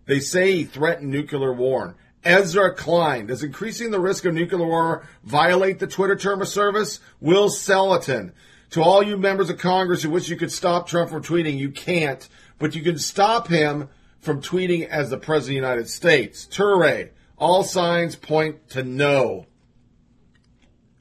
[0.07, 1.95] They say he threatened nuclear war.
[2.25, 6.99] Ezra Klein, does increasing the risk of nuclear war violate the Twitter term of service?
[7.21, 8.33] Will Saletan,
[8.73, 11.71] to all you members of Congress who wish you could stop Trump from tweeting, you
[11.71, 12.27] can't,
[12.59, 13.89] but you can stop him
[14.19, 16.47] from tweeting as the President of the United States.
[16.51, 19.47] Touré, all signs point to no.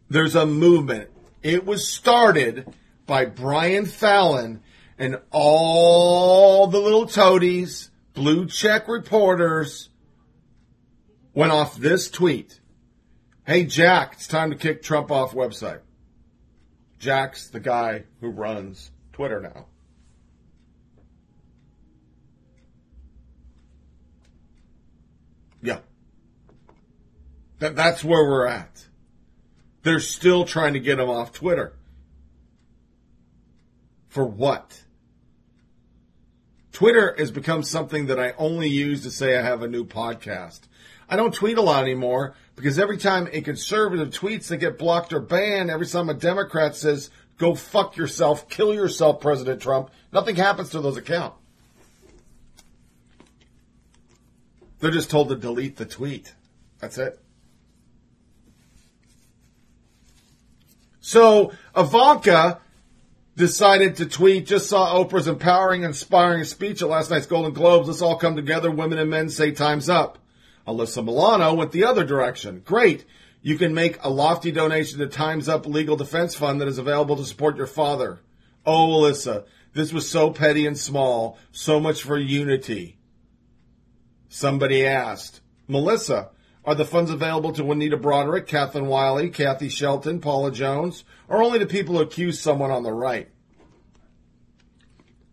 [0.10, 1.12] There's a movement.
[1.42, 2.74] It was started
[3.06, 4.62] by Brian Fallon
[4.98, 9.90] and all the little toadies blue check reporters
[11.34, 12.60] went off this tweet.
[13.46, 15.80] Hey, Jack, it's time to kick Trump off website.
[17.02, 19.66] Jack's the guy who runs Twitter now.
[25.64, 25.80] Yeah.
[27.58, 28.86] That, that's where we're at.
[29.82, 31.74] They're still trying to get him off Twitter.
[34.08, 34.84] For what?
[36.72, 40.62] Twitter has become something that I only use to say I have a new podcast.
[41.10, 45.14] I don't tweet a lot anymore because every time a conservative tweets, they get blocked
[45.14, 45.72] or banned.
[45.72, 47.10] Every time a Democrat says,
[47.40, 51.38] go fuck yourself, kill yourself, President Trump, nothing happens to those accounts.
[54.80, 56.36] They're just told to delete the tweet.
[56.80, 57.20] That's it.
[61.00, 62.60] So Ivanka
[63.36, 67.88] decided to tweet, just saw Oprah's empowering, inspiring speech at last night's Golden Globes.
[67.88, 68.70] Let's all come together.
[68.70, 70.20] Women and men say time's up.
[70.68, 72.62] Alyssa Milano went the other direction.
[72.66, 73.06] Great.
[73.42, 77.16] You can make a lofty donation to Time's Up Legal Defense Fund that is available
[77.18, 78.22] to support your father.
[78.66, 81.38] Oh, Alyssa, this was so petty and small.
[81.52, 83.00] So much for unity.
[84.30, 86.30] Somebody asked, Melissa,
[86.64, 91.60] are the funds available to Juanita Broaddrick, Kathleen Willey, Kathy Shelton, Paula Jones, or only
[91.60, 93.30] to people who accuse someone on the right?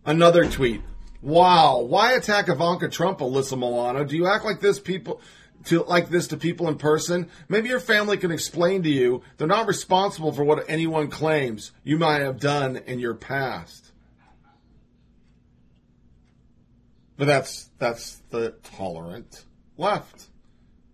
[0.05, 0.81] Another tweet.
[1.21, 4.05] Wow, why attack Ivanka Trump, Alyssa Milano?
[4.05, 5.21] Do you act like this people
[5.65, 9.47] to like this to people in person, maybe your family can explain to you they're
[9.47, 13.91] not responsible for what anyone claims you might have done in your past.
[17.17, 19.43] But that's that's the tolerant
[19.77, 20.27] left.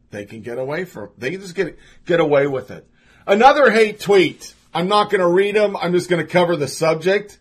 [0.10, 2.88] They can get away from they can just get get away with it.
[3.27, 4.53] Another hate tweet.
[4.73, 5.77] I'm not going to read them.
[5.77, 7.39] I'm just going to cover the subject.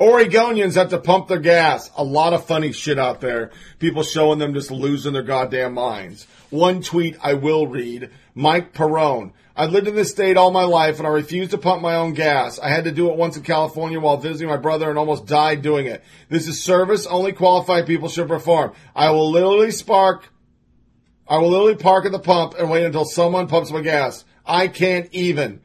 [0.00, 1.90] Oregonians have to pump their gas.
[1.96, 3.50] A lot of funny shit out there.
[3.80, 6.26] People showing them just losing their goddamn minds.
[6.50, 8.10] One tweet I will read.
[8.34, 9.32] Mike Perone.
[9.56, 12.14] I've lived in this state all my life and I refuse to pump my own
[12.14, 12.60] gas.
[12.60, 15.62] I had to do it once in California while visiting my brother and almost died
[15.62, 16.04] doing it.
[16.28, 18.74] This is service only qualified people should perform.
[18.94, 20.28] I will literally spark,
[21.26, 24.24] I will literally park at the pump and wait until someone pumps my gas.
[24.46, 25.60] I can't even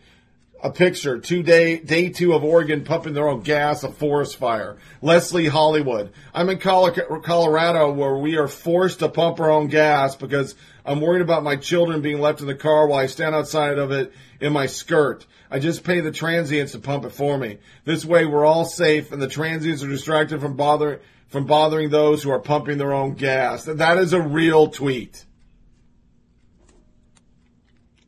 [0.63, 4.77] a picture two day day two of Oregon pumping their own gas, a forest fire.
[5.01, 6.13] Leslie Hollywood.
[6.33, 11.21] I'm in Colorado where we are forced to pump our own gas because I'm worried
[11.21, 14.53] about my children being left in the car while I stand outside of it in
[14.53, 15.25] my skirt.
[15.51, 17.57] I just pay the transients to pump it for me.
[17.83, 22.23] This way we're all safe and the transients are distracted from bother from bothering those
[22.23, 23.65] who are pumping their own gas.
[23.65, 25.25] That is a real tweet.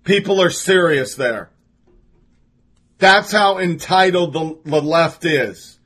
[0.06, 1.50] People are serious there.
[2.98, 5.80] That's how entitled the, the left is.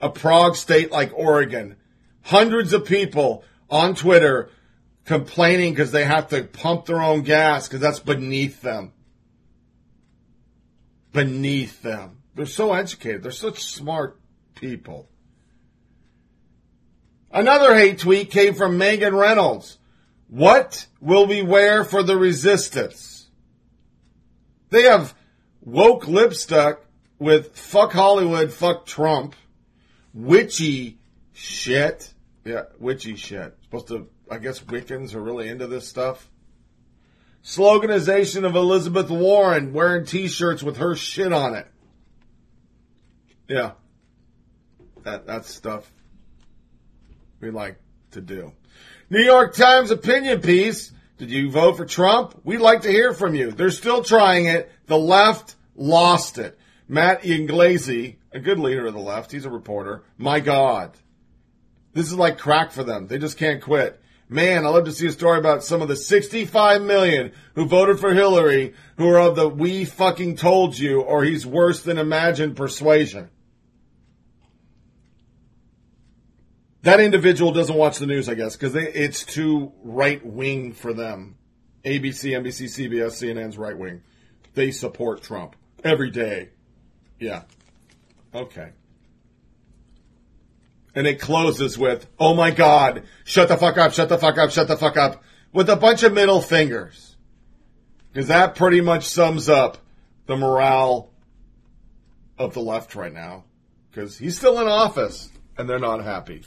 [0.00, 1.76] A Prague state like Oregon.
[2.22, 4.50] Hundreds of people on Twitter
[5.04, 8.92] complaining because they have to pump their own gas because that's beneath them.
[11.12, 12.18] Beneath them.
[12.34, 13.22] They're so educated.
[13.22, 14.20] They're such smart
[14.56, 15.08] people.
[17.30, 19.78] Another hate tweet came from Megan Reynolds.
[20.28, 23.26] What will we wear for the resistance?
[24.70, 25.14] They have
[25.66, 26.78] woke lipstick
[27.18, 29.34] with fuck Hollywood, fuck Trump,
[30.14, 30.96] witchy
[31.34, 32.14] shit.
[32.46, 33.54] Yeah, witchy shit.
[33.64, 36.30] Supposed to, I guess Wiccans are really into this stuff.
[37.44, 41.66] Sloganization of Elizabeth Warren wearing t-shirts with her shit on it.
[43.48, 43.72] Yeah.
[45.04, 45.90] That, that's stuff
[47.40, 47.78] we like
[48.12, 48.52] to do.
[49.10, 50.92] New York Times opinion piece.
[51.18, 52.38] Did you vote for Trump?
[52.44, 53.50] We'd like to hear from you.
[53.50, 54.70] They're still trying it.
[54.86, 56.58] The left lost it.
[56.88, 60.02] Matt Yglesias, a good leader of the left, he's a reporter.
[60.18, 60.96] My God.
[61.94, 63.06] This is like crack for them.
[63.06, 64.00] They just can't quit.
[64.28, 67.98] Man, I love to see a story about some of the 65 million who voted
[67.98, 72.56] for Hillary who are of the we fucking told you or he's worse than imagined
[72.56, 73.30] persuasion.
[76.86, 81.36] That individual doesn't watch the news, I guess, because it's too right wing for them.
[81.84, 84.02] ABC, NBC, CBS, CNN's right wing.
[84.54, 86.50] They support Trump every day.
[87.18, 87.42] Yeah.
[88.32, 88.70] Okay.
[90.94, 94.52] And it closes with, oh my God, shut the fuck up, shut the fuck up,
[94.52, 97.16] shut the fuck up, with a bunch of middle fingers.
[98.12, 99.78] Because that pretty much sums up
[100.26, 101.10] the morale
[102.38, 103.42] of the left right now.
[103.90, 106.42] Because he's still in office and they're not happy.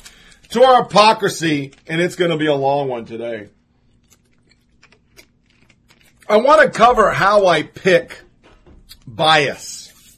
[0.49, 3.49] To our hypocrisy, and it's going to be a long one today.
[6.27, 8.21] I want to cover how I pick
[9.05, 10.17] bias.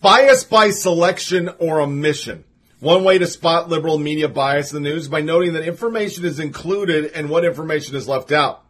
[0.00, 2.44] Bias by selection or omission.
[2.80, 6.40] One way to spot liberal media bias in the news by noting that information is
[6.40, 8.64] included and what information is left out.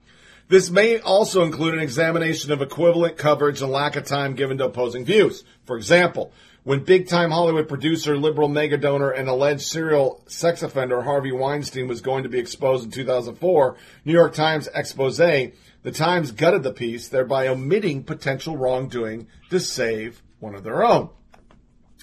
[0.49, 4.67] This may also include an examination of equivalent coverage and lack of time given to
[4.67, 5.45] opposing views.
[5.65, 6.33] For example,
[6.65, 11.89] when big time Hollywood producer, liberal mega donor, and alleged serial sex offender Harvey Weinstein
[11.89, 16.73] was going to be exposed in 2004, New York Times expose the Times gutted the
[16.73, 21.11] piece, thereby omitting potential wrongdoing to save one of their own.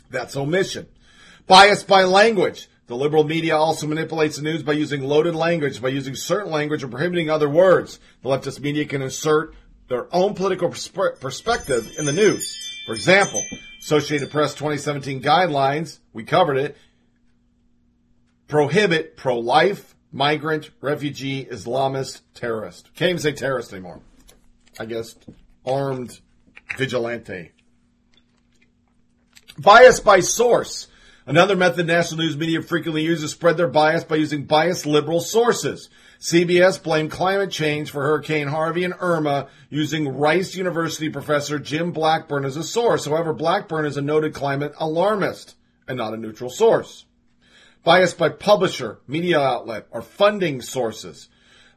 [0.09, 0.87] That's omission.
[1.47, 2.67] Bias by language.
[2.87, 6.83] The liberal media also manipulates the news by using loaded language, by using certain language
[6.83, 7.99] or prohibiting other words.
[8.23, 9.53] The leftist media can insert
[9.87, 12.57] their own political perspective in the news.
[12.85, 13.43] For example,
[13.79, 16.77] Associated Press 2017 guidelines, we covered it,
[18.47, 22.89] prohibit pro-life, migrant, refugee, Islamist, terrorist.
[22.95, 24.01] Can't even say terrorist anymore.
[24.79, 25.15] I guess
[25.65, 26.19] armed
[26.77, 27.51] vigilante.
[29.57, 30.87] Bias by source.
[31.25, 35.19] Another method national news media frequently uses to spread their bias by using biased liberal
[35.19, 35.89] sources.
[36.19, 42.43] CBS blamed climate change for Hurricane Harvey and Irma using Rice University professor Jim Blackburn
[42.43, 43.05] as a source.
[43.05, 45.55] However, Blackburn is a noted climate alarmist
[45.87, 47.05] and not a neutral source
[47.83, 51.29] bias by publisher, media outlet, or funding sources.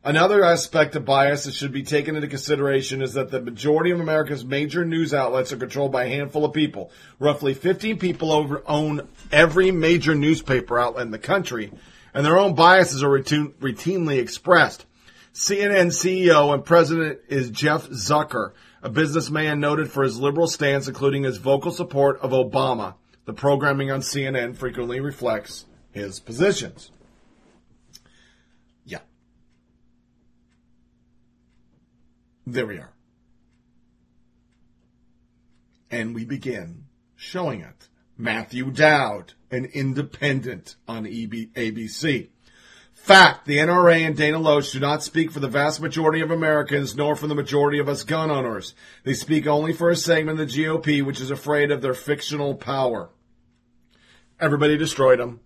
[0.05, 4.01] Another aspect of bias that should be taken into consideration is that the majority of
[4.01, 6.91] America's major news outlets are controlled by a handful of people.
[7.21, 11.71] Roughly 15 people own every major newspaper outlet in the country,
[12.15, 14.87] and their own biases are routine, routinely expressed.
[15.33, 18.53] CNN CEO and president is Jeff Zucker,
[18.83, 22.95] a businessman noted for his liberal stance, including his vocal support of Obama.
[23.25, 26.91] The programming on CNN frequently reflects his positions.
[28.85, 28.99] Yeah.
[32.47, 32.93] There we are.
[35.91, 36.85] And we begin
[37.17, 37.89] showing it.
[38.19, 42.29] Matthew Dowd, an independent on EB- ABC.
[42.95, 46.95] Fact, the NRA and Dana Loesch do not speak for the vast majority of Americans,
[46.95, 48.75] nor for the majority of us gun owners.
[49.05, 52.55] They speak only for a segment of the GOP, which is afraid of their fictional
[52.55, 53.11] power.
[54.41, 55.41] Everybody destroyed them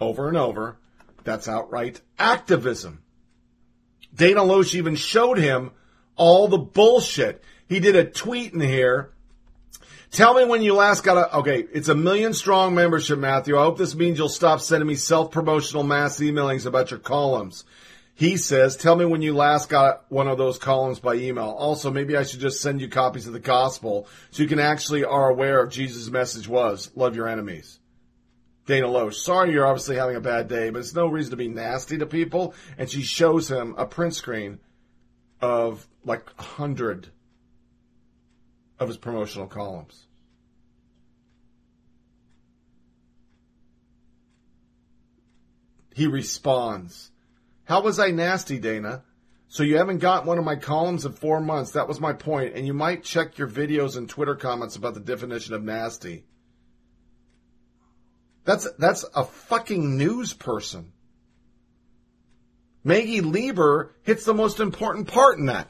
[0.00, 0.78] over and over.
[1.22, 3.02] That's outright activism.
[4.14, 5.72] Dana Loesch even showed him
[6.16, 7.44] all the bullshit.
[7.68, 9.12] He did a tweet in here
[10.10, 13.56] Tell me when you last got a, okay, it's a million strong membership, Matthew.
[13.56, 17.64] I hope this means you'll stop sending me self-promotional mass emailings about your columns.
[18.16, 21.50] He says, tell me when you last got one of those columns by email.
[21.50, 25.04] Also, maybe I should just send you copies of the gospel so you can actually
[25.04, 27.78] are aware of Jesus' message was, love your enemies.
[28.66, 31.48] Dana Loesch, sorry you're obviously having a bad day, but it's no reason to be
[31.48, 32.52] nasty to people.
[32.76, 34.58] And she shows him a print screen
[35.40, 37.08] of like a hundred
[38.80, 40.06] of his promotional columns.
[45.94, 47.10] He responds,
[47.64, 49.04] How was I nasty, Dana?
[49.48, 51.72] So you haven't got one of my columns in four months.
[51.72, 52.54] That was my point.
[52.54, 56.24] And you might check your videos and Twitter comments about the definition of nasty.
[58.44, 60.92] That's, that's a fucking news person.
[62.82, 65.68] Maggie Lieber hits the most important part in that.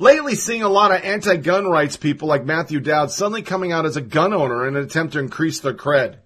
[0.00, 3.98] Lately, seeing a lot of anti-gun rights people like Matthew Dowd suddenly coming out as
[3.98, 6.16] a gun owner in an attempt to increase their cred.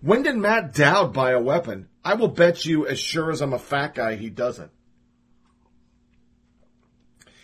[0.00, 1.90] When did Matt Dowd buy a weapon?
[2.02, 4.70] I will bet you, as sure as I'm a fat guy, he doesn't.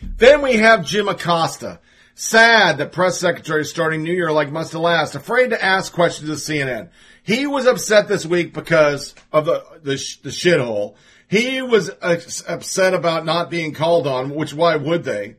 [0.00, 1.78] Then we have Jim Acosta.
[2.14, 6.30] Sad that press secretary starting New Year like must have last, afraid to ask questions
[6.30, 6.88] to CNN.
[7.22, 10.94] He was upset this week because of the, the, the shithole.
[11.32, 15.36] He was uh, upset about not being called on, which why would they?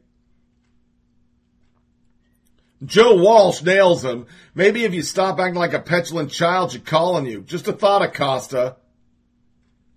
[2.84, 4.26] Joe Walsh nails him.
[4.56, 7.41] Maybe if you stop acting like a petulant child, she'd call on you.
[7.41, 8.78] Just a thought, Acosta.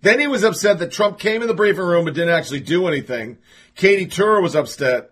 [0.01, 2.87] Then he was upset that Trump came in the briefing room and didn't actually do
[2.87, 3.39] anything.
[3.73, 5.09] Katie Tur was upset.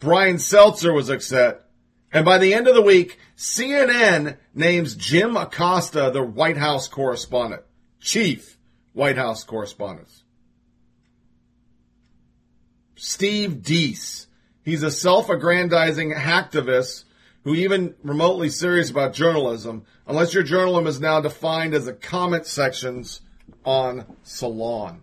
[0.00, 1.64] Brian Stelter was upset.
[2.12, 7.62] And by the end of the week, CNN names Jim Acosta the White House correspondent.
[8.00, 8.58] Chief
[8.94, 10.23] White House correspondent.
[13.04, 14.28] Steve Deace.
[14.62, 17.04] He's a self-aggrandizing hacktivist
[17.42, 22.46] who even remotely serious about journalism, unless your journalism is now defined as the comment
[22.46, 23.20] sections
[23.62, 25.02] on Salon.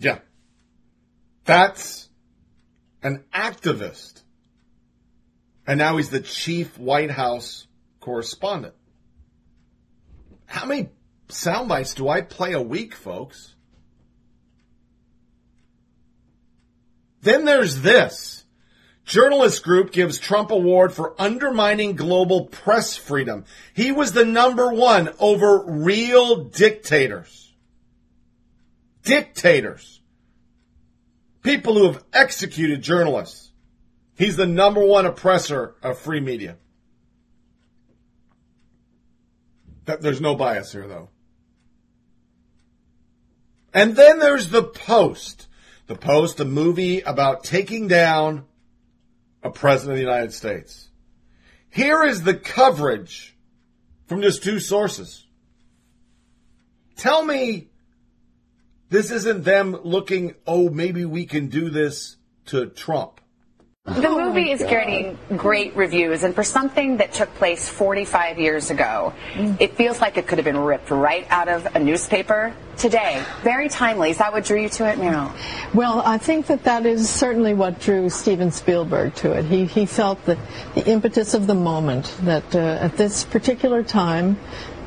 [0.00, 0.18] Yeah.
[1.44, 2.08] That's
[3.04, 4.24] an activist.
[5.64, 7.68] And now he's the chief White House
[8.00, 8.74] correspondent.
[10.46, 10.88] How many
[11.28, 13.54] sound bites do I play a week, folks?
[17.22, 18.44] Then there's this.
[19.04, 23.46] Journalist group gives Trump award for undermining global press freedom.
[23.72, 27.54] He was the number one over real dictators.
[29.02, 30.02] Dictators.
[31.42, 33.50] People who have executed journalists.
[34.16, 36.56] He's the number one oppressor of free media.
[39.86, 41.08] There's no bias here, though.
[43.72, 45.46] And then there's the Post.
[45.86, 48.44] The Post, a movie about taking down
[49.42, 50.88] a president of the United States.
[51.70, 53.36] Here is the coverage
[54.06, 55.26] from just two sources.
[56.96, 57.68] Tell me
[58.90, 62.16] this isn't them looking, oh, maybe we can do this
[62.46, 63.20] to Trump.
[63.88, 69.14] The movie is getting great reviews, and for something that took place 45 years ago,
[69.58, 73.24] it feels like it could have been ripped right out of a newspaper today.
[73.42, 74.10] Very timely.
[74.10, 75.32] Is that what drew you to it, Meryl?
[75.72, 79.46] Well, I think that that is certainly what drew Steven Spielberg to it.
[79.46, 80.38] He, he felt that
[80.74, 84.38] the impetus of the moment, that uh, at this particular time,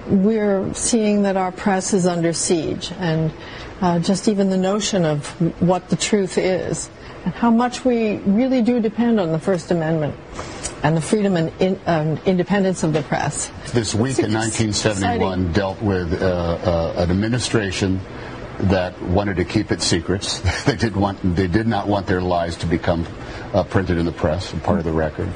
[0.07, 3.34] we're seeing that our press is under siege, and
[3.82, 5.28] uh, just even the notion of
[5.60, 6.90] what the truth is
[7.26, 10.15] and how much we really do depend on the First Amendment
[10.84, 13.52] and the freedom and in, um, independence of the press.
[13.72, 15.52] This week in 1971 exciting.
[15.53, 17.99] dealt with uh, uh, an administration
[18.61, 20.39] that wanted to keep its secrets.
[20.65, 23.06] they did want they did not want their lies to become
[23.53, 25.30] uh, printed in the press, and part of the record.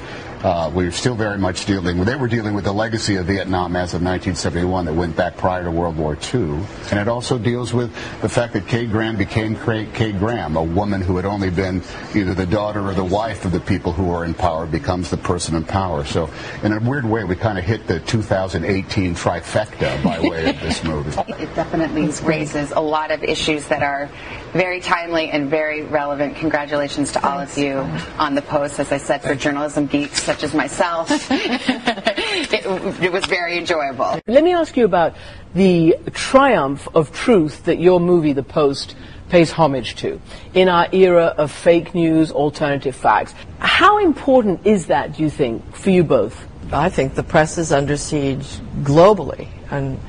[0.45, 3.75] Uh, we're still very much dealing with, they were dealing with the legacy of Vietnam
[3.75, 6.59] as of 1971 that went back prior to World War II.
[6.91, 7.91] And it also deals with
[8.21, 11.81] the fact that Kay Graham became Kay Graham, a woman who had only been
[12.13, 15.17] either the daughter or the wife of the people who are in power, becomes the
[15.17, 16.05] person in power.
[16.05, 16.29] So
[16.61, 20.83] in a weird way, we kind of hit the 2018 trifecta by way of this
[20.83, 21.09] movie.
[21.45, 24.11] It definitely raises a lot of issues that are
[24.55, 26.37] very timely and very relevant.
[26.37, 27.79] Congratulations to all of you
[28.17, 28.79] on the post.
[28.79, 34.21] As I said, for journalism geeks such as myself, it, it was very enjoyable.
[34.27, 35.15] Let me ask you about
[35.53, 38.95] the triumph of truth that your movie, The Post,
[39.27, 40.21] pays homage to
[40.53, 43.33] in our era of fake news, alternative facts.
[43.59, 46.47] How important is that, do you think, for you both?
[46.71, 48.45] I think the press is under siege
[48.83, 49.99] globally, and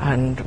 [0.00, 0.38] and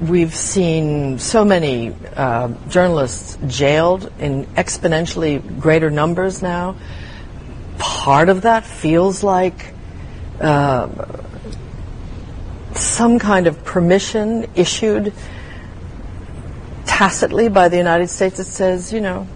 [0.00, 6.76] we've seen so many uh, journalists jailed in exponentially greater numbers now.
[7.78, 9.74] Part of that feels like
[10.40, 10.88] uh,
[12.74, 15.12] some kind of permission issued
[16.84, 19.26] tacitly by the United States that says, you know,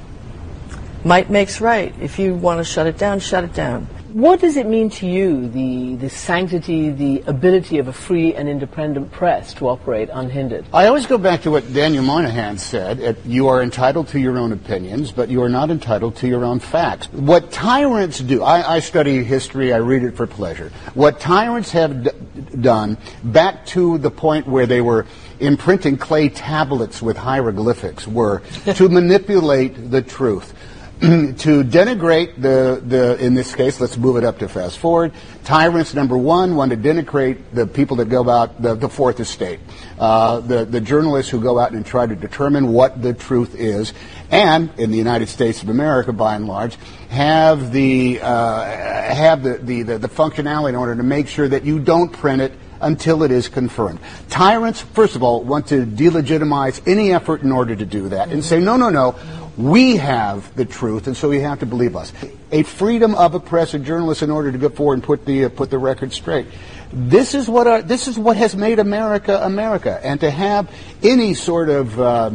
[1.05, 1.95] might makes right.
[2.01, 3.89] If you want to shut it down, shut it down.
[4.17, 8.49] What does it mean to you, the, the sanctity, the ability of a free and
[8.49, 10.65] independent press to operate unhindered?
[10.73, 13.19] I always go back to what Daniel Moynihan said.
[13.27, 16.61] You are entitled to your own opinions, but you are not entitled to your own
[16.61, 17.13] facts.
[17.13, 20.73] What tyrants do, I, I study history, I read it for pleasure.
[20.95, 22.11] What tyrants have d-
[22.59, 25.05] done, back to the point where they were
[25.41, 28.41] imprinting clay tablets with hieroglyphics, were
[28.77, 30.55] to manipulate the truth.
[31.01, 35.13] to denigrate the, the, in this case, let's move it up to fast forward.
[35.45, 39.61] Tyrants, number one, want to denigrate the people that go out, the, the fourth estate,
[39.99, 43.93] uh, the, the journalists who go out and try to determine what the truth is,
[44.31, 46.77] and in the United States of America, by and large,
[47.11, 51.63] have the, uh, have the, the, the, the functionality in order to make sure that
[51.63, 54.01] you don't print it until it is confirmed.
[54.29, 58.45] Tyrants, first of all, want to delegitimize any effort in order to do that and
[58.45, 59.15] say, no, no, no,
[59.57, 62.13] we have the truth, and so you have to believe us.
[62.53, 65.47] A freedom of a press and journalists in order to go forward and put the
[65.47, 66.47] uh, put the record straight.
[66.93, 70.71] This is what our, this is what has made America America, and to have
[71.03, 72.31] any sort of uh,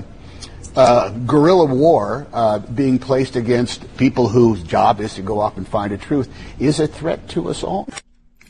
[0.76, 5.68] uh, guerrilla war uh, being placed against people whose job is to go off and
[5.68, 6.30] find a truth
[6.60, 7.88] is a threat to us all.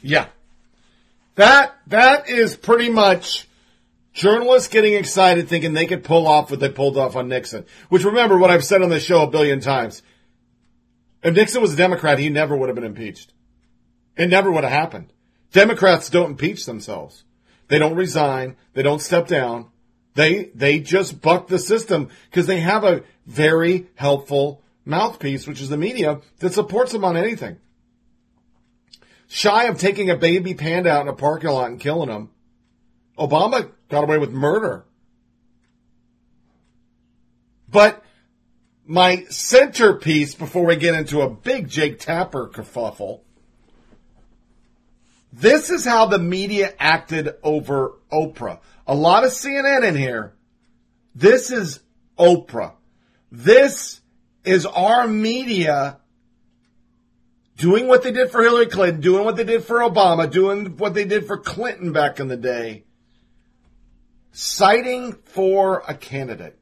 [0.02, 0.27] Yeah,
[1.35, 3.48] that that is pretty much
[4.13, 7.65] Journalists getting excited thinking they could pull off what they pulled off on Nixon.
[7.89, 10.01] Which remember what I've said on this show a billion times.
[11.23, 13.33] If Nixon was a Democrat, he never would have been impeached.
[14.17, 15.13] It never would have happened.
[15.53, 17.23] Democrats don't impeach themselves.
[17.67, 18.57] They don't resign.
[18.73, 19.67] They don't step down.
[20.15, 25.69] They, they just buck the system because they have a very helpful mouthpiece, which is
[25.69, 27.57] the media, that supports them on anything.
[29.27, 32.29] Shy of taking a baby panda out in a parking lot and killing him,
[33.17, 34.85] Obama got away with murder.
[37.69, 38.03] But
[38.88, 43.22] my centerpiece before we get into a big Jake Tapper kerfuffle.
[45.31, 48.59] This is how the media acted over Oprah.
[48.88, 50.34] A lot of CNN in here.
[51.15, 51.80] This is
[52.18, 52.73] Oprah.
[53.31, 54.01] This
[54.43, 55.99] is our media
[57.55, 60.93] doing what they did for Hillary Clinton, doing what they did for Obama, doing what
[60.93, 62.84] they did for Clinton back in the day
[64.31, 66.57] citing for a candidate.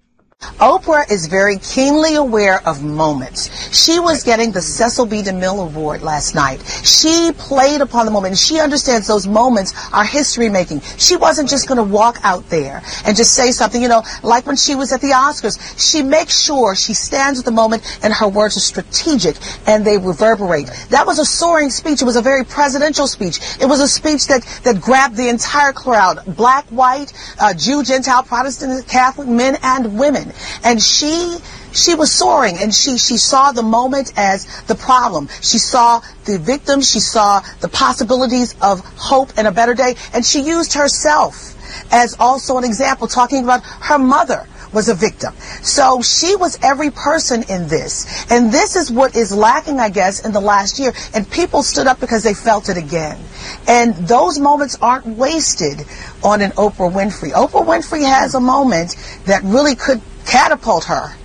[0.59, 3.49] Oprah is very keenly aware of moments.
[3.73, 5.21] She was getting the Cecil B.
[5.21, 6.61] DeMille Award last night.
[6.83, 10.81] She played upon the moment, she understands those moments are history making.
[10.97, 14.45] She wasn't just going to walk out there and just say something, you know, like
[14.45, 15.57] when she was at the Oscars.
[15.79, 19.97] She makes sure she stands at the moment, and her words are strategic and they
[19.97, 20.67] reverberate.
[20.89, 22.01] That was a soaring speech.
[22.01, 23.39] It was a very presidential speech.
[23.61, 28.23] It was a speech that, that grabbed the entire crowd, black, white, uh, Jew, Gentile,
[28.23, 30.28] Protestant, Catholic, men and women.
[30.63, 31.37] And she
[31.71, 35.29] she was soaring and she, she saw the moment as the problem.
[35.41, 36.81] She saw the victim.
[36.81, 39.95] She saw the possibilities of hope and a better day.
[40.13, 41.55] And she used herself
[41.91, 45.33] as also an example, talking about her mother was a victim.
[45.61, 48.29] So she was every person in this.
[48.31, 50.93] And this is what is lacking, I guess, in the last year.
[51.13, 53.19] And people stood up because they felt it again.
[53.67, 55.79] And those moments aren't wasted
[56.23, 57.31] on an Oprah Winfrey.
[57.31, 61.15] Oprah Winfrey has a moment that really could catapult her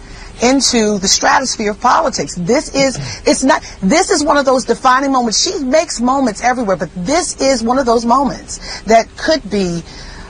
[0.42, 2.34] into the stratosphere of politics.
[2.34, 2.96] This is,
[3.26, 5.42] it's not, this is one of those defining moments.
[5.42, 9.82] She makes moments everywhere, but this is one of those moments that could be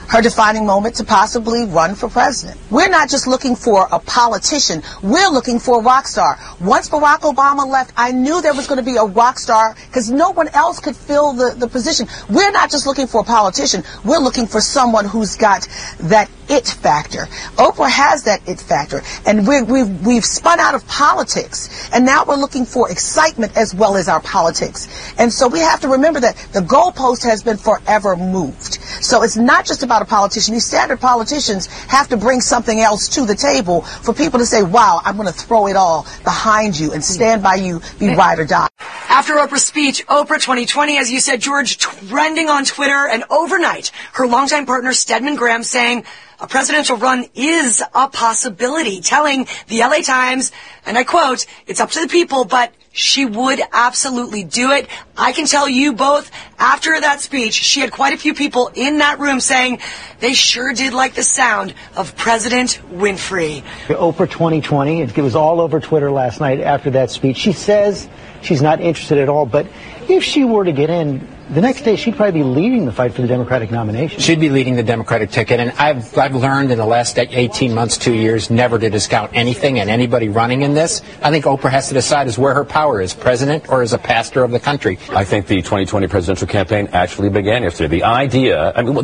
[0.09, 2.59] her defining moment to possibly run for president.
[2.69, 4.83] We're not just looking for a politician.
[5.01, 6.37] We're looking for a rock star.
[6.61, 10.11] Once Barack Obama left, I knew there was going to be a rock star because
[10.11, 12.07] no one else could fill the, the position.
[12.29, 13.83] We're not just looking for a politician.
[14.03, 15.67] We're looking for someone who's got
[16.01, 17.25] that it factor.
[17.57, 19.01] Oprah has that it factor.
[19.25, 21.89] And we we've, we've spun out of politics.
[21.93, 24.87] And now we're looking for excitement as well as our politics.
[25.17, 28.75] And so we have to remember that the goalpost has been forever moved.
[29.01, 30.53] So it's not just about a politician.
[30.53, 34.63] These standard politicians have to bring something else to the table for people to say,
[34.63, 38.39] wow, I'm going to throw it all behind you and stand by you, be ride
[38.39, 38.67] or die.
[39.09, 44.27] After Oprah's speech, Oprah 2020, as you said, George, trending on Twitter, and overnight, her
[44.27, 46.05] longtime partner Stedman Graham saying
[46.39, 50.51] a presidential run is a possibility, telling the LA Times,
[50.85, 54.87] and I quote, it's up to the people, but she would absolutely do it.
[55.17, 58.99] I can tell you both, after that speech, she had quite a few people in
[58.99, 59.79] that room saying
[60.21, 63.63] they sure did like the sound of President Winfrey.
[63.87, 67.35] Oprah 2020, it was all over Twitter last night after that speech.
[67.35, 68.07] She says
[68.41, 69.67] she's not interested at all, but
[70.07, 73.13] if she were to get in, the next day she'd probably be leading the fight
[73.13, 74.19] for the Democratic nomination.
[74.19, 77.97] She'd be leading the Democratic ticket, and I've I've learned in the last 18 months,
[77.97, 81.01] two years, never to discount anything and anybody running in this.
[81.21, 83.97] I think Oprah has to decide is where her power is, president or as a
[83.97, 84.97] pastor of the country.
[85.09, 87.99] I think the 2020 presidential campaign actually began yesterday.
[87.99, 88.97] The idea, I mean,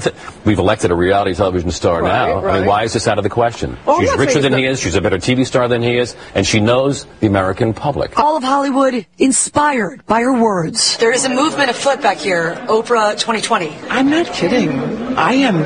[0.45, 2.41] we've elected a reality television star right, now.
[2.41, 2.55] Right.
[2.55, 3.77] I mean, why is this out of the question?
[3.85, 4.79] Oh, well, she's richer than he is.
[4.79, 8.17] She's a better TV star than he is, and she knows the American public.
[8.17, 10.97] All of Hollywood inspired by her words.
[10.97, 12.30] There is a movement afoot back here.
[12.31, 13.75] Oprah 2020.
[13.89, 14.71] I'm not kidding.
[15.17, 15.57] I am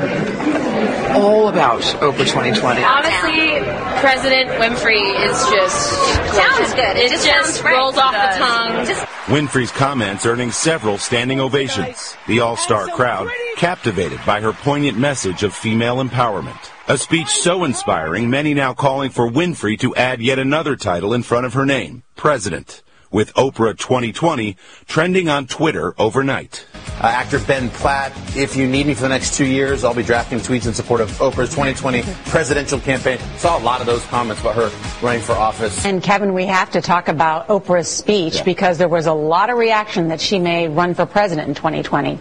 [1.16, 2.82] all about Oprah 2020.
[2.82, 3.60] Honestly,
[4.00, 5.90] President Winfrey is just
[6.34, 6.96] sounds good.
[6.96, 7.76] It, It just, just right.
[7.76, 8.86] rolls off the tongue.
[8.86, 12.16] Just Winfrey's comments earning several standing ovations.
[12.26, 16.58] The all-star crowd captivated by her poignant message of female empowerment.
[16.88, 21.22] A speech so inspiring, many now calling for Winfrey to add yet another title in
[21.22, 22.82] front of her name, President.
[23.16, 26.66] With Oprah 2020 trending on Twitter overnight.
[27.00, 30.02] Uh, actor Ben Platt, if you need me for the next two years, I'll be
[30.02, 33.18] drafting tweets in support of Oprah's 2020 presidential campaign.
[33.38, 34.70] Saw a lot of those comments about her
[35.02, 35.86] running for office.
[35.86, 39.56] And Kevin, we have to talk about Oprah's speech because there was a lot of
[39.56, 42.18] reaction that she may run for president in 2020.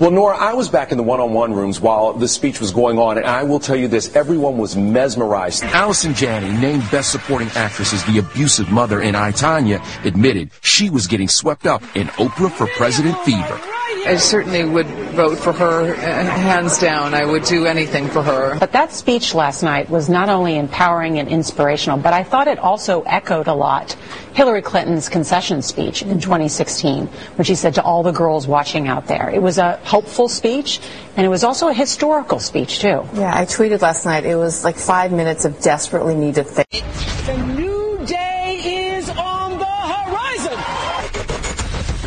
[0.00, 3.18] Well, Nora, I was back in the one-on-one rooms while the speech was going on,
[3.18, 5.64] and I will tell you this, everyone was mesmerized.
[5.64, 10.90] Allison Janney, named Best Supporting Actress as the abusive mother in I, Tanya, admitted she
[10.90, 13.77] was getting swept up in Oprah for President fever.
[13.90, 17.14] I certainly would vote for her, uh, hands down.
[17.14, 18.58] I would do anything for her.
[18.58, 22.58] But that speech last night was not only empowering and inspirational, but I thought it
[22.58, 23.96] also echoed a lot
[24.34, 29.06] Hillary Clinton's concession speech in 2016 when she said to all the girls watching out
[29.06, 29.30] there.
[29.30, 30.80] It was a hopeful speech,
[31.16, 33.06] and it was also a historical speech, too.
[33.14, 34.24] Yeah, I tweeted last night.
[34.24, 37.26] It was like five minutes of desperately needed things.
[37.26, 40.58] The new day is on the horizon.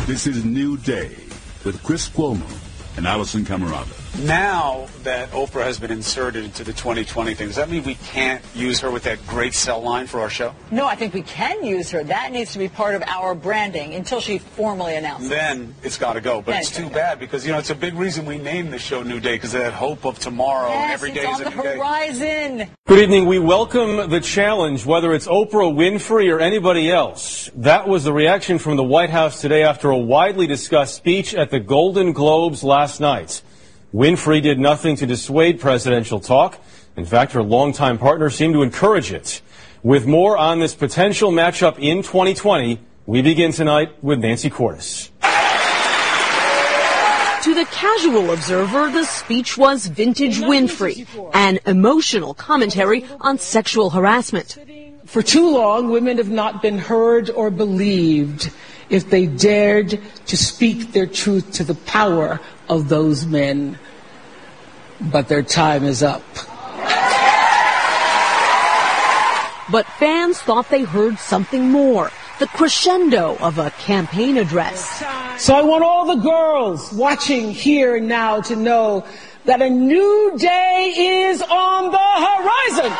[0.06, 1.31] This is New Day
[1.64, 2.46] with Chris Cuomo
[2.96, 4.01] and Alisyn Camerota.
[4.18, 8.44] Now that Oprah has been inserted into the 2020 thing, does that mean we can't
[8.54, 10.54] use her with that great cell line for our show?
[10.70, 12.04] No, I think we can use her.
[12.04, 15.30] That needs to be part of our branding until she formally announces.
[15.30, 16.42] Then it's got to go.
[16.42, 18.36] But Then it's it's too gotta bad because, you know, it's a big reason we
[18.36, 20.68] named the show New Day because of that hope of tomorrow.
[20.68, 21.76] Yes, Every day it's is on a the new day.
[21.78, 22.68] horizon.
[22.86, 23.26] Good evening.
[23.26, 27.50] We welcome the challenge, whether it's Oprah Winfrey or anybody else.
[27.56, 31.50] That was the reaction from the White House today after a widely discussed speech at
[31.50, 33.40] the Golden Globes last night.
[33.92, 36.58] Winfrey did nothing to dissuade presidential talk.
[36.96, 39.42] In fact, her longtime partner seemed to encourage it.
[39.82, 45.10] With more on this potential matchup in 2020, we begin tonight with Nancy Cordes.
[47.42, 54.56] To the casual observer, the speech was vintage Winfrey, an emotional commentary on sexual harassment.
[55.04, 58.50] For too long, women have not been heard or believed
[58.88, 62.40] if they dared to speak their truth to the power
[62.72, 63.78] of those men.
[65.00, 66.22] But their time is up.
[69.70, 75.02] But fans thought they heard something more, the crescendo of a campaign address.
[75.38, 79.06] So I want all the girls watching here and now to know
[79.44, 80.92] that a new day
[81.26, 82.92] is on the horizon.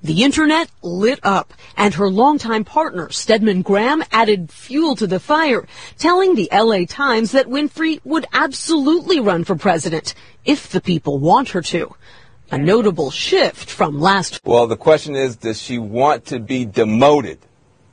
[0.00, 5.66] The internet lit up, and her longtime partner, Stedman Graham, added fuel to the fire,
[5.98, 10.14] telling the LA Times that Winfrey would absolutely run for president
[10.44, 11.96] if the people want her to.
[12.52, 17.40] A notable shift from last Well, the question is, does she want to be demoted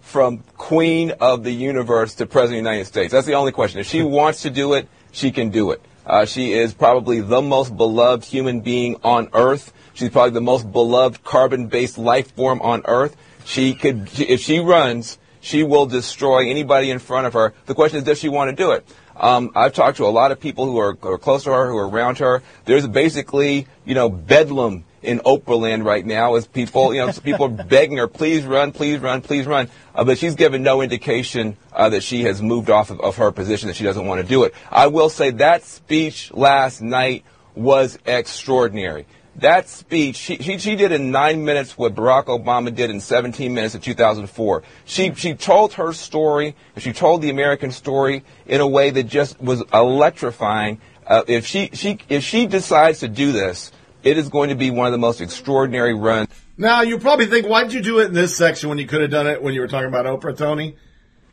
[0.01, 3.11] from Queen of the Universe to President of the United States?
[3.11, 3.79] That's the only question.
[3.79, 5.81] If she wants to do it, she can do it.
[6.05, 9.73] Uh, she is probably the most beloved human being on Earth.
[9.95, 13.15] She's probably the most beloved carbon-based life form on Earth.
[13.45, 17.53] She could, if she runs, she will destroy anybody in front of her.
[17.65, 18.85] The question is, does she want to do it?
[19.15, 21.69] Um, I've talked to a lot of people who are, who are close to her,
[21.69, 22.43] who are around her.
[22.65, 27.45] There's basically, you know, bedlam in Oprah land right now as people, you know, people
[27.45, 29.69] are begging her, please run, please run, please run.
[29.93, 33.31] Uh, but she's given no indication uh, that she has moved off of, of her
[33.31, 34.53] position, that she doesn't want to do it.
[34.69, 37.23] I will say that speech last night
[37.55, 39.05] was extraordinary.
[39.37, 43.53] That speech, she, she, she did in nine minutes what Barack Obama did in 17
[43.53, 44.63] minutes in 2004.
[44.85, 49.03] She, she told her story, and she told the American story in a way that
[49.03, 50.79] just was electrifying.
[51.05, 54.71] Uh, if she, she, if she decides to do this, it is going to be
[54.71, 56.29] one of the most extraordinary runs.
[56.57, 59.11] Now, you probably think, why'd you do it in this section when you could have
[59.11, 60.77] done it when you were talking about Oprah, Tony?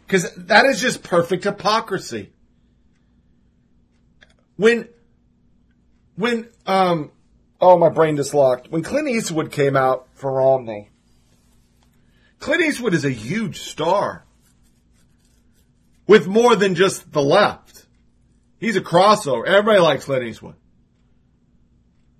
[0.06, 2.32] Because that is just perfect hypocrisy.
[4.56, 4.88] When,
[6.16, 7.12] when, um,
[7.62, 8.68] oh, my brain just locked.
[8.70, 10.90] When Clint Eastwood came out for Romney,
[12.40, 14.24] Clint Eastwood is a huge star
[16.08, 17.86] with more than just the left.
[18.58, 19.46] He's a crossover.
[19.46, 20.56] Everybody likes Clint Eastwood.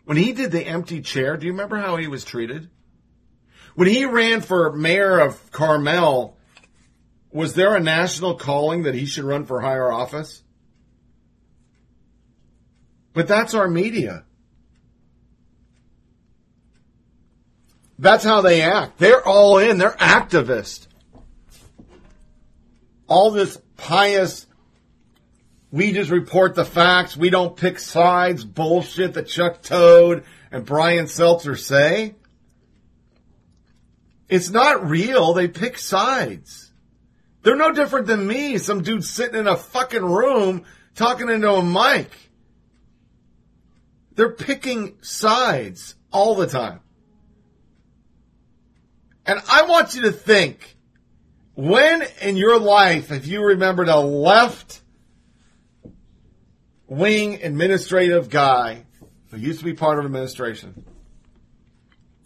[0.05, 2.71] When he did the empty chair, do you remember how he was treated?
[3.75, 6.37] When he ran for mayor of Carmel,
[7.33, 10.43] was there a national calling that he should run for higher office?
[13.13, 14.25] But that's our media.
[18.03, 18.99] That's how they act.
[18.99, 19.79] They're all in.
[19.79, 20.89] They're activists.
[23.07, 24.45] All this pious,
[25.71, 31.05] we just report the facts, we don't pick sides bullshit that Chuck Todd and Brian
[31.05, 32.17] Stelter say.
[34.29, 35.33] It's not real.
[35.33, 36.73] They pick sides.
[37.43, 40.65] They're no different than me, some dude sitting in a fucking room
[40.97, 42.11] talking into a mic.
[44.17, 46.81] They're picking sides all the time.
[49.27, 50.77] And I want you to think
[51.55, 54.81] when in your life, if you remembered a left
[56.87, 58.85] wing administrative guy
[59.31, 60.85] who used to be part of administration,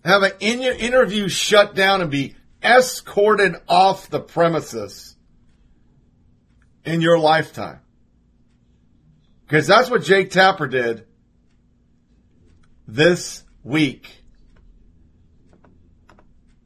[0.05, 5.17] have an in- interview shut down and be escorted off the premises
[6.85, 7.81] in your lifetime.
[9.45, 11.07] Because that's what Jake Tapper did
[12.89, 14.09] this week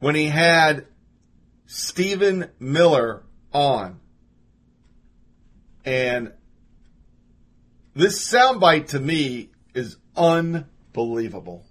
[0.01, 0.87] when he had
[1.67, 3.23] Stephen Miller
[3.53, 3.99] on.
[5.85, 6.33] And
[7.93, 11.63] this soundbite to me is unbelievable.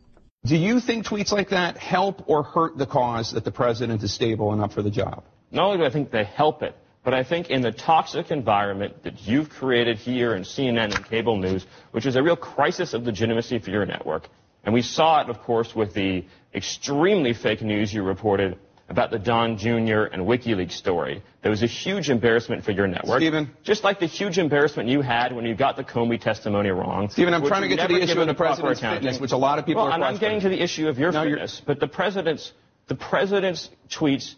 [0.46, 4.14] Do you think tweets like that help or hurt the cause that the president is
[4.14, 5.24] stable and up for the job?
[5.50, 9.02] Not only do I think they help it, but I think in the toxic environment
[9.02, 13.02] that you've created here in CNN and cable news, which is a real crisis of
[13.02, 14.28] legitimacy for your network,
[14.64, 16.24] and we saw it, of course, with the
[16.54, 18.58] extremely fake news you reported
[18.88, 20.10] about the Don Jr.
[20.12, 21.22] and WikiLeaks story.
[21.42, 23.20] That was a huge embarrassment for your network.
[23.20, 23.50] Stephen.
[23.62, 27.08] Just like the huge embarrassment you had when you got the Comey testimony wrong.
[27.08, 29.60] Stephen, I'm trying to get to the issue of the president's fitness, which a lot
[29.60, 31.78] of people well, are and I'm getting to the issue of your No, fitness, but
[31.78, 32.52] the president's,
[32.88, 34.34] the president's tweets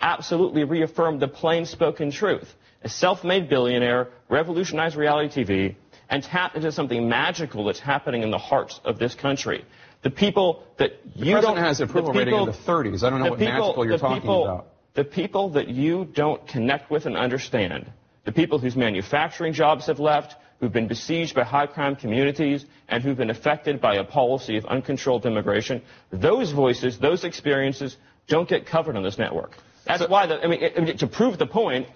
[0.00, 2.48] absolutely reaffirmed the plain spoken truth.
[2.82, 5.74] A self-made billionaire revolutionized reality TV
[6.08, 9.64] and tapped into something magical that's happening in the hearts of this country.
[10.02, 13.02] The people that The you president don't has approval the rating in the 30s.
[13.04, 14.66] I don't know what people- magical you're talking people- about.
[14.94, 17.90] The people that you don't connect with and understand,
[18.24, 23.02] the people whose manufacturing jobs have left, who've been besieged by high crime communities, and
[23.02, 27.96] who've been affected by a policy of uncontrolled immigration, those voices, those experiences
[28.26, 29.56] don't get covered on this network.
[29.84, 31.86] That's why, the, I, mean, I mean, to prove the point,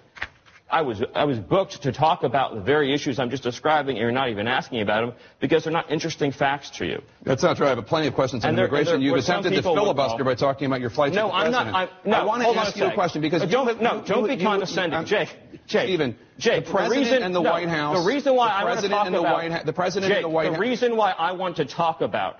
[0.69, 3.99] I was, I was booked to talk about the very issues I'm just describing, and
[4.01, 7.03] you're not even asking about them because they're not interesting facts to you.
[7.21, 7.67] That's not true.
[7.67, 8.93] I have plenty of questions on And immigration.
[8.93, 11.63] there You've attempted to filibuster by talking about your flights No, with the I'm not.
[11.71, 11.91] president.
[12.05, 13.95] I, no, I want to ask a you a question because Uh, you don't, no,
[13.97, 15.37] you- don't you- be you- condescending, I'm- Jake.
[15.67, 17.97] Jake, Stephen, Jake, the president reason, and the no, White House.
[17.99, 19.63] The reason why the I want to president talk and the about White House.
[19.65, 20.55] The president Jake, and the White House.
[20.55, 22.39] the reason why I want to talk about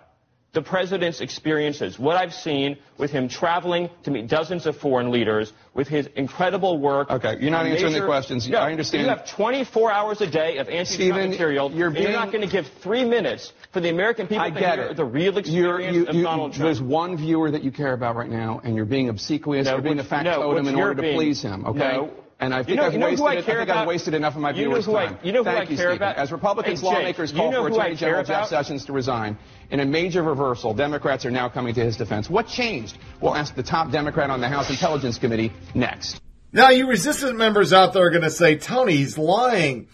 [0.56, 5.52] the president's experiences, what I've seen with him traveling to meet dozens of foreign leaders,
[5.74, 7.12] with his incredible work.
[7.12, 8.48] Okay, you're not answering the questions.
[8.48, 9.04] No, I understand.
[9.04, 11.72] You have 24 hours a day of anti-Trump material.
[11.72, 14.60] you're and you're not going to give three minutes for the American people I to
[14.60, 14.98] get hear it.
[14.98, 16.66] the real experience you- of you- Donald Trump.
[16.66, 19.66] There's one viewer that you care about right now, and you're being obsequious.
[19.66, 21.66] No, you're being a which- no, factotum which in order to please him.
[21.66, 21.80] Okay.
[21.98, 22.10] No.
[22.38, 23.26] And I You think know- I've you know wasted.
[23.28, 25.18] I I think I've wasted enough of my You know viewers' who I- time.
[25.24, 25.96] you know who Thank I you, care Stephen.
[25.96, 26.18] about?
[26.18, 28.50] As Republicans, Hey, Jake, lawmakers you call know for Attorney General care Jeff?
[28.50, 29.38] Sessions to resign,
[29.72, 32.30] in a major reversal, Democrats are now coming to his defense.
[32.30, 32.98] What changed?
[33.22, 36.20] We'll ask the top Democrat on the House Intelligence Committee next.
[36.52, 39.88] Now, you resistant members out there are going to say, Tony, he's lying.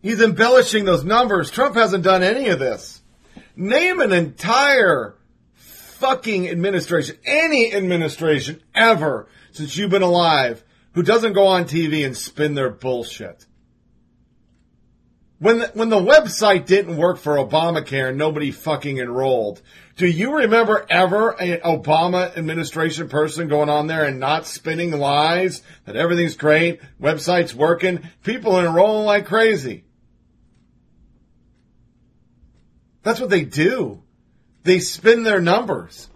[0.00, 1.50] He's embellishing those numbers.
[1.50, 3.00] Trump hasn't done any of this.
[3.56, 5.16] Name an entire
[5.54, 10.62] fucking administration, any administration ever since you've been alive
[10.94, 13.46] who doesn't go on TV and spin their bullshit.
[15.40, 19.60] When the, when the website didn't work for Obamacare and nobody fucking enrolled,
[19.96, 25.62] do you remember ever an Obama administration person going on there and not spinning lies
[25.84, 29.84] that everything's great, website's working, people enrolling like crazy?
[33.02, 34.02] That's what they do.
[34.62, 36.08] They spin their numbers.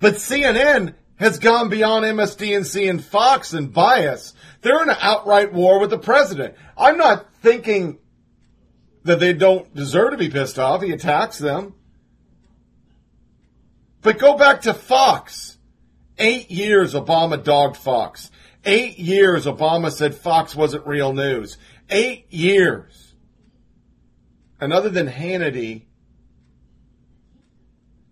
[0.00, 4.34] But CNN has gone beyond MSDNC and Fox and bias.
[4.60, 6.54] They're in an outright war with the president.
[6.76, 7.98] I'm not thinking
[9.04, 10.82] that they don't deserve to be pissed off.
[10.82, 11.74] He attacks them.
[14.00, 15.58] But go back to Fox.
[16.18, 18.30] Eight years Obama dogged Fox.
[18.64, 21.56] Eight years Obama said Fox wasn't real news.
[21.90, 23.14] Eight years.
[24.60, 25.82] And other than Hannity,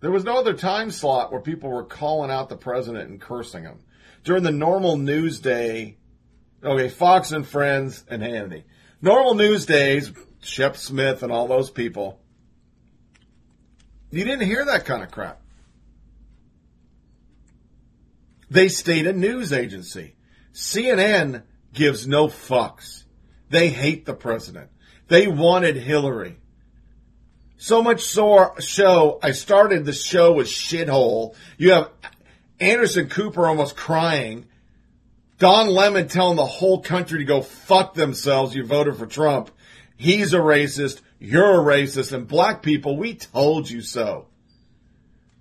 [0.01, 3.65] there was no other time slot where people were calling out the president and cursing
[3.65, 3.81] him.
[4.25, 5.97] During the normal news day,
[6.63, 8.65] okay, Fox and Friends and Hannity.
[9.03, 10.13] Normal news days,
[10.43, 12.21] Shep Smith and all those people,
[14.11, 15.41] you didn't hear that kind of crap.
[18.51, 20.17] They stayed a news agency.
[20.53, 23.05] CNN gives no fucks.
[23.49, 24.71] They hate the president.
[25.09, 26.37] They wanted Hillary.
[27.61, 31.35] So much so, show, I started the show with shithole.
[31.59, 31.91] You have
[32.59, 34.47] Anderson Cooper almost crying.
[35.37, 38.55] Don Lemon telling the whole country to go fuck themselves.
[38.55, 39.51] You voted for Trump.
[39.99, 41.03] He's a racist.
[41.19, 42.15] You're a racist.
[42.15, 44.29] And black people, we told you so.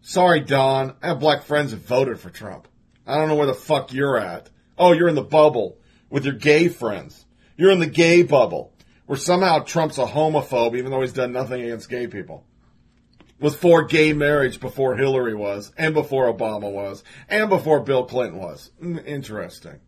[0.01, 0.95] Sorry, Don.
[1.01, 2.67] I have black friends that voted for Trump.
[3.07, 4.49] I don't know where the fuck you're at.
[4.77, 5.77] Oh, you're in the bubble
[6.09, 7.25] with your gay friends.
[7.55, 8.73] You're in the gay bubble
[9.09, 12.45] where somehow Trump's a homophobe even though he's done nothing against gay people.
[13.39, 18.39] Was for gay marriage before Hillary was, and before Obama was, and before Bill Clinton
[18.39, 18.69] was.
[18.79, 19.79] Mm, Interesting.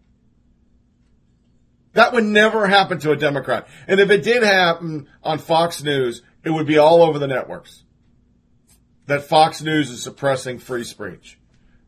[1.94, 3.68] That would never happen to a Democrat.
[3.88, 7.84] And if it did happen on Fox News, it would be all over the networks.
[9.06, 11.38] That Fox News is suppressing free speech.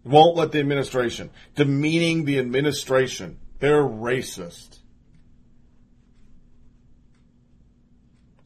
[0.03, 3.39] Won't let the administration, demeaning the administration.
[3.57, 4.81] They're racist.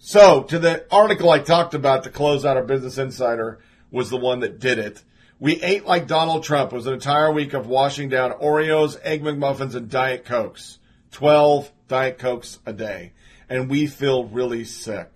[0.07, 3.59] So, to the article I talked about to close out our Business Insider
[3.91, 5.03] was the one that did it.
[5.37, 6.71] We ate like Donald Trump.
[6.71, 10.79] It was an entire week of washing down Oreos, Egg McMuffins, and Diet Cokes.
[11.11, 13.11] 12 Diet Cokes a day.
[13.49, 15.11] And we feel really sick.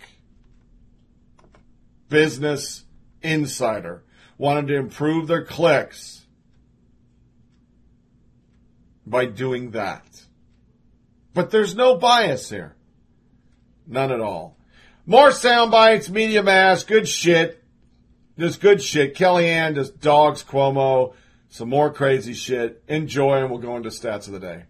[2.10, 2.84] Business
[3.22, 4.04] Insider
[4.38, 6.26] wanted to improve their clicks
[9.08, 10.26] by doing that.
[11.34, 12.76] But there's no bias here.
[13.88, 14.58] None at all.
[15.06, 17.64] More sound bites, media mass, good shit.
[18.38, 19.16] Just good shit.
[19.16, 21.14] Kellyanne, just dogs, Cuomo,
[21.50, 22.84] some more crazy shit.
[22.88, 24.64] Enjoy, and we'll go into stats of the day.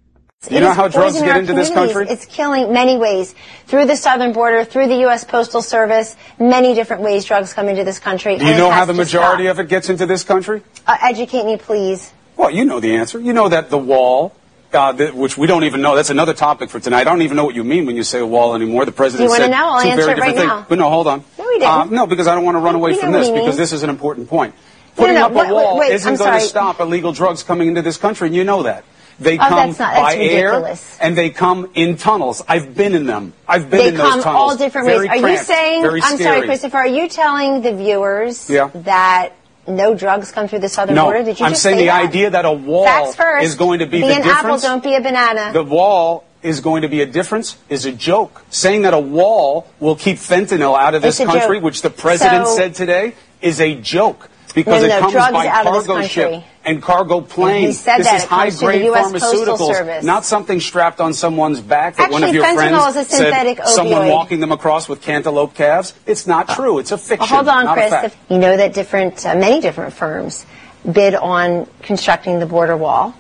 [0.50, 2.08] You know how drugs get into this country?
[2.10, 3.36] It's killing many ways.
[3.68, 5.24] Through the southern border, through the U.S.
[5.24, 8.38] Postal Service, many different ways drugs come into this country.
[8.38, 10.64] Do you know how the majority of it gets into this country?
[10.88, 12.12] Uh, educate me, please.
[12.38, 13.20] Well, you know the answer.
[13.20, 14.34] You know that the wall,
[14.74, 17.02] uh, which we don't even know, that's another topic for tonight.
[17.02, 18.86] I don't even know what you mean when you say a wall anymore.
[18.86, 19.70] The president you said know?
[19.70, 20.66] I'll two answer very it right different now.
[20.68, 21.24] But no, hold on.
[21.38, 21.68] No, he didn't.
[21.70, 23.84] Uh, no, because I don't want to run away You from this because this is
[23.84, 24.56] an important point.
[24.96, 27.44] Putting no, up a wait, wait, wall wait, isn't I'm going to stop illegal drugs
[27.44, 28.84] coming into this country, and you know that.
[29.20, 32.44] They Oh, come that's not- that's by air and they come in tunnels.
[32.48, 33.34] I've been in them.
[33.48, 34.24] I've been They in those tunnels.
[34.24, 35.24] They come all different Very ways.
[35.24, 36.42] Are you saying, I'm sorry.
[36.48, 38.70] Christopher, are you telling the viewers Yeah.
[38.74, 39.34] that
[39.68, 41.24] no drugs come through the southern No, border?
[41.24, 42.06] Did you I'm just saying say the that?
[42.06, 43.46] idea that a wall first.
[43.46, 44.64] is going to be be the an difference.
[44.64, 45.52] apple, don't be a banana.
[45.54, 48.44] The wall is going to be a difference is a joke.
[48.50, 51.64] Saying that a wall will keep fentanyl out of this country, joke.
[51.64, 54.30] which the president So- said today, is a joke.
[54.54, 56.48] Because No, no, it comes by out of this cargo ship country.
[56.64, 57.68] And cargo plane.
[57.68, 58.18] he said this that.
[58.18, 60.06] is It comes through the high-grade US Postal pharmaceuticals, Service.
[60.06, 63.68] not something strapped on someone's back that one of your friends is a synthetic said
[63.68, 65.94] someone walking them across with cantaloupe calves.
[66.06, 66.80] It's not true.
[66.80, 67.28] It's a fiction.
[67.30, 68.16] Well, hold on, Chris.
[68.30, 70.46] You know that different, uh, many different firms
[70.90, 73.16] bid on constructing the border wall.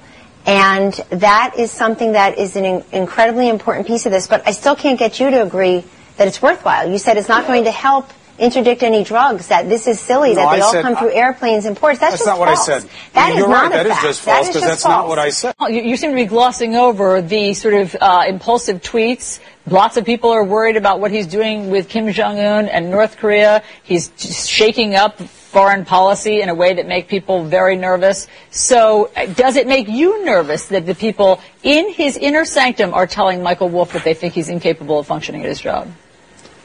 [0.45, 4.27] And that is something that is an in- incredibly important piece of this.
[4.27, 5.83] But I still can't get you to agree
[6.17, 6.89] that it's worthwhile.
[6.89, 8.09] You said it's not going to help
[8.41, 11.11] interdict any drugs, that this is silly, No, that they I all said- come through
[11.11, 11.99] airplanes and ports.
[11.99, 12.83] That's, That's just not what I said.
[13.13, 13.81] That is You're not right.
[13.81, 14.03] a That is fact.
[14.05, 15.53] just false because just that's not what I said.
[15.59, 19.39] Well, You, you seem to be glossing over the sort of uh, impulsive tweets.
[19.67, 23.17] Lots of people are worried about what he's doing with Kim Jong Un and North
[23.17, 23.61] Korea.
[23.83, 28.27] He's just shaking up foreign policy in a way that make people very nervous.
[28.49, 33.05] So uh, does it make you nervous that the people in his inner sanctum are
[33.05, 35.89] telling Michael Wolff that they think he's incapable of functioning at his job?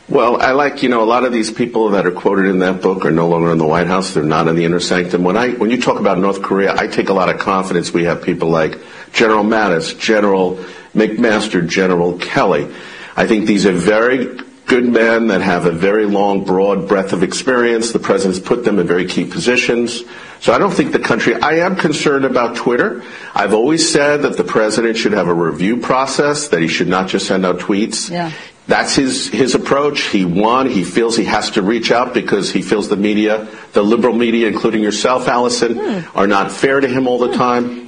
[0.09, 2.81] Well, I like, you know, a lot of these people that are quoted in that
[2.81, 4.15] book are no longer in the White House.
[4.15, 5.25] They're not in the inner sanctum.
[5.25, 7.93] When I, when you talk about North Korea, I take a lot of confidence.
[7.93, 8.79] We have people like
[9.13, 10.65] General Mattis, General
[10.95, 12.73] McMaster, General Kelly.
[13.17, 17.25] I think these are very good men that have a very long, broad breadth of
[17.25, 17.93] experience.
[17.93, 20.05] The president's put them in very key positions.
[20.41, 23.03] So I don't think the country, I am concerned about Twitter.
[23.35, 27.09] I've always said that the president should have a review process, that he should not
[27.09, 28.11] just send out tweets.
[28.11, 28.33] Yeah.
[28.67, 30.01] That's his, his approach.
[30.03, 30.69] He won.
[30.69, 34.49] He feels he has to reach out because he feels the media, the liberal media,
[34.49, 36.19] including yourself, Alisyn, Hmm.
[36.19, 37.85] are not fair to him all the time.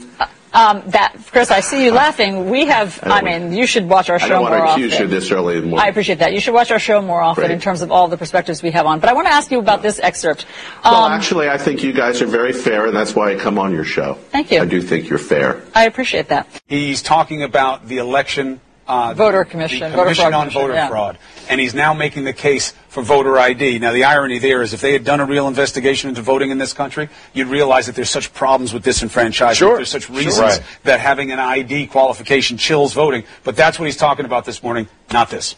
[0.54, 2.48] Um, that, Chris, I see you laughing.
[2.48, 4.24] We have, I mean, you should watch our show.
[4.24, 5.06] I show don't want to accuse often.
[5.08, 5.84] you this early in the morning.
[5.86, 6.32] I appreciate that.
[6.32, 7.50] You should watch our show more often Great.
[7.52, 8.98] in terms of all the perspectives we have on.
[8.98, 10.46] But I want to ask you about this excerpt.
[10.84, 13.58] well, Um, actually, I think you guys are very fair, and that's why I come
[13.58, 14.14] on your show.
[14.30, 14.62] Thank you.
[14.62, 15.60] I do think you're fair.
[15.74, 16.48] I appreciate that.
[16.66, 18.60] He's talking about the election.
[18.88, 20.88] Uh, Voter commission, the voter commission fraud on commission, voter yeah.
[20.88, 21.18] fraud,
[21.50, 23.78] and he's now making the case for voter ID.
[23.78, 26.56] Now, the irony there is, if they had done a real investigation into voting in
[26.56, 29.56] this country, you'd realize that there's such problems with disenfranchisement.
[29.56, 29.76] Sure.
[29.76, 30.16] There's such Sure.
[30.16, 30.62] reasons Right.
[30.84, 33.24] that having an ID qualification chills voting.
[33.44, 35.54] But that's what he's talking about this morning, not this.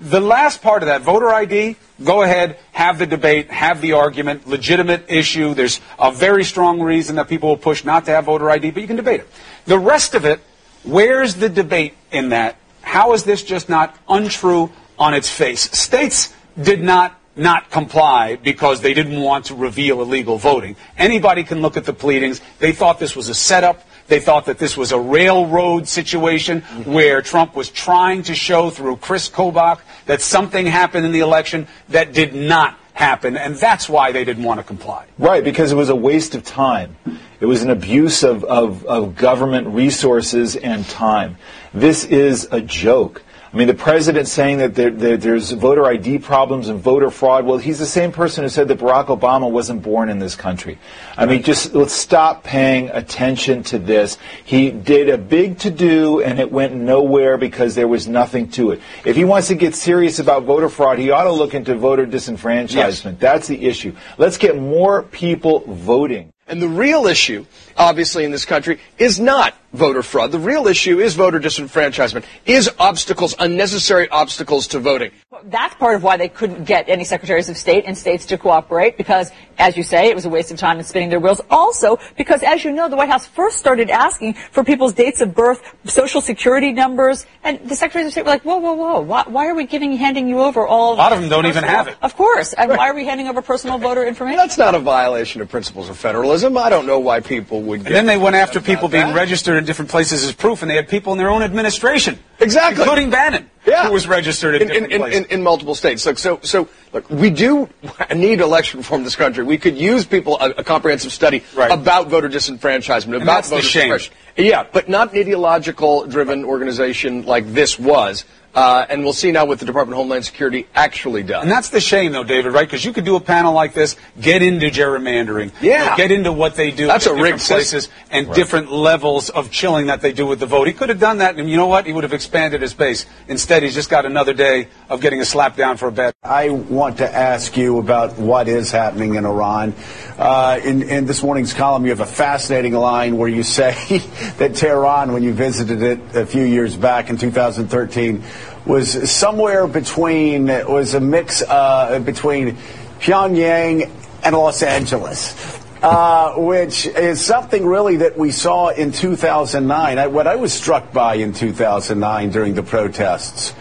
[0.00, 4.48] The last part of that, voter ID, go ahead, have the debate, have the argument,
[4.48, 5.52] legitimate issue.
[5.52, 8.80] There's a very strong reason that people will push not to have voter ID, but
[8.80, 9.28] you can debate it.
[9.66, 10.40] The rest of it,
[10.84, 12.56] where's the debate in that?
[12.82, 15.70] How is this just not untrue on its face?
[15.76, 20.76] States did not not comply because they didn't want to reveal illegal voting.
[20.98, 22.42] Anybody can look at the pleadings.
[22.58, 23.86] They thought this was a setup.
[24.08, 28.96] They thought that this was a railroad situation where Trump was trying to show through
[28.96, 34.12] Chris Kobach that something happened in the election that did not happen, and that's why
[34.12, 35.06] they didn't want to comply.
[35.18, 36.96] Right, because it was a waste of time.
[37.40, 41.36] It was an abuse of, of, of government resources and time.
[41.74, 43.22] This is a joke.
[43.52, 47.44] I mean, the president saying that there, there, there's voter ID problems and voter fraud.
[47.44, 50.78] Well, he's the same person who said that Barack Obama wasn't born in this country.
[51.18, 54.16] I mean, just let's stop paying attention to this.
[54.42, 58.70] He did a big to do and it went nowhere because there was nothing to
[58.70, 58.80] it.
[59.04, 62.06] If he wants to get serious about voter fraud, he ought to look into voter
[62.06, 63.18] disenfranchisement.
[63.18, 63.94] That's the issue.
[64.16, 66.32] Let's get more people voting.
[66.48, 67.44] And the real issue,
[67.76, 70.32] obviously, in this country is not voter fraud.
[70.32, 75.10] The real issue is voter disenfranchisement, is obstacles, unnecessary obstacles to voting.
[75.44, 78.96] That's part of why they couldn't get any secretaries of state and states to cooperate
[78.96, 81.40] because, as you say, it was a waste of time and spinning their wheels.
[81.50, 85.34] Also, because as you know, the White House first started asking for people's dates of
[85.34, 89.24] birth, social security numbers, and the secretaries of state were like, whoa, whoa, whoa, why,
[89.26, 91.88] why are we giving, handing you over all A lot of them don't even have
[91.88, 91.96] it.
[92.02, 92.52] Of course.
[92.52, 94.36] And why are we handing over personal voter information?
[94.36, 96.56] That's not a violation of principles of federalism.
[96.56, 97.86] I don't know why people would get.
[97.88, 99.16] And then they went after about people being that.
[99.16, 102.18] registered in different places as proof, and they had people in their own administration.
[102.42, 102.82] Exactly.
[102.82, 103.86] Including Bannon, Yeah.
[103.86, 106.04] who was registered in, in, in, in, in multiple states.
[106.04, 107.68] Look, so, so look, we do
[108.14, 109.44] need election reform in this country.
[109.44, 114.14] We could use people a, a comprehensive study about voter disenfranchisement, about voter suppression.
[114.36, 118.24] Yeah, but not an ideological-driven organization like this was.
[118.54, 121.40] Uh, and we'll see now what the Department of Homeland Security actually does.
[121.42, 122.66] And that's the shame, though, David, right?
[122.68, 125.96] Because you could do a panel like this, get into gerrymandering, Yeah.
[125.96, 127.94] get into what they do That's a different rigged places system.
[128.10, 128.36] and Right.
[128.36, 130.66] different levels of chilling that they do with the vote.
[130.66, 131.86] He could have done that, and you know what?
[131.86, 133.04] He would have expanded his base.
[133.28, 136.14] Instead, he's just got another day of getting a slap down for a bad.
[136.22, 139.74] I want to ask you about what is happening in Iran.
[140.16, 143.74] Uh, in, in this morning's column, you have a fascinating line where you say
[144.38, 148.24] that Tehran, when you visited it a few years back in 2013,
[148.64, 152.56] was somewhere between, was a mix uh, between
[152.98, 153.90] Pyongyang
[154.24, 155.61] and Los Angeles.
[155.82, 159.98] Uh, which is something really that we saw in 2009.
[159.98, 163.52] I, what I was struck by in 2009 during the protests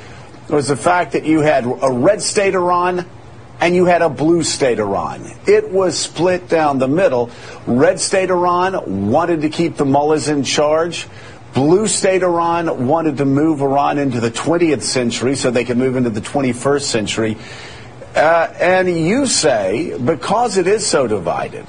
[0.48, 3.08] was the fact that you had a red state Iran
[3.60, 5.32] and you had a blue state Iran.
[5.48, 7.32] It was split down the middle.
[7.66, 11.08] Red state Iran wanted to keep the mullahs in charge.
[11.56, 15.96] Blue state Iran wanted to move Iran into the 20th century so they could move
[15.96, 17.38] into the 21st century.
[18.16, 21.66] Uh, and you say, because it is so divided,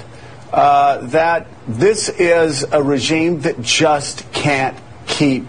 [0.53, 4.77] uh, that this is a regime that just can't
[5.07, 5.45] keep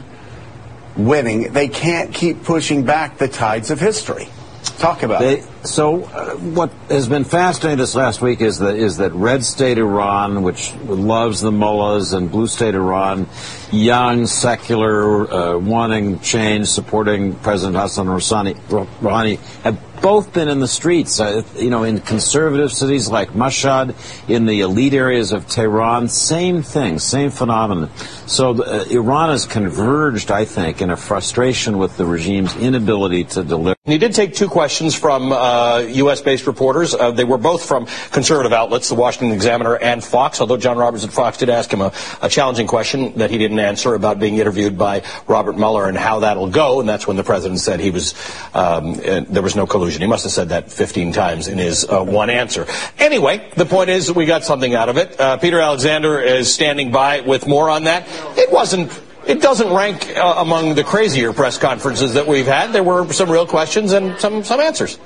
[0.96, 1.52] winning.
[1.54, 4.30] They can't keep pushing back the tides of history.
[4.78, 5.48] Talk about They, it.
[5.68, 9.78] so, uh, what has been fascinating this last week is that is that red state
[9.78, 13.28] Iran, which loves the mullahs, and blue state Iran,
[13.74, 21.20] young, secular, uh, wanting change, supporting President Hassan Rouhani, have both been in the streets.
[21.20, 23.96] Uh, you know, in conservative cities like Mashhad,
[24.30, 27.90] in the elite areas of Tehran, same thing, same phenomenon.
[28.28, 33.44] So uh, Iran has converged, I think, in a frustration with the regime's inability to
[33.44, 33.78] deliver.
[33.86, 36.94] He did take two questions from uh, U.S.-based reporters.
[36.94, 41.06] Uh, they were both from conservative outlets, the Washington Examiner and Fox, although John Roberts
[41.06, 44.38] at Fox did ask him a, a challenging question that he didn't answer about being
[44.38, 47.92] interviewed by Robert Mueller and how that'll go, and that's when the president said he
[47.92, 48.14] was
[48.54, 50.02] um, there was no collusion.
[50.02, 52.68] He must have said that 15 times in his uh, one answer.
[53.00, 55.20] Anyway, the point is we got something out of it.
[55.20, 58.06] Uh, Peter Alexander is standing by with more on that.
[58.38, 58.92] It wasn't
[59.26, 62.74] it doesn't rank uh, among the crazier press conferences that we've had.
[62.74, 65.00] There were some real questions and some, some answers.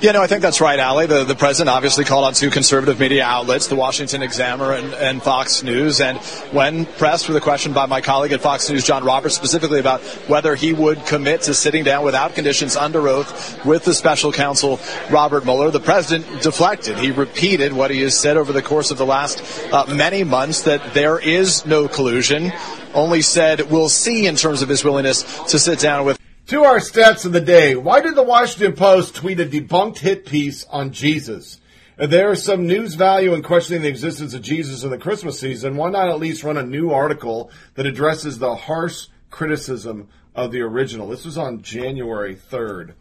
[0.00, 1.06] Yeah, no, I think that's right, Ali.
[1.06, 5.22] The, the president obviously called on two conservative media outlets, the Washington Examiner and, and
[5.22, 6.00] Fox News.
[6.00, 6.18] And
[6.52, 10.00] when pressed with a question by my colleague at Fox News, John Roberts, specifically about
[10.28, 14.80] whether he would commit to sitting down without conditions under oath with the special counsel,
[15.10, 16.98] Robert Mueller, the president deflected.
[16.98, 19.42] He repeated what he has said over the course of the last
[19.72, 22.52] uh, many months that there is no collusion
[22.94, 26.18] only said we'll see in terms of his willingness to sit down with.
[26.50, 30.26] To our stats of the day, why did the Washington Post tweet a debunked hit
[30.26, 31.60] piece on Jesus?
[31.96, 35.38] If there is some news value in questioning the existence of Jesus in the Christmas
[35.38, 40.50] season, why not at least run a new article that addresses the harsh criticism of
[40.50, 41.06] the original?
[41.06, 42.94] This was on January 3rd.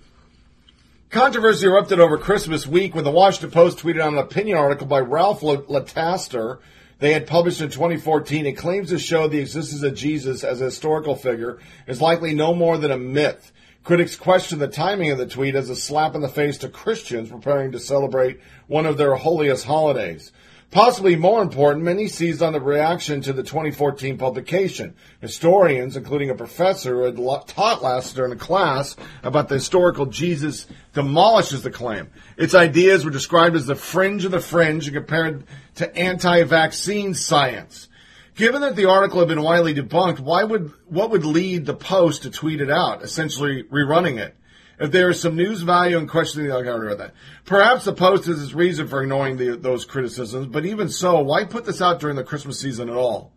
[1.10, 5.42] Controversy erupted over Christmas week when the Washington Post tweeted an opinion article by Ralph
[5.42, 6.60] Lataster
[7.00, 8.46] they had published in 2014.
[8.46, 12.54] It claims to show the existence of Jesus as a historical figure is likely no
[12.54, 13.52] more than a myth.
[13.84, 17.30] Critics question the timing of the tweet as a slap in the face to Christians
[17.30, 20.32] preparing to celebrate one of their holiest holidays.
[20.72, 24.94] Possibly more important, many seized on the reaction to the 2014 publication.
[25.20, 30.68] Historians, including a professor who had taught last during a class about the historical Jesus,
[30.94, 32.12] demolishes the claim.
[32.38, 35.44] Its ideas were described as the fringe of the fringe and compared
[35.76, 37.88] to anti-vaccine science.
[38.36, 42.24] Given that the article had been widely debunked, why would what would lead the Post
[42.24, 44.36] to tweet it out, essentially rerunning it?
[44.80, 48.42] If there is some news value in questioning the algorithm, that perhaps the Post is
[48.42, 50.48] its reason for ignoring the, those criticisms.
[50.48, 53.34] But even so, why put this out during the Christmas season at all?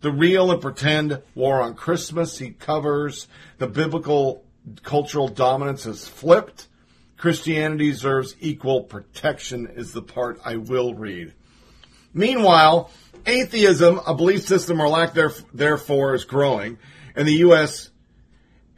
[0.00, 3.26] The real and pretend war on Christmas he covers.
[3.58, 4.44] The biblical
[4.84, 6.68] cultural dominance is flipped.
[7.16, 11.34] Christianity deserves equal protection is the part I will read.
[12.14, 12.92] Meanwhile,
[13.26, 15.14] atheism, a belief system or lack
[15.52, 16.78] therefore, is growing,
[17.16, 17.87] and the U.S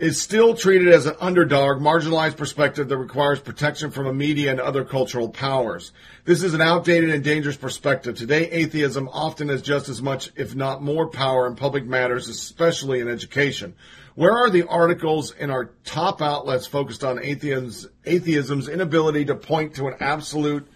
[0.01, 4.59] is still treated as an underdog, marginalized perspective that requires protection from a media and
[4.59, 5.93] other cultural powers.
[6.25, 8.17] This is an outdated and dangerous perspective.
[8.17, 13.01] Today, atheism often has just as much, if not more, power in public matters, especially
[13.01, 13.75] in education.
[14.15, 19.75] Where are the articles in our top outlets focused on atheism's, atheism's inability to point
[19.75, 20.67] to an absolute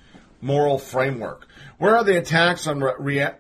[0.43, 1.49] moral framework?
[1.79, 3.31] Where are the attacks on re-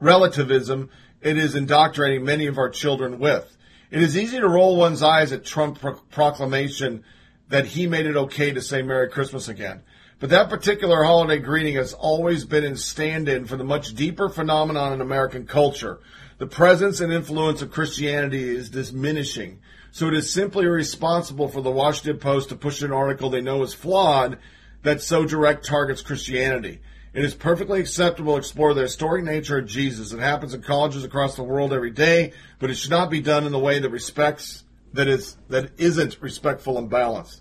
[0.00, 0.88] relativism
[1.20, 3.52] it is indoctrinating many of our children with?
[3.90, 7.04] It is easy to roll one's eyes at Trump's pro- proclamation
[7.48, 9.82] that he made it okay to say Merry Christmas again.
[10.18, 14.92] But that particular holiday greeting has always been in stand-in for the much deeper phenomenon
[14.92, 16.00] in American culture.
[16.38, 19.60] The presence and influence of Christianity is diminishing.
[19.92, 23.62] So it is simply responsible for the Washington Post to push an article they know
[23.62, 24.38] is flawed
[24.82, 26.80] that so direct targets Christianity.
[27.16, 30.12] It is perfectly acceptable to explore the historic nature of Jesus.
[30.12, 33.46] It happens in colleges across the world every day, but it should not be done
[33.46, 37.40] in the way that respects that is that isn't respectful and balanced.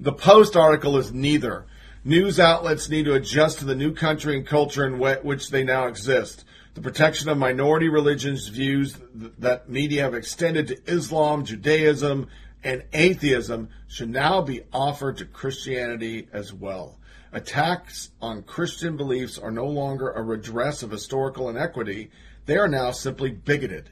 [0.00, 1.66] The Post article is neither.
[2.02, 5.86] News outlets need to adjust to the new country and culture in which they now
[5.86, 6.44] exist.
[6.74, 12.26] The protection of minority religions views that media have extended to Islam, Judaism,
[12.64, 16.98] and atheism should now be offered to Christianity as well.
[17.32, 22.10] Attacks on Christian beliefs are no longer a redress of historical inequity.
[22.46, 23.90] They are now simply bigoted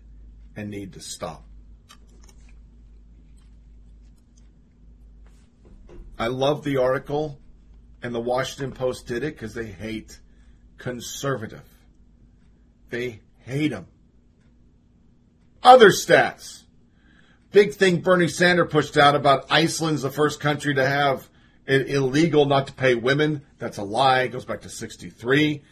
[0.56, 1.44] and need to stop.
[6.18, 7.38] I love the article,
[8.02, 10.18] and the Washington Post did it because they hate
[10.78, 11.64] conservative.
[12.88, 13.86] They hate them.
[15.62, 16.62] Other stats.
[17.52, 21.28] Big thing Bernie Sanders pushed out about Iceland's the first country to have
[21.66, 23.42] illegal not to pay women.
[23.58, 24.22] That's a lie.
[24.22, 25.62] It goes back to 63.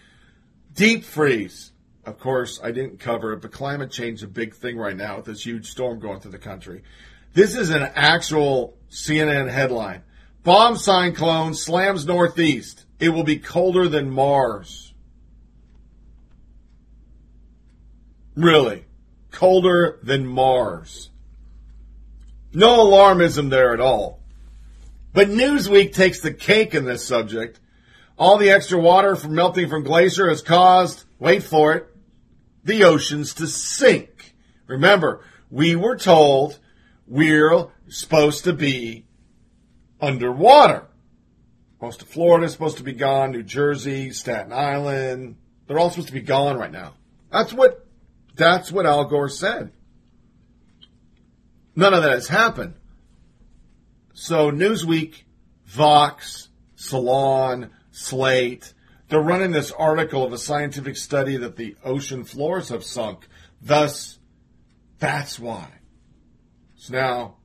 [0.75, 1.73] Deep freeze.
[2.05, 5.17] Of course, I didn't cover it, but climate change is a big thing right now
[5.17, 6.83] with this huge storm going through the country.
[7.33, 10.03] This is an actual CNN headline.
[10.43, 12.85] Bomb cyclone slams northeast.
[13.01, 14.93] It will be colder than Mars.
[18.37, 18.85] Really.
[19.31, 21.11] Colder than Mars.
[22.53, 24.21] No alarmism there at all.
[25.15, 27.61] But Newsweek takes the cake in this subject.
[28.19, 31.87] All the extra water from melting from glacier has caused, wait for it,
[32.65, 34.35] the oceans to sink.
[34.67, 36.59] Remember, we were told
[37.07, 39.05] we're supposed to be
[40.01, 40.87] underwater.
[41.81, 45.37] Most of Florida is supposed to be gone, New Jersey, Staten Island.
[45.67, 46.95] They're all supposed to be gone right now.
[47.31, 47.87] That's what
[48.37, 49.71] that's what Al Gore said.
[51.77, 52.75] None of that has happened.
[54.15, 55.25] So Newsweek,
[55.67, 58.73] Vox, Salon, Slate,
[59.09, 63.27] they're running this article of a scientific study that the ocean floors have sunk.
[63.61, 64.19] Thus,
[65.01, 65.69] that's why.
[66.77, 67.37] So now,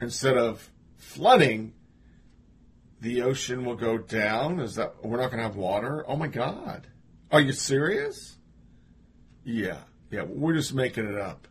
[0.00, 1.74] instead of flooding,
[3.00, 4.60] the ocean will go down.
[4.60, 6.04] Is that we're not going to have water?
[6.06, 6.86] Oh my God!
[7.32, 8.36] Are you serious?
[9.44, 9.80] Yeah,
[10.10, 10.22] yeah.
[10.22, 11.48] We're just making it up.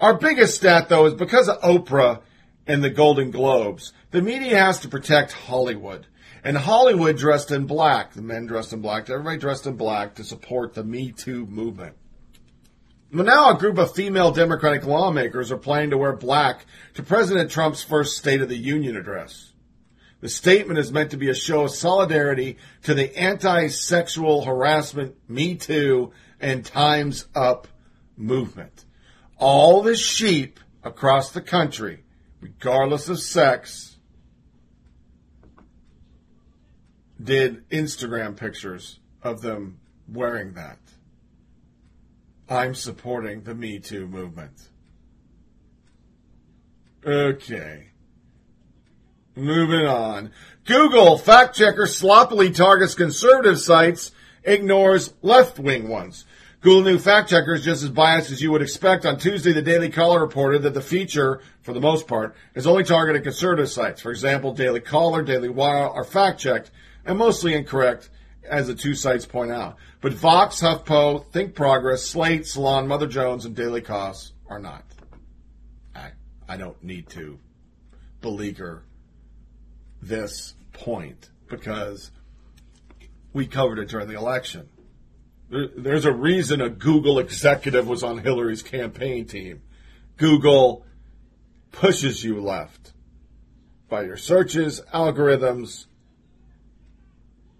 [0.00, 2.22] Our biggest stat, though, is because of Oprah
[2.70, 3.92] and the Golden Globes.
[4.12, 6.06] The media has to protect Hollywood.
[6.44, 10.24] And Hollywood dressed in black, the men dressed in black, everybody dressed in black to
[10.24, 11.96] support the Me Too movement.
[13.12, 16.64] Well, now a group of female Democratic lawmakers are planning to wear black
[16.94, 19.52] to President Trump's first State of the Union address.
[20.20, 25.56] The statement is meant to be a show of solidarity to the anti-sexual harassment, Me
[25.56, 27.66] Too, and Time's Up
[28.16, 28.84] movement.
[29.38, 32.04] All the sheep across the country,
[32.40, 33.96] regardless of sex,
[37.22, 40.78] did Instagram pictures of them wearing that.
[42.48, 44.68] I'm supporting the Me Too movement.
[47.06, 47.86] Okay.
[49.36, 50.32] Moving on.
[50.64, 54.12] Google fact checker sloppily targets conservative sites,
[54.42, 56.24] ignores left wing ones.
[56.60, 59.06] Google new fact checker is just as biased as you would expect.
[59.06, 62.84] On Tuesday, the Daily Caller reported that the feature, for the most part, is only
[62.84, 64.02] targeted conservative sites.
[64.02, 66.70] For example, Daily Caller, Daily Wire are fact checked
[67.06, 68.10] and mostly incorrect,
[68.46, 69.76] as the two sites point out.
[70.02, 74.84] But Vox, HuffPo, Think Progress, Slate, Salon, Mother Jones, and Daily Kos are not.
[75.94, 76.10] I,
[76.46, 77.38] I don't need to
[78.20, 78.82] beleaguer
[80.02, 82.10] this point because
[83.32, 84.68] we covered it during the election.
[85.50, 89.62] There, there's a reason a Google executive was on Hillary's campaign team.
[90.16, 90.86] Google
[91.72, 92.92] pushes you left
[93.88, 95.86] by your searches, algorithms.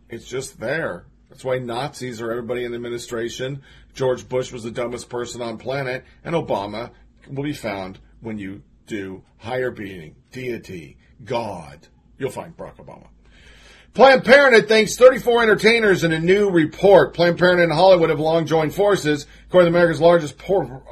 [0.08, 1.06] It's just there.
[1.28, 3.62] That's why Nazis are everybody in the administration.
[3.94, 6.90] George Bush was the dumbest person on planet, and Obama
[7.28, 11.86] will be found when you do higher being, deity, God.
[12.18, 13.06] You'll find Barack Obama.
[13.92, 17.12] Planned Parenthood thanks 34 entertainers in a new report.
[17.12, 19.26] Planned Parenthood and Hollywood have long joined forces.
[19.48, 20.40] According to America's largest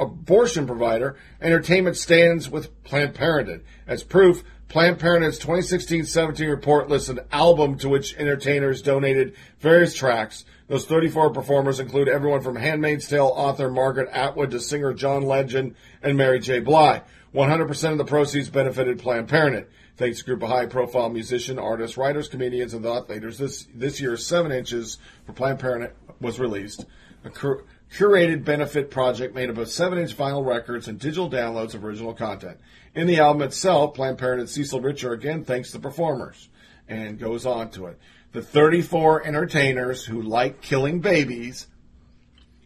[0.01, 3.65] abortion provider, entertainment stands with Planned Parenthood.
[3.87, 10.45] As proof, Planned Parenthood's 2016-17 report lists an album to which entertainers donated various tracks.
[10.66, 15.77] Those 34 performers include everyone from Handmaid's Tale author Margaret Atwood to singer John Legend
[16.03, 16.59] and Mary J.
[16.59, 17.03] Blige.
[17.33, 19.69] 100% of the proceeds benefited Planned Parenthood.
[19.99, 24.01] Thanks to a group of high-profile musicians, artists, writers, comedians, and thought leaders, this this
[24.01, 26.87] year's Seven Inches for Planned Parenthood was released.
[27.25, 31.85] A cur- curated benefit project made up of seven-inch vinyl records and digital downloads of
[31.85, 32.59] original content.
[32.95, 36.49] In the album itself, Planned Parenthood Cecile Richards again thanks the performers
[36.87, 37.99] and goes on to it.
[38.31, 41.66] The 34 entertainers who like killing babies.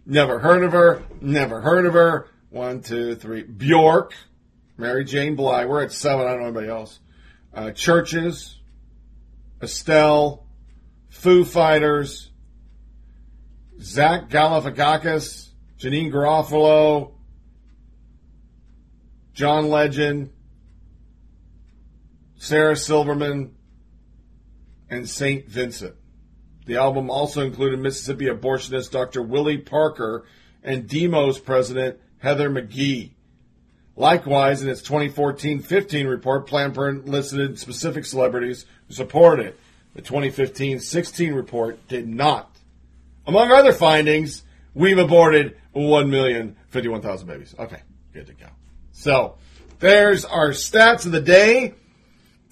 [0.04, 1.02] Never heard of her.
[1.22, 2.28] Never heard of her.
[2.50, 3.42] One, two, three.
[3.42, 4.12] Bjork.
[4.76, 5.66] Mary Jane Blige.
[5.66, 6.26] We're at seven.
[6.26, 6.98] I don't know anybody else.
[7.54, 8.56] Uh, CHVRCHES.
[9.62, 10.46] Estelle.
[11.10, 12.30] Foo Fighters.
[13.80, 15.50] Zach Galifianakis.
[15.78, 17.12] Janeane Garofalo.
[19.34, 20.30] John Legend.
[22.36, 23.54] Sarah Silverman
[24.90, 25.48] and St.
[25.48, 25.94] Vincent.
[26.66, 29.22] The album also included Mississippi abortionist Dr.
[29.22, 30.26] Willie Parker
[30.62, 33.11] and Demos president Heather McGhee.
[33.96, 39.60] Likewise, in its 2014-15 report, Planned Parenthood listed specific celebrities who supported it.
[39.94, 42.56] The 2015-16 report did not.
[43.26, 44.42] Among other findings,
[44.74, 47.54] we've aborted 1,051,000 babies.
[47.58, 47.82] Okay,
[48.14, 48.46] good to go.
[48.92, 49.36] So,
[49.78, 51.74] there's our stats of the day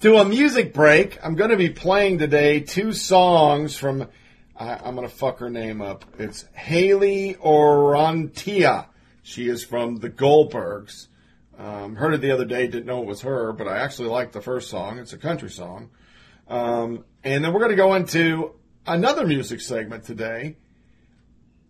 [0.01, 1.17] to a music break.
[1.23, 4.07] I'm going to be playing today two songs from,
[4.55, 6.05] I, I'm going to fuck her name up.
[6.19, 8.87] It's Hayley Orrantia.
[9.23, 11.07] She is from the Goldbergs.
[11.61, 14.33] Um, heard it the other day, didn't know it was her, but I actually liked
[14.33, 14.97] the first song.
[14.97, 15.91] It's a country song.
[16.47, 18.55] Um, and then we're going to go into
[18.87, 20.55] another music segment today.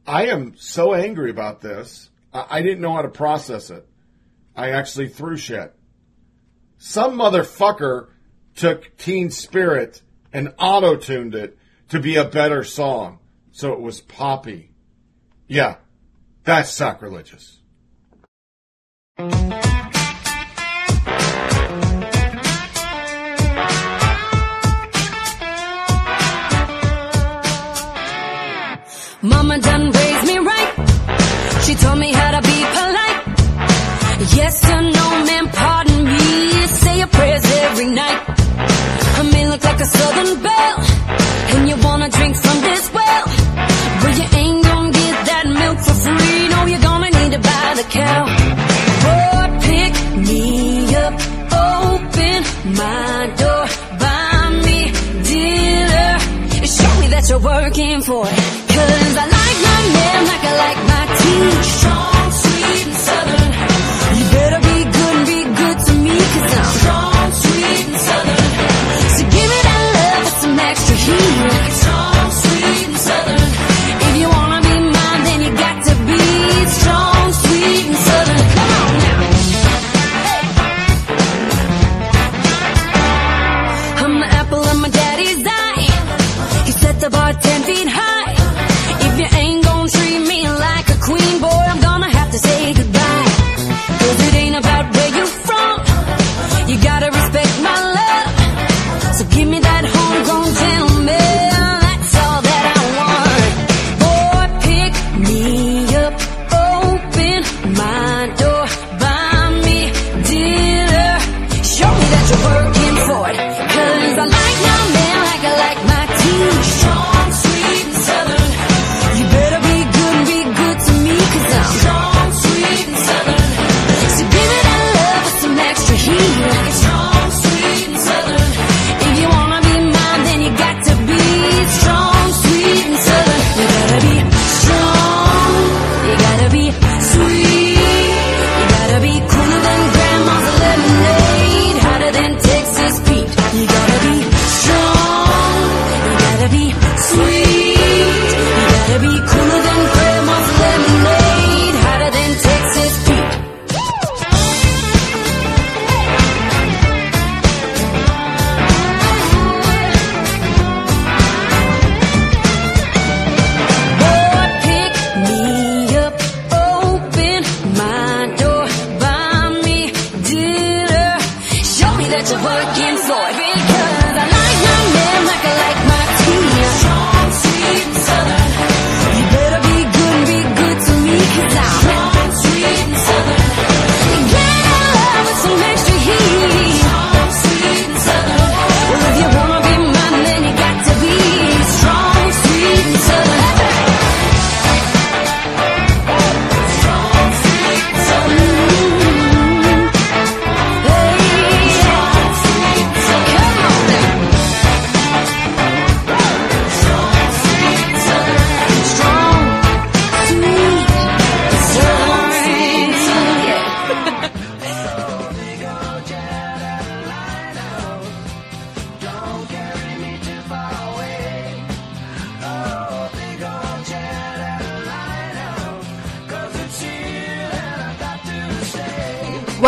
[0.08, 2.10] I am so angry about this.
[2.34, 3.86] I, I didn't know how to process it.
[4.56, 5.76] I actually threw shit.
[6.78, 8.12] Some motherfucker
[8.56, 10.02] took Teen Spirit
[10.32, 11.58] and auto tuned it
[11.90, 13.20] to be a better song.
[13.52, 14.72] So it was poppy.
[15.48, 15.76] Yeah,
[16.46, 17.60] that's sacrilegious.
[34.52, 36.68] confession, oh man, pardon me.
[36.68, 38.22] Say your prayers every night.
[39.20, 40.82] I may look like a southern belle,
[41.54, 43.26] and you wanna drink from this well.
[44.02, 46.48] But you ain't gonna get that milk for free.
[46.50, 48.24] No, you're gonna need to buy the cow.
[49.06, 49.94] Boy, pick
[50.28, 51.14] me up,
[51.70, 52.40] open
[52.82, 53.66] my door,
[54.04, 54.80] buy me
[55.30, 56.14] dealer.
[56.78, 58.61] Show me that you're working for it.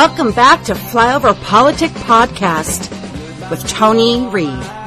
[0.05, 2.91] Welcome back to Flyover Politic Podcast
[3.49, 4.82] with Tony Reed.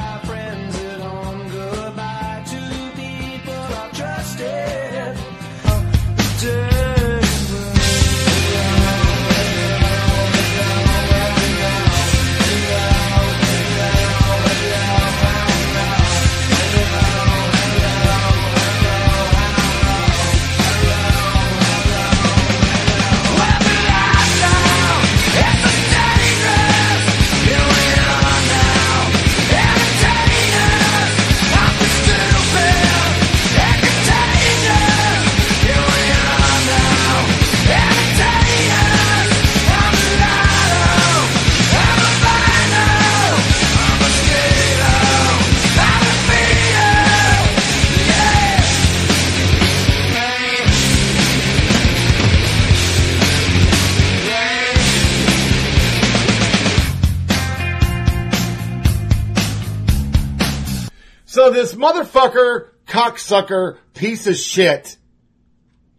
[63.26, 64.96] cocksucker, piece of shit.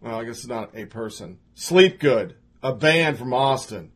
[0.00, 1.38] Well, I guess it's not a person.
[1.54, 3.92] Sleep Good, a band from Austin,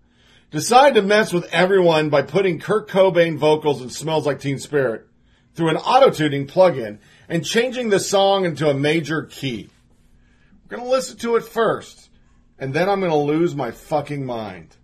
[0.51, 5.07] decided to mess with everyone by putting Kurt Cobain vocals and Smells Like Teen Spirit
[5.55, 6.99] through an auto-tuning plugin
[7.29, 9.69] and changing the song into a major key.
[10.63, 12.11] I'm going to listen to it first,
[12.59, 14.77] and then I'm going to lose my fucking mind.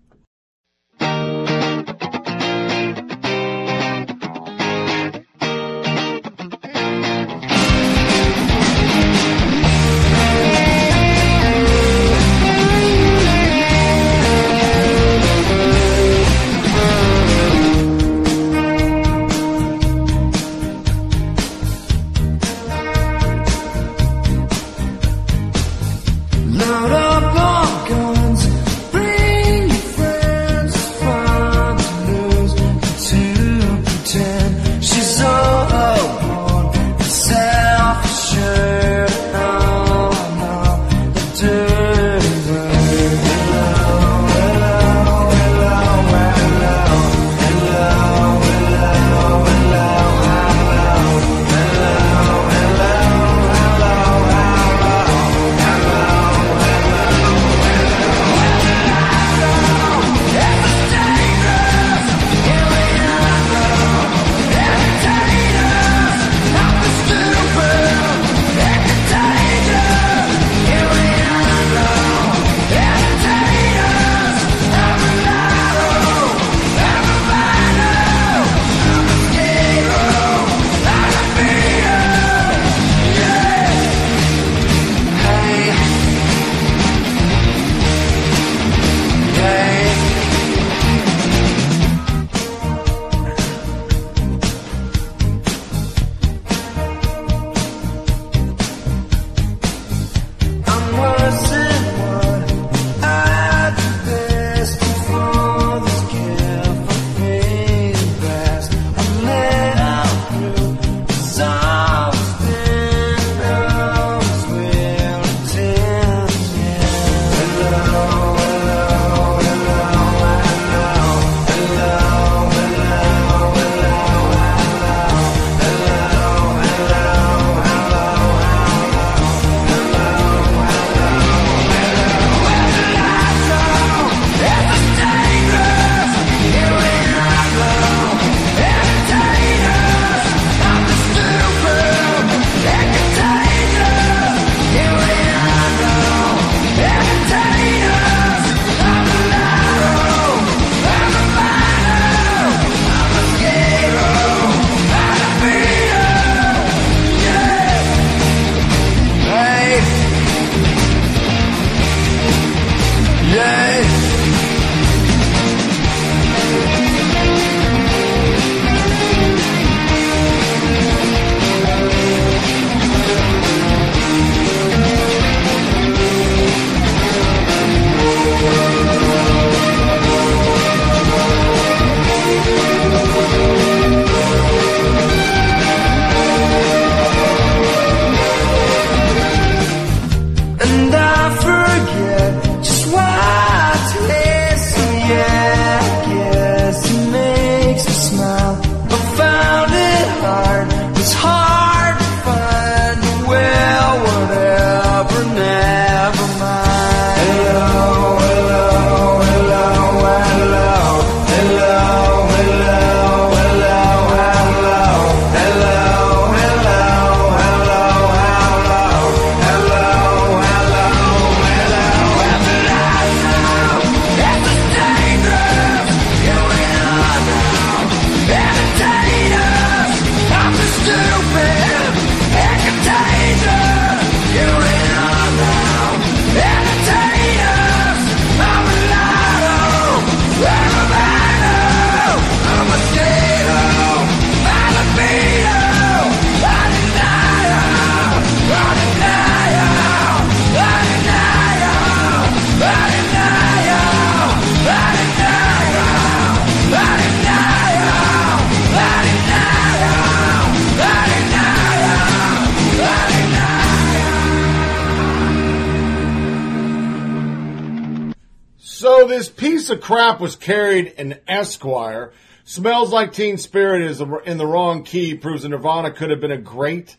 [270.21, 272.13] Was carried in Esquire.
[272.45, 275.15] Smells like Teen Spirit is in the wrong key.
[275.15, 276.97] Proves that Nirvana could have been a great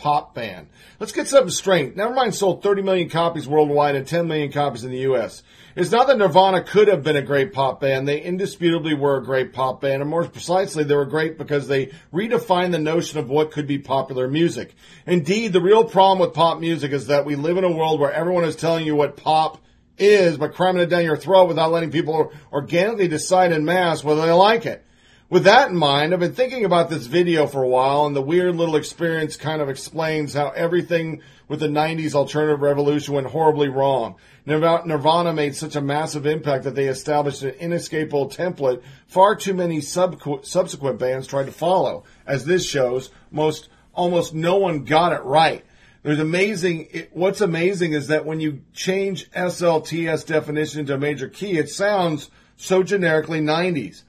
[0.00, 0.68] pop band.
[0.98, 1.96] Let's get something straight.
[1.96, 5.42] Nevermind sold 30 million copies worldwide and 10 million copies in the U.S.
[5.76, 8.08] It's not that Nirvana could have been a great pop band.
[8.08, 11.92] They indisputably were a great pop band, and more precisely, they were great because they
[12.12, 14.74] redefined the notion of what could be popular music.
[15.06, 18.12] Indeed, the real problem with pop music is that we live in a world where
[18.12, 19.58] everyone is telling you what pop
[20.00, 24.22] is, by cramming it down your throat without letting people organically decide in mass whether
[24.22, 24.84] they like it.
[25.30, 28.20] With that in mind, I've been thinking about this video for a while, and the
[28.20, 33.68] weird little experience kind of explains how everything with the 90s alternative revolution went horribly
[33.68, 34.16] wrong.
[34.44, 39.80] Nirvana made such a massive impact that they established an inescapable template far too many
[39.80, 42.02] sub- subsequent bands tried to follow.
[42.26, 45.64] As this shows, most almost no one got it right.
[46.02, 46.88] There's amazing.
[46.92, 51.68] It, what's amazing is that when you change SLTS definition to a major key, it
[51.68, 54.02] sounds so generically 90s.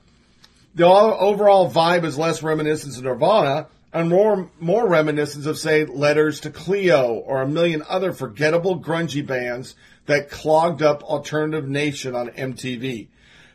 [0.73, 6.39] The overall vibe is less reminiscent of Nirvana and more more reminiscent of, say, Letters
[6.41, 12.29] to Cleo or a million other forgettable grungy bands that clogged up Alternative Nation on
[12.29, 13.07] MTV.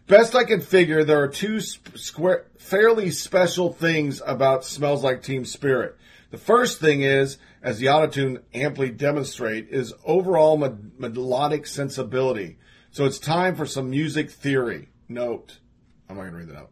[0.06, 5.44] Best I can figure, there are two square, fairly special things about Smells Like Teen
[5.44, 5.96] Spirit.
[6.30, 12.58] The first thing is, as the autotune amply demonstrate, is overall me- melodic sensibility.
[12.92, 14.88] So it's time for some music theory.
[15.08, 15.58] Note.
[16.08, 16.70] I'm not going to read that out.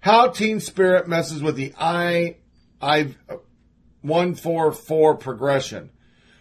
[0.00, 2.36] How Teen Spirit messes with the I,
[2.80, 3.38] I, uh,
[4.02, 5.90] 144 progression.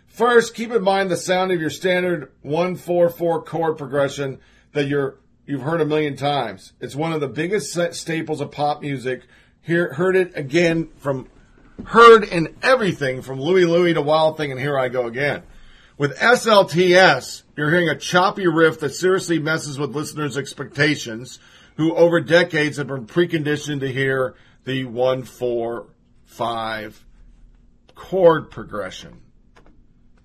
[0.05, 4.37] First, keep in mind the sound of your standard 144 chord progression
[4.73, 5.17] that you're,
[5.47, 6.73] you've heard a million times.
[6.79, 9.23] It's one of the biggest staples of pop music.
[9.59, 11.29] Here, heard it again from,
[11.85, 15.43] heard in everything from Louie Louie to Wild Thing and Here I Go Again.
[15.97, 21.39] With SLTS, you're hearing a choppy riff that seriously messes with listeners' expectations,
[21.75, 25.87] who over decades have been preconditioned to hear the one, four,
[26.25, 27.03] five
[27.95, 29.21] chord progression.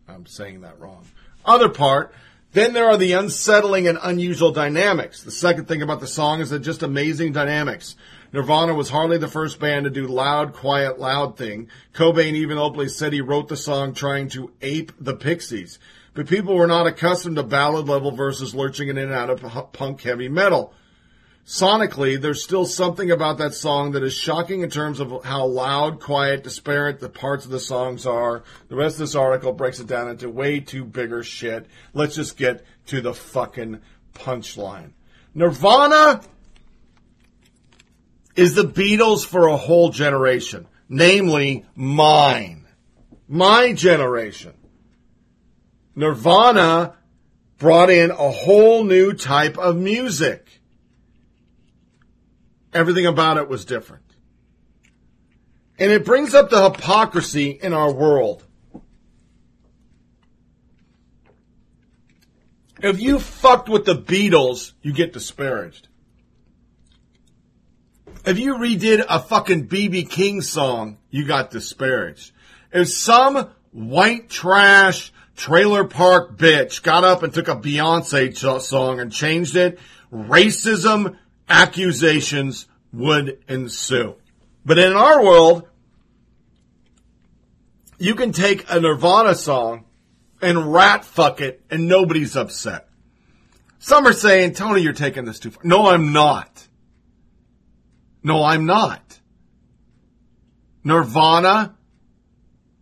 [0.09, 1.07] I'm saying that wrong.
[1.45, 2.15] Other part,
[2.53, 5.23] then there are the unsettling and unusual dynamics.
[5.23, 7.97] The second thing about the song is that just amazing dynamics.
[8.33, 11.69] Nirvana was hardly the first band to do loud, quiet, loud thing.
[11.93, 15.79] Cobain even openly said he wrote the song trying to ape the Pixies.
[16.15, 20.03] But people were not accustomed to ballad level versus lurching in and out of punk
[20.03, 20.73] heavy metal.
[21.45, 26.01] Sonically, there's still something about that song that is shocking in terms of how loud,
[26.01, 28.45] quiet, disparate the parts of the songs are.
[28.69, 31.67] The rest of this article breaks it down into way too bigger shit.
[31.95, 33.81] Let's just get to the fucking
[34.15, 34.93] punchline.
[35.35, 36.21] Nirvana
[38.35, 42.67] is the Beatles for a whole generation, namely mine.
[43.29, 44.55] My generation.
[45.95, 46.95] Nirvana
[47.59, 50.61] brought in a whole new type of music.
[52.73, 54.05] Everything about it was different.
[55.79, 58.45] And it brings up the hypocrisy in our world.
[62.83, 65.89] If you fucked with the Beatles, you get disparaged.
[68.25, 72.31] If you redid a fucking BB King song, you got disparaged.
[72.73, 79.11] If some white trash trailer park bitch got up and took a Beyonce song and
[79.11, 79.81] changed it,
[80.13, 81.17] racism
[81.49, 84.15] accusations would ensue.
[84.65, 85.67] But in our world,
[87.99, 89.85] you can take a Nirvana song
[90.41, 92.89] and rat fuck it and nobody's upset.
[93.81, 95.65] Some are saying, Tony, you're taking this too far.
[95.65, 96.69] No, I'm not.
[98.23, 99.21] No, I'm not.
[100.85, 101.75] Nirvana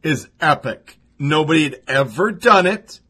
[0.03, 0.99] is epic.
[1.19, 3.01] Nobody had ever done it.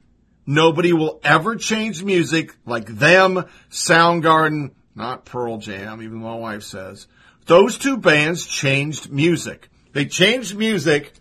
[0.47, 7.07] Nobody will ever change music like them, Soundgarden, not Pearl Jam, even my wife says.
[7.47, 9.69] Those two bands changed music.
[9.93, 11.13] They changed music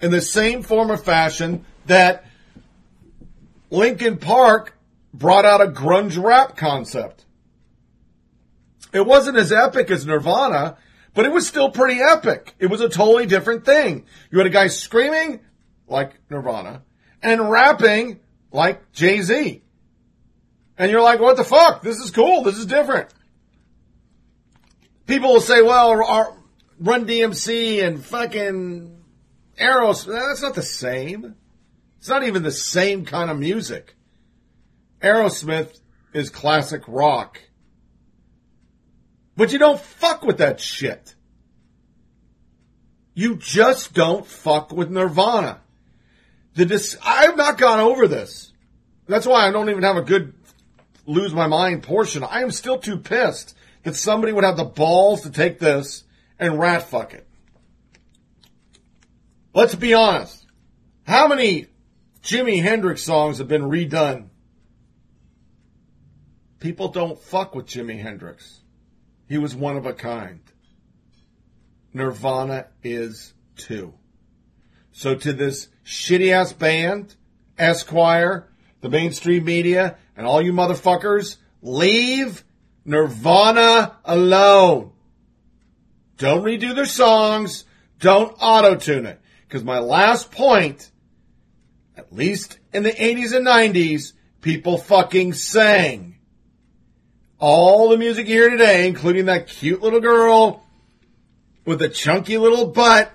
[0.00, 2.24] in the same form or fashion that
[3.70, 4.76] Linkin Park
[5.14, 7.24] brought out a grunge rap concept.
[8.92, 10.76] It wasn't as epic as Nirvana,
[11.14, 12.54] but it was still pretty epic.
[12.58, 14.06] It was a totally different thing.
[14.30, 15.40] You had a guy screaming
[15.86, 16.82] like Nirvana
[17.22, 18.20] and rapping
[18.52, 19.62] like Jay-Z.
[20.78, 21.82] And you're like, what the fuck?
[21.82, 22.42] This is cool.
[22.42, 23.12] This is different.
[25.06, 26.34] People will say, well, our
[26.78, 28.96] Run DMC and fucking
[29.60, 31.34] Aerosmith, that's not the same.
[31.98, 33.94] It's not even the same kind of music.
[35.02, 35.78] Aerosmith
[36.14, 37.38] is classic rock.
[39.40, 41.14] But you don't fuck with that shit.
[43.14, 45.62] You just don't fuck with Nirvana.
[46.56, 48.52] The dis- I've not gone over this.
[49.06, 50.34] That's why I don't even have a good
[51.06, 52.22] lose my mind portion.
[52.22, 56.04] I am still too pissed that somebody would have the balls to take this
[56.38, 57.26] and rat fuck it.
[59.54, 60.44] Let's be honest.
[61.06, 61.68] How many
[62.22, 64.28] Jimi Hendrix songs have been redone?
[66.58, 68.59] People don't fuck with Jimi Hendrix.
[69.30, 70.40] He was one of a kind.
[71.94, 73.94] Nirvana is too.
[74.90, 77.14] So to this shitty ass band,
[77.56, 78.48] Esquire,
[78.80, 82.42] the mainstream media, and all you motherfuckers, leave
[82.84, 84.90] Nirvana alone.
[86.16, 87.64] Don't redo their songs.
[88.00, 89.20] Don't auto tune it.
[89.46, 90.90] Because my last point,
[91.96, 96.09] at least in the 80s and 90s, people fucking sang.
[97.40, 100.62] All the music you hear today, including that cute little girl
[101.64, 103.10] with a chunky little butt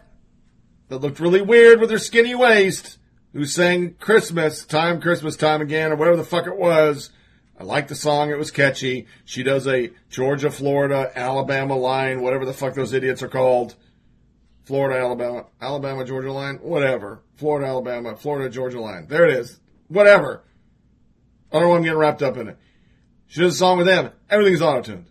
[0.90, 2.98] that looked really weird with her skinny waist,
[3.34, 7.12] who sang Christmas, time, Christmas time again, or whatever the fuck it was.
[7.60, 8.32] I liked the song.
[8.32, 9.06] It was catchy.
[9.26, 13.76] She does a Georgia, Florida, Alabama line, whatever the fuck those idiots are called.
[14.64, 17.22] Florida, Alabama, Alabama, Georgia line, whatever.
[17.36, 19.06] Florida, Alabama, Florida, Georgia line.
[19.08, 19.60] There it is.
[19.88, 20.42] Whatever.
[21.52, 22.58] I don't know why I'm getting wrapped up in it.
[23.28, 24.12] She does a song with them.
[24.30, 25.08] Everything's auto-tuned.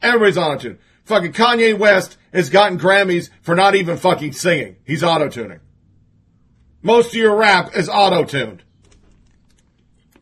[0.00, 0.78] Everybody's auto-tuned.
[1.04, 4.76] Fucking Kanye West has gotten Grammys for not even fucking singing.
[4.84, 5.60] He's auto-tuning.
[6.82, 8.62] Most of your rap is auto-tuned.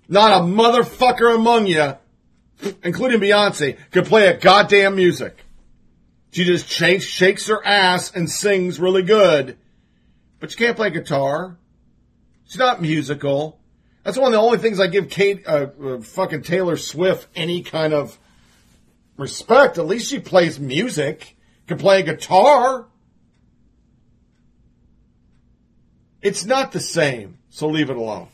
[0.08, 1.94] Not a motherfucker among you,
[2.82, 5.44] including Beyonce, could play a goddamn music.
[6.32, 9.58] She just shakes, shakes her ass and sings really good.
[10.40, 11.56] But she can't play guitar.
[12.46, 13.58] She's not musical.
[14.02, 17.62] That's one of the only things I give Kate, uh, uh, fucking Taylor Swift any
[17.62, 18.18] kind of
[19.16, 19.78] respect.
[19.78, 21.36] At least she plays music,
[21.68, 22.86] can play a guitar.
[26.20, 28.28] It's not the same, so leave it alone.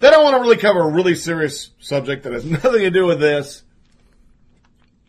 [0.00, 3.06] Then I want to really cover a really serious subject that has nothing to do
[3.06, 3.62] with this.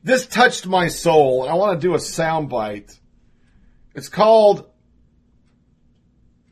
[0.03, 2.97] This touched my soul, and I want to do a soundbite.
[3.95, 4.69] It's called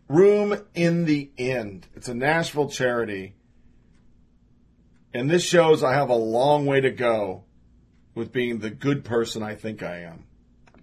[0.10, 1.84] Room in the Inn.
[1.94, 3.36] It's a Nashville charity.
[5.14, 7.44] And this shows I have a long way to go
[8.16, 10.26] with being the good person I think I am.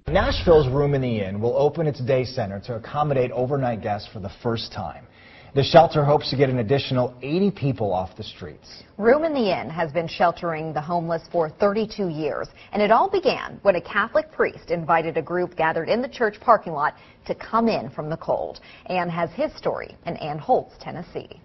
[0.07, 4.21] Nashville's Room in the Inn will open its day center to accommodate overnight guests for
[4.21, 5.07] the first time.
[5.53, 8.85] The shelter hopes to get an additional 80 people off the streets.
[8.99, 13.11] Room in the Inn has been sheltering the homeless for 32 years, and it all
[13.11, 16.95] began when a Catholic priest invited a group gathered in the church parking lot
[17.27, 18.61] to come in from the cold.
[18.87, 21.41] Ann has his story in Ann Holtz, Tennessee.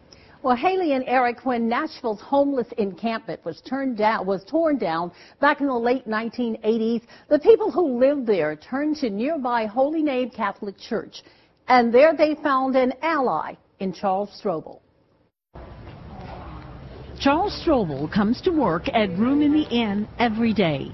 [0.45, 5.59] Well, Haley and Eric, when Nashville's homeless encampment was turned down, was torn down back
[5.59, 10.77] in the late 1980s, the people who lived there turned to nearby Holy Name Catholic
[10.77, 11.23] Church,
[11.67, 14.81] and there they found an ally in Charles Strobel.
[17.19, 20.91] Charles Strobel comes to work at Room in the Inn every day,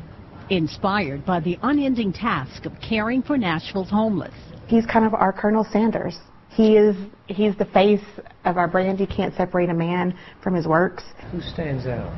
[0.50, 4.34] inspired by the unending task of caring for Nashville's homeless.
[4.68, 6.18] He's kind of our Colonel Sanders.
[6.52, 6.98] He is
[7.28, 8.04] he's the face
[8.44, 9.00] of our brand.
[9.00, 11.04] You can't separate a man from his works.
[11.32, 12.14] Who stands out?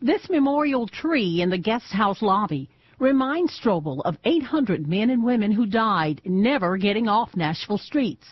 [0.00, 2.70] This memorial tree in the guest house lobby
[3.00, 8.24] reminds Strobel of 800 men and women who died never getting off Nashville streets.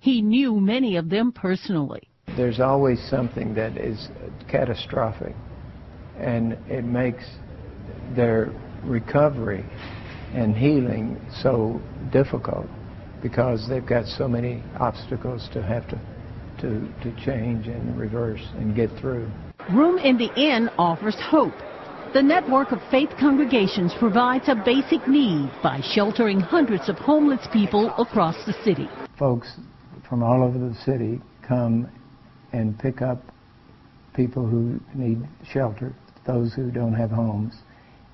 [0.00, 2.02] He knew many of them personally.
[2.36, 4.10] There's always something that is
[4.48, 5.34] catastrophic,
[6.18, 7.24] and it makes
[8.14, 8.52] their
[8.84, 9.64] recovery
[10.34, 11.80] and healing so
[12.12, 12.66] difficult
[13.22, 15.98] because they've got so many obstacles to have to,
[16.60, 19.30] to, to change and reverse and get through.
[19.72, 21.54] Room in the Inn offers hope.
[22.14, 27.92] The network of faith congregations provides a basic need by sheltering hundreds of homeless people
[27.98, 28.88] across the city.
[29.18, 29.52] Folks
[30.08, 31.86] from all over the city come
[32.52, 33.22] and pick up
[34.14, 35.18] people who need
[35.52, 35.94] shelter,
[36.26, 37.54] those who don't have homes,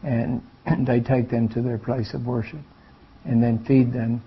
[0.02, 0.42] and
[0.86, 2.60] they take them to their place of worship
[3.24, 4.23] and then feed them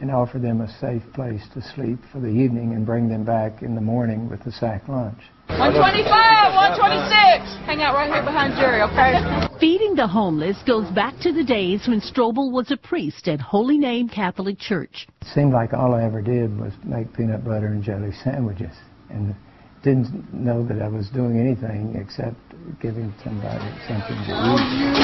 [0.00, 3.62] and offer them a safe place to sleep for the evening and bring them back
[3.62, 5.20] in the morning with a sack lunch.
[5.48, 7.66] 125, 126.
[7.66, 9.20] Hang out right here behind Jerry, okay?
[9.60, 13.76] Feeding the homeless goes back to the days when Strobel was a priest at Holy
[13.76, 15.06] Name Catholic Church.
[15.20, 18.74] It seemed like all I ever did was make peanut butter and jelly sandwiches
[19.10, 19.34] and
[19.82, 22.36] didn't know that I was doing anything except
[22.80, 25.00] giving somebody something to eat.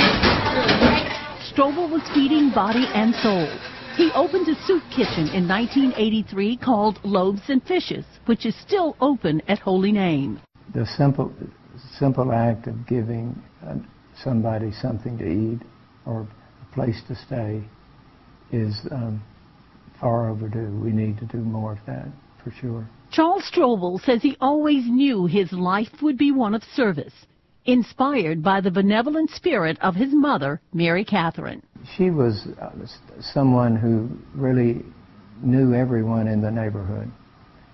[1.52, 3.48] Strobel was feeding body and soul.
[3.96, 9.40] He opened a soup kitchen in 1983 called Loaves and Fishes, which is still open
[9.48, 10.38] at Holy Name.
[10.74, 11.32] The simple,
[11.98, 13.76] simple act of giving uh,
[14.22, 15.60] somebody something to eat
[16.04, 16.28] or
[16.60, 17.62] a place to stay
[18.52, 19.22] is um,
[19.98, 20.78] far overdue.
[20.78, 22.08] We need to do more of that,
[22.44, 22.86] for sure.
[23.10, 27.14] Charles Strobel says he always knew his life would be one of service,
[27.64, 31.62] inspired by the benevolent spirit of his mother, Mary Catherine.
[31.96, 32.70] She was uh,
[33.20, 34.84] someone who really
[35.42, 37.10] knew everyone in the neighborhood.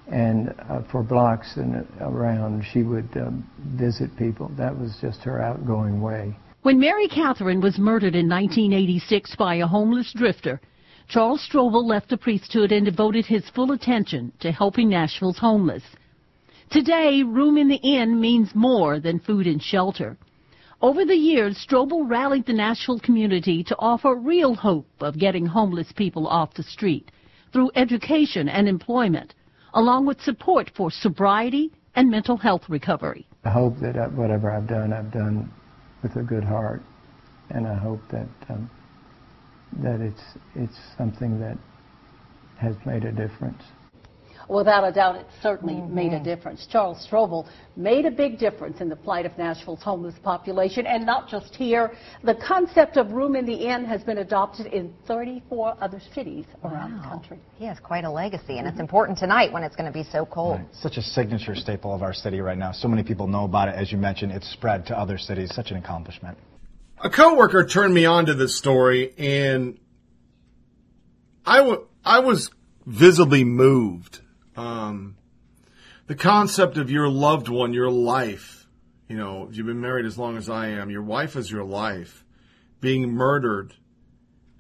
[0.08, 4.50] And uh, for blocks and around, she would um, visit people.
[4.58, 6.36] That was just her outgoing way.
[6.62, 10.60] When Mary Catherine was murdered in 1986 by a homeless drifter,
[11.08, 15.82] Charles Strobel left the priesthood and devoted his full attention to helping Nashville's homeless.
[16.70, 20.16] Today, room in the inn means more than food and shelter.
[20.83, 25.93] Over the years, Strobel rallied the Nashville community to offer real hope of getting homeless
[25.93, 27.12] people off the street
[27.52, 29.35] through education and employment,
[29.75, 33.28] along with support for sobriety and mental health recovery.
[33.44, 35.52] I hope that I, whatever I've done, I've done
[36.02, 36.83] with a good heart,
[37.51, 38.69] and I hope that um,
[39.85, 40.23] that it's
[40.57, 41.59] it's something that
[42.59, 43.62] has made a difference.
[44.53, 45.95] Without a doubt, it certainly mm-hmm.
[45.95, 46.67] made a difference.
[46.71, 51.29] Charles Strobel made a big difference in the plight of Nashville's homeless population, and not
[51.29, 51.93] just here.
[52.23, 56.93] The concept of room in the inn has been adopted in 34 other cities around
[56.93, 57.03] wow.
[57.03, 57.39] the country.
[57.57, 58.69] He has quite a legacy, and mm-hmm.
[58.69, 60.59] it's important tonight when it's going to be so cold.
[60.59, 60.67] Right.
[60.75, 62.73] Such a signature staple of our city right now.
[62.73, 63.75] So many people know about it.
[63.75, 65.55] As you mentioned, it's spread to other cities.
[65.55, 66.37] Such an accomplishment.
[67.03, 69.79] A coworker turned me on to this story, and
[71.45, 72.51] I, w- I was
[72.87, 74.21] visibly moved
[74.57, 75.17] um,
[76.07, 78.69] the concept of your loved one, your life,
[79.09, 82.25] you know, you've been married as long as I am, your wife is your life,
[82.81, 83.75] being murdered,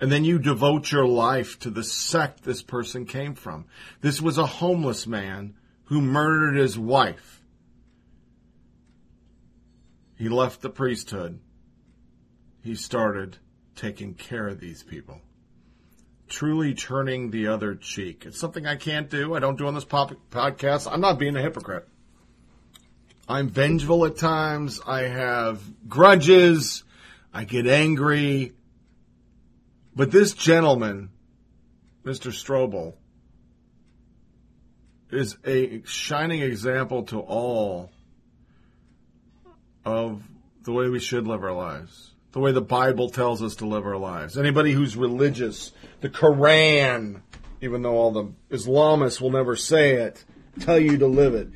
[0.00, 3.66] and then you devote your life to the sect this person came from.
[4.00, 5.54] This was a homeless man
[5.84, 7.42] who murdered his wife.
[10.16, 11.40] He left the priesthood.
[12.62, 13.38] He started
[13.74, 15.20] taking care of these people
[16.32, 18.24] truly turning the other cheek.
[18.26, 19.34] It's something I can't do.
[19.34, 20.90] I don't do on this pop- podcast.
[20.90, 21.86] I'm not being a hypocrite.
[23.28, 24.80] I'm vengeful at times.
[24.86, 26.84] I have grudges.
[27.34, 28.54] I get angry.
[29.94, 31.10] But this gentleman,
[32.02, 32.32] Mr.
[32.32, 32.94] Strobel,
[35.10, 37.92] is a shining example to all
[39.84, 40.22] of
[40.62, 43.86] the way we should live our lives the way the Bible tells us to live
[43.86, 44.38] our lives.
[44.38, 47.20] Anybody who's religious, the Quran,
[47.60, 50.24] even though all the Islamists will never say it,
[50.60, 51.48] tell you to live it.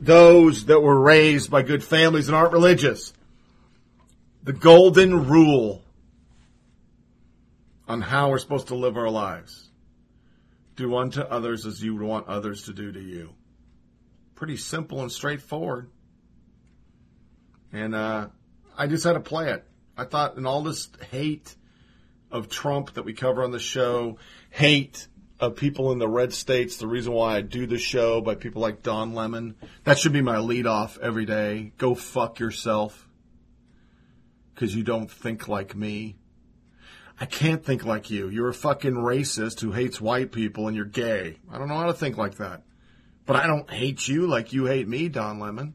[0.00, 3.12] Those that were raised by good families and aren't religious.
[4.42, 5.82] The golden rule
[7.88, 9.70] on how we're supposed to live our lives.
[10.76, 13.34] Do unto others as you would want others to do to you.
[14.34, 15.90] Pretty simple and straightforward.
[17.72, 18.28] And uh,
[18.76, 19.64] I just had to play it.
[19.96, 21.54] I thought in all this hate
[22.30, 24.16] of Trump that we cover on the show,
[24.50, 25.06] hate
[25.38, 28.62] of people in the red states, the reason why I do the show by people
[28.62, 31.72] like Don Lemon, that should be my lead off every day.
[31.78, 33.08] Go fuck yourself.
[34.54, 36.16] Cause you don't think like me.
[37.20, 38.28] I can't think like you.
[38.28, 41.38] You're a fucking racist who hates white people and you're gay.
[41.50, 42.62] I don't know how to think like that.
[43.26, 45.74] But I don't hate you like you hate me, Don Lemon.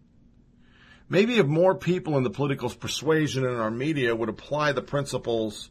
[1.09, 5.69] Maybe if more people in the political persuasion and our media would apply the principles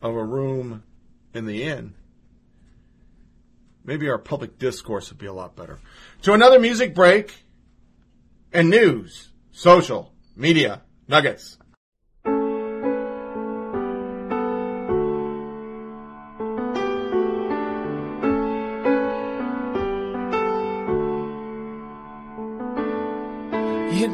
[0.00, 0.82] of a room
[1.32, 1.94] in the inn,
[3.84, 5.78] maybe our public discourse would be a lot better.
[6.22, 7.44] To another music break
[8.52, 11.58] and news, social, media, nuggets.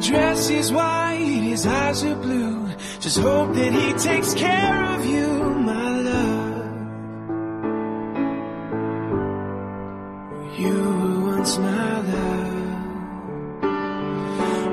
[0.01, 2.69] Dress is white, his eyes are blue.
[2.99, 5.27] Just hope that he takes care of you,
[5.71, 6.49] my love.
[10.59, 12.49] You were once my love.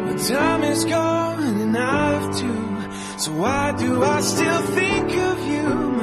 [0.06, 3.18] But time is gone and I've too.
[3.18, 5.95] So why do I still think of you,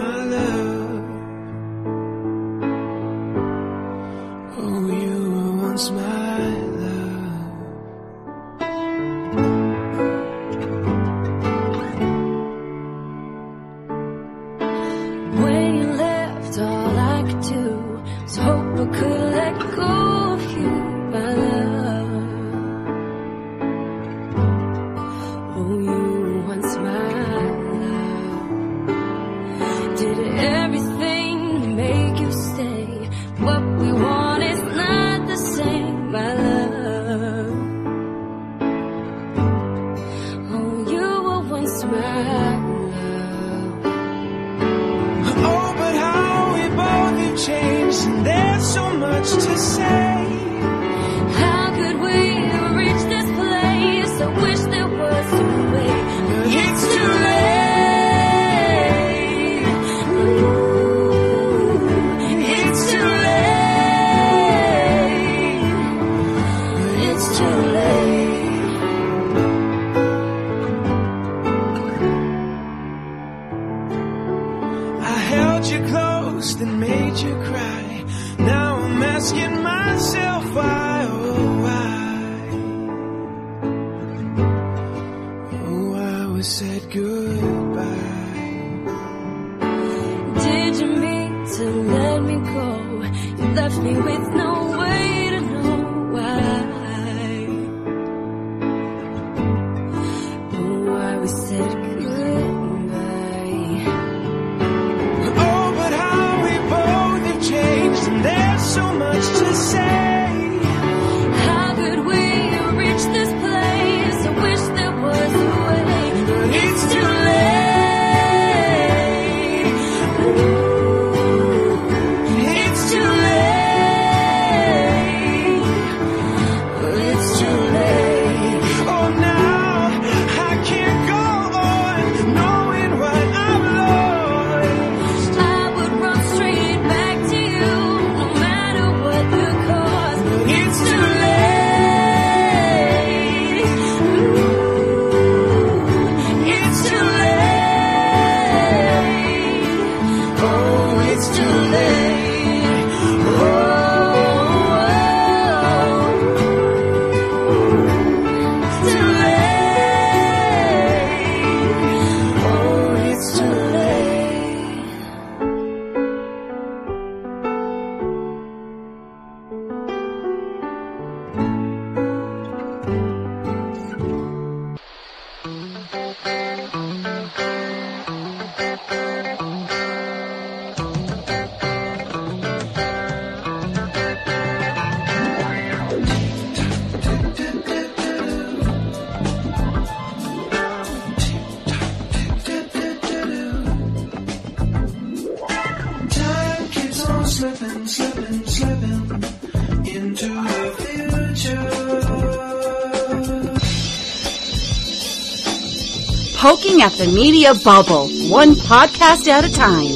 [206.84, 209.88] at the media bubble, one podcast at a time.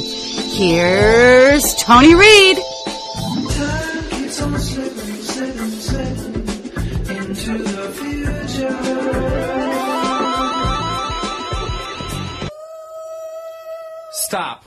[0.56, 2.56] Here's Tony Reed.
[14.10, 14.64] Stop.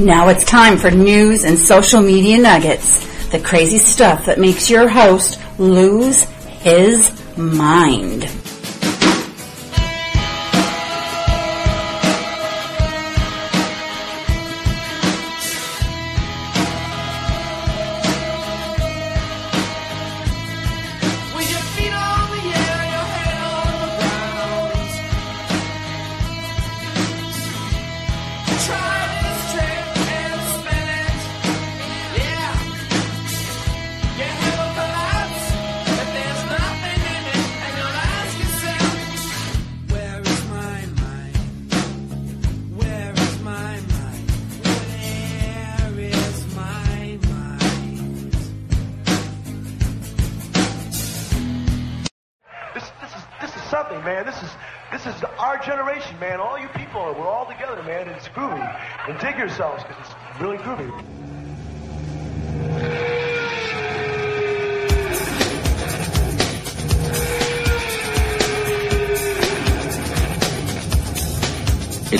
[0.00, 3.06] Now it's time for news and social media nuggets.
[3.30, 6.24] The crazy stuff that makes your host lose
[6.64, 8.28] his mind.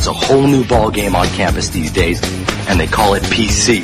[0.04, 2.20] It's a whole new ball game on campus these days,
[2.68, 3.80] and they call it PC.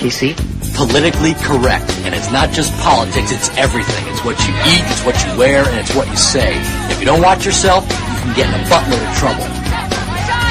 [0.00, 0.32] PC?
[0.72, 1.84] Politically correct.
[2.08, 4.00] And it's not just politics, it's everything.
[4.08, 6.56] It's what you eat, it's what you wear, and it's what you say.
[6.88, 9.44] If you don't watch yourself, you can get in a buttload of trouble.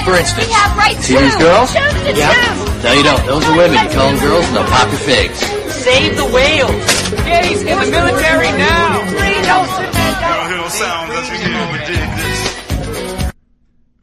[0.05, 1.73] For instance, We have rights see these girls?
[1.73, 2.29] Yeah.
[2.85, 3.25] No, you don't.
[3.25, 3.73] Those are women.
[3.73, 5.39] You call them girls, and they'll pop your figs.
[5.81, 6.85] Save the whales.
[7.25, 9.17] Gays in the military now.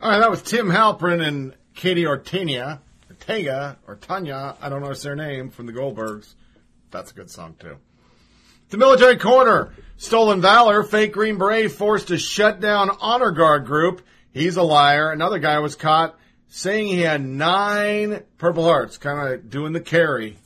[0.05, 4.93] All right, that was Tim Halprin and Katie Ortega, Ortega, or Tanya, I don't know
[4.93, 6.35] their name, from the Goldbergs.
[6.91, 7.79] That's a good song, too.
[8.69, 14.03] The Military Corner, Stolen Valor, fake Green Beret forced to shut down Honor Guard group.
[14.31, 15.11] He's a liar.
[15.11, 16.19] Another guy was caught
[16.51, 20.37] saying he had nine Purple Hearts, kind of doing the carry.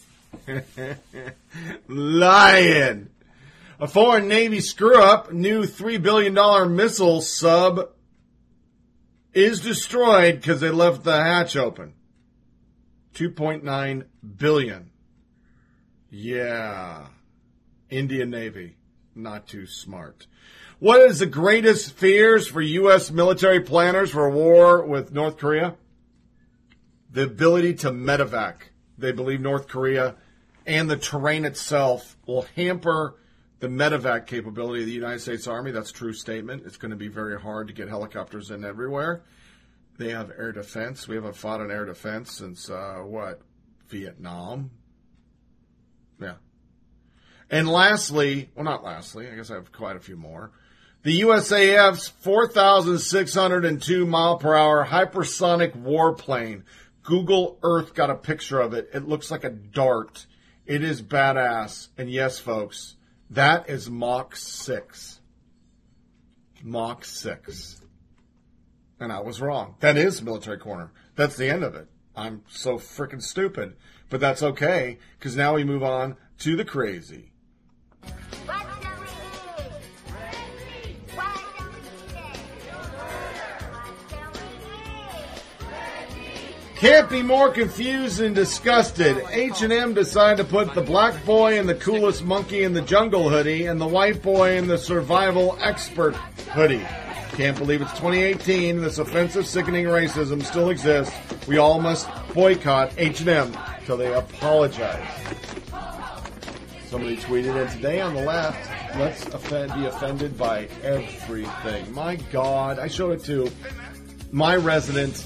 [1.89, 3.09] Lying.
[3.81, 7.89] A foreign Navy screw up, new $3 billion missile sub
[9.33, 11.95] is destroyed because they left the hatch open.
[13.15, 14.05] 2.9
[14.37, 14.91] billion.
[16.11, 17.07] Yeah.
[17.91, 18.77] Indian Navy.
[19.15, 20.27] Not too smart.
[20.79, 23.11] What is the greatest fears for U.S.
[23.11, 25.75] military planners for war with North Korea?
[27.11, 28.71] The ability to medevac.
[28.97, 30.15] they believe North Korea
[30.67, 33.17] and the terrain itself will hamper
[33.61, 35.71] the medevac capability of the United States Army.
[35.71, 36.65] That's a true statement.
[36.65, 39.23] It's going to be very hard to get helicopters in everywhere.
[39.99, 41.09] They have air defense.
[41.09, 43.41] We haven't fought on air defense since uh, what?
[43.89, 44.71] Vietnam.
[46.21, 46.35] Yeah.
[47.51, 50.53] And lastly, well, not lastly, I guess I have quite a few more.
[51.03, 56.65] The USAF's 4,602 mile per hour hypersonic warplane.
[57.03, 58.91] Google Earth got a picture of it.
[58.93, 60.27] It looks like a dart.
[60.67, 61.89] It is badass.
[61.97, 62.97] And yes, folks,
[63.31, 65.21] that is Mach 6.
[66.63, 67.83] Mach 6.
[69.01, 69.77] And I was wrong.
[69.81, 70.93] That is Military Corner.
[71.15, 71.89] That's the end of it.
[72.17, 73.77] I'm so freaking stupid.
[74.11, 77.33] But that's okay, because now we move on to the crazy.
[86.79, 89.17] Can't be more confused and disgusted.
[89.31, 93.67] H&M decided to put the black boy in the coolest monkey in the jungle hoodie
[93.67, 96.15] and the white boy in the survival expert
[96.53, 96.87] hoodie.
[97.33, 98.81] Can't believe it's 2018.
[98.81, 101.13] This offensive, sickening racism still exists.
[101.49, 105.05] We all must boycott H&M till they apologize.
[106.87, 108.71] Somebody tweeted it today on the left.
[108.97, 111.93] Let's offend, be offended by everything.
[111.93, 113.51] My God, I showed it to
[114.31, 115.25] my resident.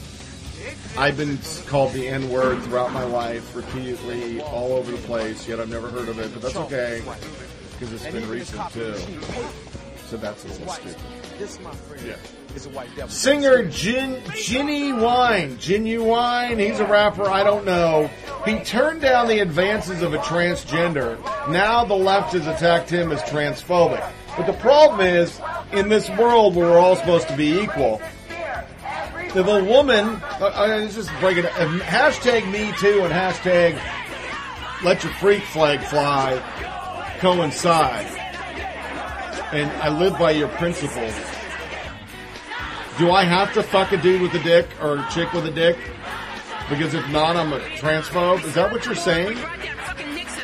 [0.97, 5.49] I've been called the N word throughout my life, repeatedly, all over the place.
[5.49, 7.03] Yet I've never heard of it, but that's okay
[7.73, 8.95] because it's been recent too.
[10.07, 10.97] So that's a little stupid.
[12.07, 12.17] Yeah.
[13.09, 15.57] Singer Gin, Ginny Wine.
[15.57, 18.11] Ginuwine, he's a rapper, I don't know.
[18.45, 21.19] He turned down the advances of a transgender.
[21.49, 24.07] Now the left has attacked him as transphobic.
[24.37, 25.41] But the problem is,
[25.73, 28.03] in this world where we're all supposed to be equal,
[29.35, 33.81] if a woman, uh, uh, just break it, hashtag me too and hashtag
[34.85, 36.41] let your freak flag fly
[37.19, 38.07] coincide.
[39.53, 41.15] And I live by your principles.
[42.99, 45.51] Do I have to fuck a dude with a dick or a chick with a
[45.51, 45.79] dick?
[46.69, 48.45] Because if not, I'm a transphobe.
[48.45, 49.39] Is that what you're saying?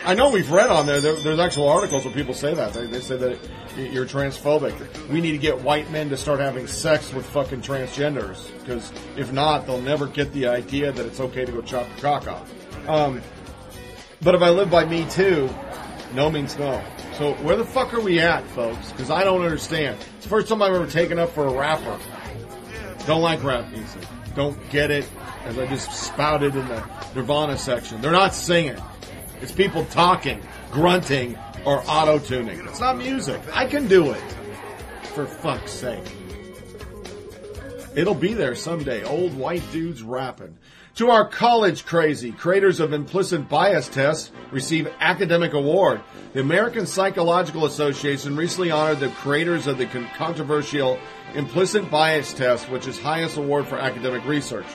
[0.05, 2.73] I know we've read on there, there there's actual articles where people say that.
[2.73, 3.39] They, they say that
[3.79, 5.09] you're transphobic.
[5.09, 8.51] We need to get white men to start having sex with fucking transgenders.
[8.61, 11.99] Because if not, they'll never get the idea that it's okay to go chop your
[11.99, 12.89] cock off.
[12.89, 13.23] Um,
[14.21, 15.49] but if I live by me too,
[16.15, 16.83] no means no.
[17.15, 18.91] So where the fuck are we at, folks?
[18.93, 19.99] Because I don't understand.
[20.17, 21.99] It's the first time I've ever taken up for a rapper.
[23.07, 24.03] Don't like rap music.
[24.35, 25.09] Don't get it.
[25.45, 26.85] As I just spouted in the
[27.15, 28.77] Nirvana section, they're not singing.
[29.41, 32.61] It's people talking, grunting, or auto tuning.
[32.67, 33.41] It's not music.
[33.53, 34.21] I can do it.
[35.15, 36.05] For fuck's sake.
[37.95, 39.03] It'll be there someday.
[39.05, 40.57] Old white dudes rapping.
[40.97, 46.01] To our college crazy, creators of implicit bias tests receive academic award.
[46.33, 50.99] The American Psychological Association recently honored the creators of the con- controversial
[51.35, 54.67] implicit bias test, which is highest award for academic research.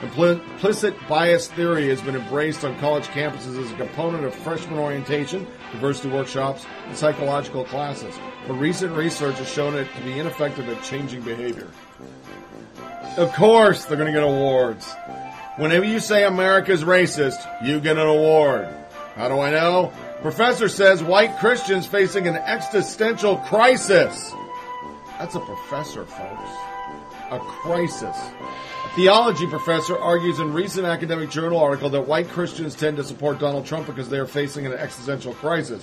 [0.00, 4.78] Impli- Implicit bias theory has been embraced on college campuses as a component of freshman
[4.78, 8.14] orientation, diversity workshops, and psychological classes.
[8.46, 11.68] But recent research has shown it to be ineffective at changing behavior.
[13.16, 14.90] Of course, they're going to get awards.
[15.56, 18.68] Whenever you say America's racist, you get an award.
[19.16, 19.92] How do I know?
[20.22, 24.32] Professor says white Christians facing an existential crisis.
[25.18, 26.50] That's a professor, folks.
[27.30, 28.16] A crisis.
[28.94, 33.64] Theology professor argues in recent academic journal article that white Christians tend to support Donald
[33.64, 35.82] Trump because they are facing an existential crisis.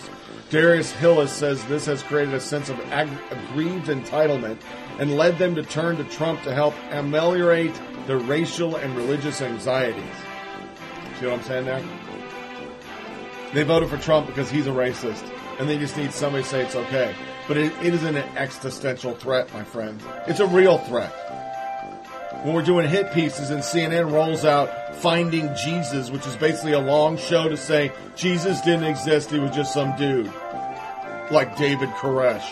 [0.51, 4.59] Darrius Hills says this has created a sense of ag- aggrieved entitlement
[4.99, 7.73] and led them to turn to Trump to help ameliorate
[8.05, 10.03] their racial and religious anxieties.
[11.19, 11.83] See what I'm saying there?
[13.55, 16.63] They voted for Trump because he's a racist, and they just need somebody to say
[16.63, 17.15] it's okay.
[17.47, 19.99] But it, it isn't an existential threat, my friend.
[20.27, 21.11] It's a real threat.
[22.43, 24.69] When we're doing hit pieces and CNN rolls out
[25.00, 29.51] Finding Jesus, which is basically a long show to say Jesus didn't exist, he was
[29.51, 30.30] just some dude.
[31.32, 32.43] Like David Koresh.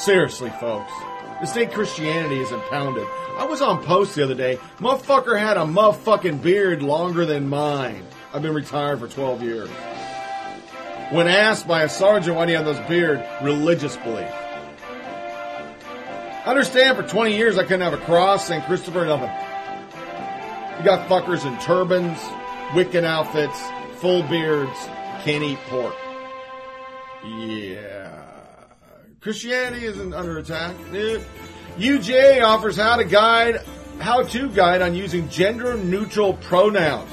[0.00, 0.90] Seriously, folks.
[1.40, 3.06] The state Christianity is impounded.
[3.36, 4.56] I was on post the other day.
[4.80, 8.04] Motherfucker had a motherfucking beard longer than mine.
[8.34, 9.70] I've been retired for 12 years.
[11.12, 14.32] When asked by a sergeant why he have this beard, religious belief.
[16.46, 18.64] Understand for 20 years I couldn't have a cross, St.
[18.66, 19.30] Christopher, nothing.
[20.78, 22.18] You got fuckers in turbans,
[22.70, 23.60] Wiccan outfits,
[24.00, 24.78] full beards,
[25.24, 25.96] can't eat pork.
[27.24, 28.22] Yeah.
[29.20, 30.76] Christianity isn't under attack.
[31.78, 33.60] UJ offers how to guide,
[33.98, 37.10] how to guide on using gender neutral pronouns.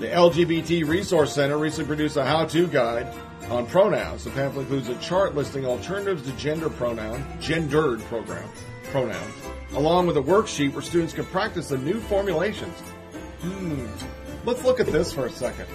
[0.00, 3.06] The LGBT Resource Center recently produced a how-to guide
[3.50, 4.24] on pronouns.
[4.24, 8.48] The pamphlet includes a chart listing alternatives to gender pronoun, gendered program,
[8.84, 9.34] pronouns,
[9.72, 12.78] along with a worksheet where students can practice the new formulations.
[13.40, 13.86] Hmm.
[14.44, 15.66] Let's look at this for a second.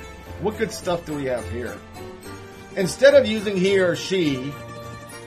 [0.42, 1.78] What good stuff do we have here?
[2.76, 4.54] Instead of using he or she,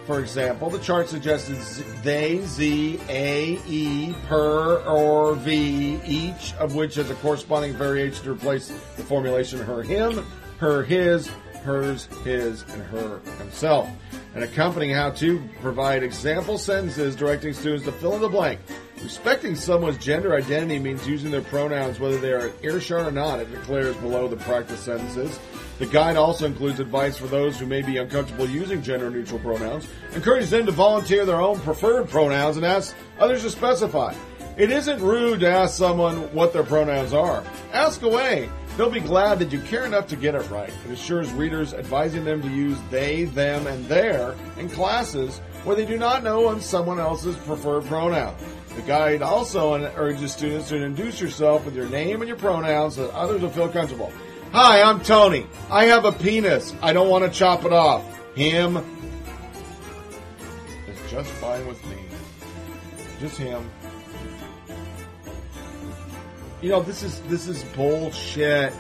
[0.06, 6.74] for example, the chart suggested z- they, z, a, e, per, or v, each of
[6.74, 10.26] which has a corresponding variation to replace the formulation her, him,
[10.58, 11.30] her, his,
[11.62, 13.88] hers, his, and her, himself.
[14.34, 18.60] And accompanying how to provide example sentences directing students to fill in the blank.
[19.02, 23.50] Respecting someone's gender identity means using their pronouns whether they are earshot or not, it
[23.50, 25.38] declares below the practice sentences.
[25.78, 29.88] The guide also includes advice for those who may be uncomfortable using gender neutral pronouns,
[30.14, 34.14] encourages them to volunteer their own preferred pronouns and asks others to specify.
[34.56, 37.42] It isn't rude to ask someone what their pronouns are.
[37.72, 38.48] Ask away.
[38.76, 40.72] They'll be glad that you care enough to get it right.
[40.86, 45.84] It assures readers advising them to use they, them, and their in classes where they
[45.84, 48.34] do not know on someone else's preferred pronoun.
[48.74, 53.06] The guide also urges students to introduce yourself with your name and your pronouns so
[53.06, 54.10] that others will feel comfortable.
[54.52, 55.46] Hi, I'm Tony.
[55.70, 56.74] I have a penis.
[56.80, 58.02] I don't want to chop it off.
[58.34, 58.78] Him
[60.88, 61.98] is just fine with me.
[63.20, 63.70] Just him.
[66.62, 68.72] You know, this is this is bullshit.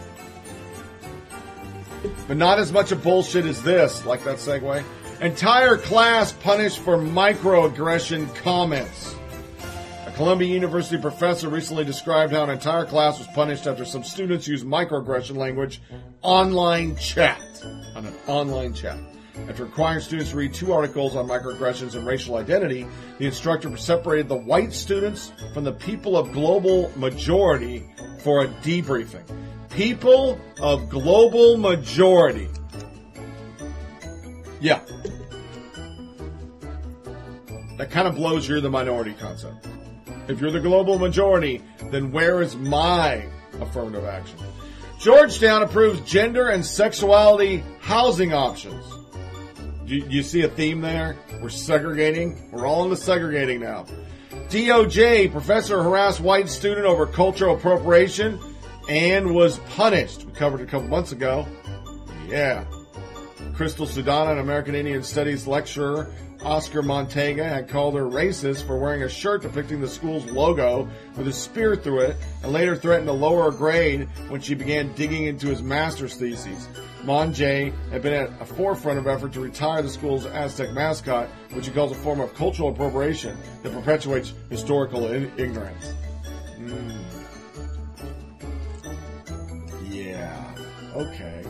[2.28, 4.84] But not as much of bullshit as this, like that segue.
[5.20, 9.16] Entire class punished for microaggression comments.
[10.06, 14.46] A Columbia University professor recently described how an entire class was punished after some students
[14.46, 15.82] used microaggression language
[16.22, 17.40] online chat.
[17.96, 18.98] On an online chat.
[19.48, 22.86] After requiring students to read two articles on microaggressions and racial identity,
[23.18, 27.88] the instructor separated the white students from the people of global majority
[28.18, 29.24] for a debriefing.
[29.70, 32.48] People of global majority.
[34.60, 34.80] Yeah.
[37.78, 39.66] That kind of blows you're the minority concept.
[40.28, 43.26] If you're the global majority, then where is my
[43.60, 44.38] affirmative action?
[45.00, 49.01] Georgetown approves gender and sexuality housing options.
[49.92, 51.18] You, you see a theme there?
[51.42, 52.50] We're segregating.
[52.50, 53.84] We're all into segregating now.
[54.48, 58.40] DOJ professor harassed white student over cultural appropriation
[58.88, 60.24] and was punished.
[60.24, 61.46] We covered it a couple months ago.
[62.26, 62.64] Yeah.
[63.52, 66.10] Crystal Sudana, an American Indian Studies lecturer,
[66.44, 71.28] Oscar Montega had called her racist for wearing a shirt depicting the school's logo with
[71.28, 75.24] a spear through it and later threatened to lower her grade when she began digging
[75.24, 76.68] into his master's thesis.
[77.04, 81.66] Monjay had been at a forefront of effort to retire the school's Aztec mascot, which
[81.66, 85.94] he calls a form of cultural appropriation that perpetuates historical in- ignorance.
[86.58, 86.98] Mm.
[89.90, 90.54] Yeah.
[90.94, 91.44] Okay.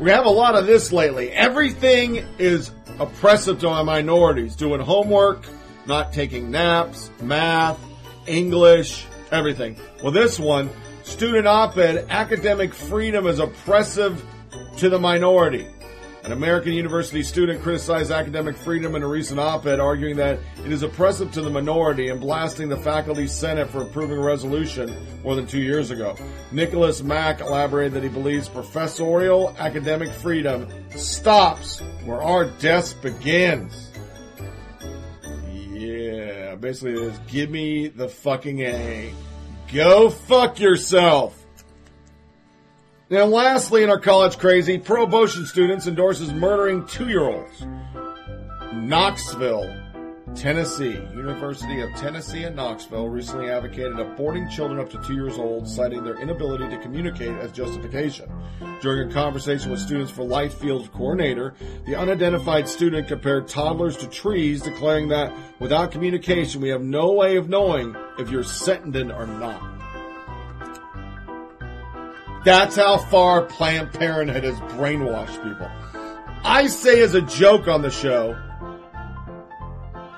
[0.00, 1.30] We have a lot of this lately.
[1.30, 4.56] Everything is oppressive to our minorities.
[4.56, 5.44] Doing homework,
[5.86, 7.78] not taking naps, math,
[8.26, 9.76] English, everything.
[10.02, 10.70] Well, this one,
[11.02, 14.24] student op-ed, academic freedom is oppressive
[14.78, 15.66] to the minority.
[16.22, 20.82] An American university student criticized academic freedom in a recent op-ed, arguing that it is
[20.82, 25.46] oppressive to the minority and blasting the faculty senate for approving a resolution more than
[25.46, 26.14] two years ago.
[26.52, 33.90] Nicholas Mack elaborated that he believes professorial academic freedom stops where our desk begins.
[35.70, 39.14] Yeah, basically it is give me the fucking A.
[39.72, 41.39] Go fuck yourself.
[43.10, 47.66] Now, lastly, in our college crazy, pro-abortion students endorses murdering two-year-olds.
[48.72, 49.68] Knoxville,
[50.36, 50.92] Tennessee.
[51.12, 56.04] University of Tennessee at Knoxville recently advocated aborting children up to two years old, citing
[56.04, 58.30] their inability to communicate as justification.
[58.80, 61.54] During a conversation with Students for Life field coordinator,
[61.86, 67.34] the unidentified student compared toddlers to trees, declaring that without communication, we have no way
[67.34, 69.79] of knowing if you're sentient or not.
[72.44, 75.70] That's how far Planned Parenthood has brainwashed people.
[76.42, 78.32] I say as a joke on the show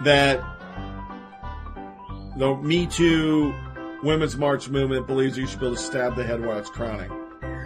[0.05, 0.41] that
[2.37, 3.53] the Me Too
[4.05, 7.11] Women's March movement believes you should be able to stab the head while it's crowning.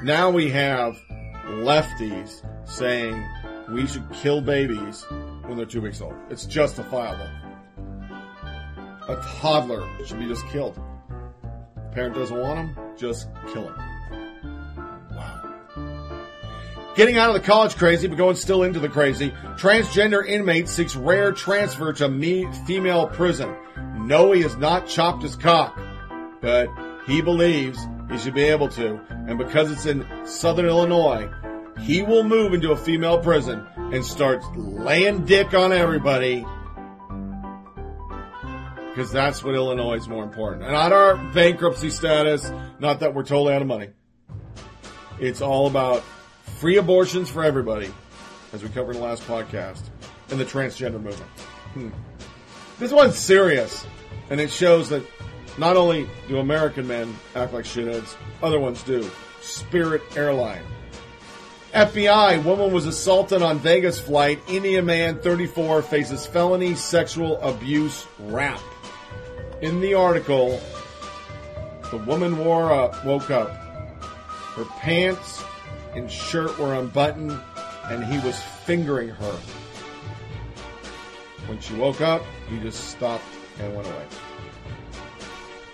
[0.03, 0.99] Now we have
[1.47, 3.23] lefties saying
[3.71, 5.05] we should kill babies
[5.45, 6.15] when they're two weeks old.
[6.31, 7.29] It's justifiable.
[9.09, 10.81] A toddler should be just killed.
[11.93, 13.86] Parent doesn't want him, just kill him.
[16.97, 19.31] Getting out of the college crazy, but going still into the crazy.
[19.59, 23.55] Transgender inmate seeks rare transfer to me female prison.
[23.99, 25.79] No, he has not chopped his cock,
[26.41, 26.69] but
[27.07, 27.79] he believes
[28.11, 29.01] He should be able to.
[29.11, 31.29] And because it's in southern Illinois,
[31.81, 36.47] he will move into a female prison and start laying dick on everybody.
[38.89, 40.63] Because that's what Illinois is more important.
[40.63, 43.89] And not our bankruptcy status, not that we're totally out of money.
[45.21, 46.03] It's all about
[46.57, 47.93] free abortions for everybody,
[48.53, 49.83] as we covered in the last podcast,
[50.31, 51.31] and the transgender movement.
[51.75, 51.89] Hmm.
[52.79, 53.87] This one's serious,
[54.31, 55.03] and it shows that
[55.59, 59.09] not only do American men act like shitheads, other ones do.
[59.41, 60.65] Spirit Airline.
[61.73, 64.41] FBI, woman was assaulted on Vegas flight.
[64.49, 68.61] Indian man, 34, faces felony sexual abuse rap.
[69.61, 70.61] In the article,
[71.91, 73.51] the woman wore up, woke up.
[74.55, 75.45] Her pants
[75.97, 77.37] and shirt were unbuttoned,
[77.85, 79.39] and he was fingering her.
[81.47, 83.25] When she woke up, he just stopped
[83.59, 84.07] and went away.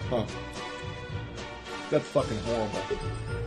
[0.08, 0.24] Huh.
[1.90, 2.78] That's fucking horrible.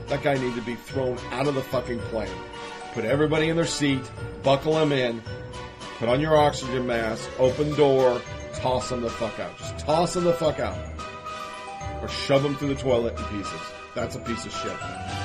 [0.08, 2.28] That guy needed to be thrown out of the fucking plane.
[2.94, 4.02] Put everybody in their seat,
[4.44, 5.22] buckle them in,
[5.98, 8.22] put on your oxygen mask, open door,
[8.56, 9.58] toss them the fuck out.
[9.58, 10.78] Just toss them the fuck out.
[12.02, 13.62] Or shove them through the toilet in pieces.
[13.96, 15.25] That's a piece of shit.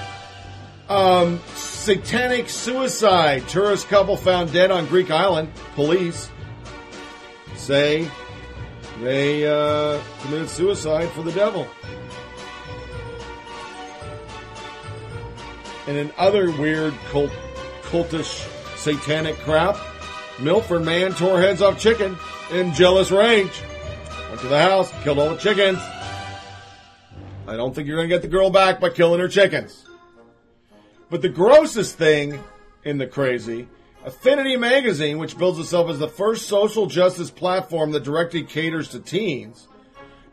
[0.90, 3.48] Um, satanic suicide.
[3.48, 5.52] Tourist couple found dead on Greek island.
[5.76, 6.28] Police
[7.54, 8.10] say
[9.00, 11.68] they uh, committed suicide for the devil.
[15.86, 17.30] And in other weird cult,
[17.82, 18.44] cultish
[18.76, 19.76] satanic crap,
[20.40, 22.16] Milford man tore heads off chicken
[22.50, 23.62] in jealous rage.
[24.28, 25.78] Went to the house, killed all the chickens.
[27.46, 29.86] I don't think you're going to get the girl back by killing her chickens.
[31.10, 32.40] But the grossest thing
[32.84, 33.66] in the crazy,
[34.04, 39.00] Affinity Magazine, which bills itself as the first social justice platform that directly caters to
[39.00, 39.66] teens,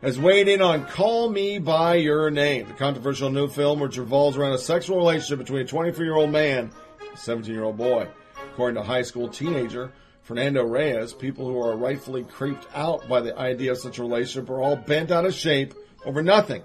[0.02, 4.36] has weighed in on Call Me By Your Name, the controversial new film which revolves
[4.36, 7.76] around a sexual relationship between a 24 year old man and a 17 year old
[7.76, 8.06] boy.
[8.52, 9.92] According to high school teenager
[10.22, 14.48] Fernando Reyes, people who are rightfully creeped out by the idea of such a relationship
[14.48, 15.74] are all bent out of shape
[16.04, 16.62] over nothing.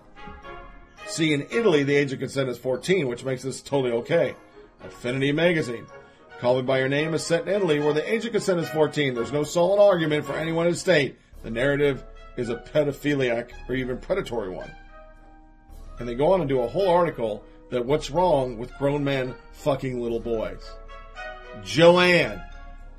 [1.07, 4.35] See, in Italy, the age of consent is 14, which makes this totally okay.
[4.83, 5.85] Affinity Magazine.
[6.39, 9.13] Calling By Your Name is set in Italy, where the age of consent is 14.
[9.13, 12.03] There's no solid argument for anyone to state the narrative
[12.37, 14.71] is a pedophiliac or even predatory one.
[15.99, 19.35] And they go on and do a whole article that what's wrong with grown men
[19.51, 20.63] fucking little boys.
[21.63, 22.41] Joanne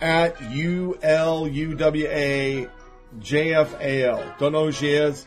[0.00, 2.68] at U L U W A
[3.18, 4.34] J F A L.
[4.38, 5.26] Don't know who she is,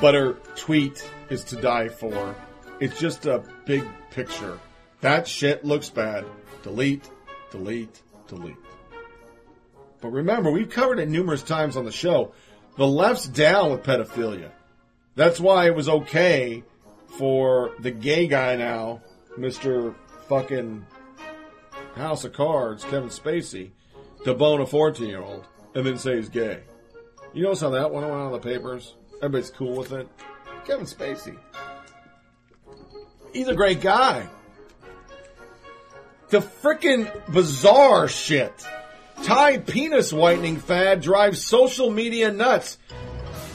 [0.00, 2.34] but her tweet is to die for.
[2.80, 4.58] It's just a big picture.
[5.00, 6.24] That shit looks bad.
[6.62, 7.08] Delete,
[7.50, 8.56] delete, delete.
[10.00, 12.32] But remember, we've covered it numerous times on the show.
[12.76, 14.50] The left's down with pedophilia.
[15.14, 16.62] That's why it was okay
[17.16, 19.00] for the gay guy now,
[19.38, 19.94] Mr.
[20.28, 20.84] fucking
[21.94, 23.70] House of Cards, Kevin Spacey,
[24.24, 26.62] to bone a 14 year old and then say he's gay.
[27.32, 28.94] You notice how that went around the papers?
[29.22, 30.08] Everybody's cool with it.
[30.64, 31.36] Kevin Spacey.
[33.32, 34.28] He's a great guy.
[36.28, 38.66] The frickin' bizarre shit.
[39.22, 42.78] Thai penis whitening fad drives social media nuts.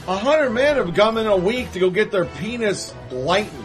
[0.08, 3.62] A hundred men have come in a week to go get their penis lightened.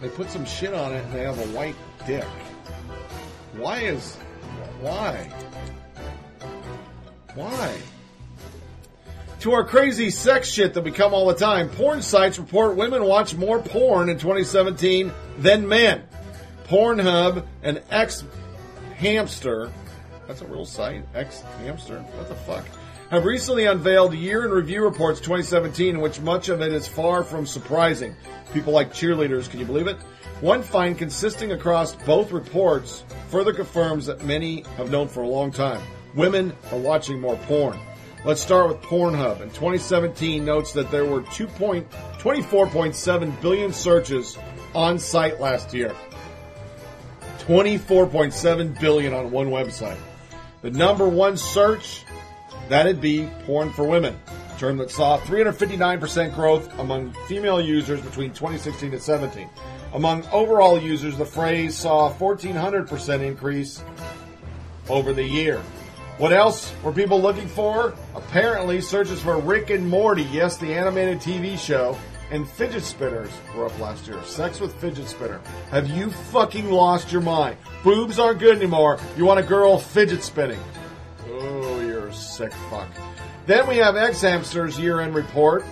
[0.00, 2.24] They put some shit on it and they have a white dick.
[3.56, 4.16] Why is.
[4.80, 5.30] Why?
[7.34, 7.76] Why?
[9.40, 13.04] To our crazy sex shit that we come all the time, porn sites report women
[13.04, 16.02] watch more porn in 2017 than men.
[16.64, 18.22] Pornhub and X
[18.96, 19.72] Hamster,
[20.28, 22.66] that's a real site, X Hamster, what the fuck,
[23.10, 27.24] have recently unveiled year in review reports 2017 in which much of it is far
[27.24, 28.14] from surprising.
[28.52, 29.96] People like cheerleaders, can you believe it?
[30.42, 35.50] One find consisting across both reports further confirms that many have known for a long
[35.50, 35.80] time.
[36.14, 37.80] Women are watching more porn.
[38.22, 39.40] Let's start with Pornhub.
[39.40, 44.36] In 2017 notes that there were 2 point, 24.7 billion searches
[44.74, 45.94] on site last year.
[47.38, 49.96] 24.7 billion on one website.
[50.60, 52.04] The number one search,
[52.68, 54.20] that'd be porn for women,
[54.54, 59.48] a term that saw 359% growth among female users between 2016 and 17.
[59.94, 63.82] Among overall users, the phrase saw a 1400% increase
[64.90, 65.62] over the year.
[66.20, 67.94] What else were people looking for?
[68.14, 71.96] Apparently, searches for Rick and Morty, yes, the animated TV show,
[72.30, 74.22] and fidget spinners were up last year.
[74.24, 75.40] Sex with fidget spinner.
[75.70, 77.56] Have you fucking lost your mind?
[77.82, 79.00] Boobs aren't good anymore.
[79.16, 80.60] You want a girl fidget spinning.
[81.26, 82.90] Oh, you're a sick fuck.
[83.46, 85.64] Then we have xHamster's year end report.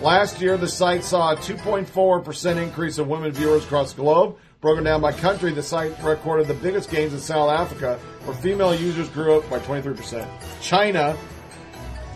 [0.00, 4.38] Last year, the site saw a 2.4% increase in women viewers across the globe.
[4.60, 8.74] Broken down by country, the site recorded the biggest gains in South Africa, where female
[8.74, 10.26] users grew up by 23%.
[10.60, 11.16] China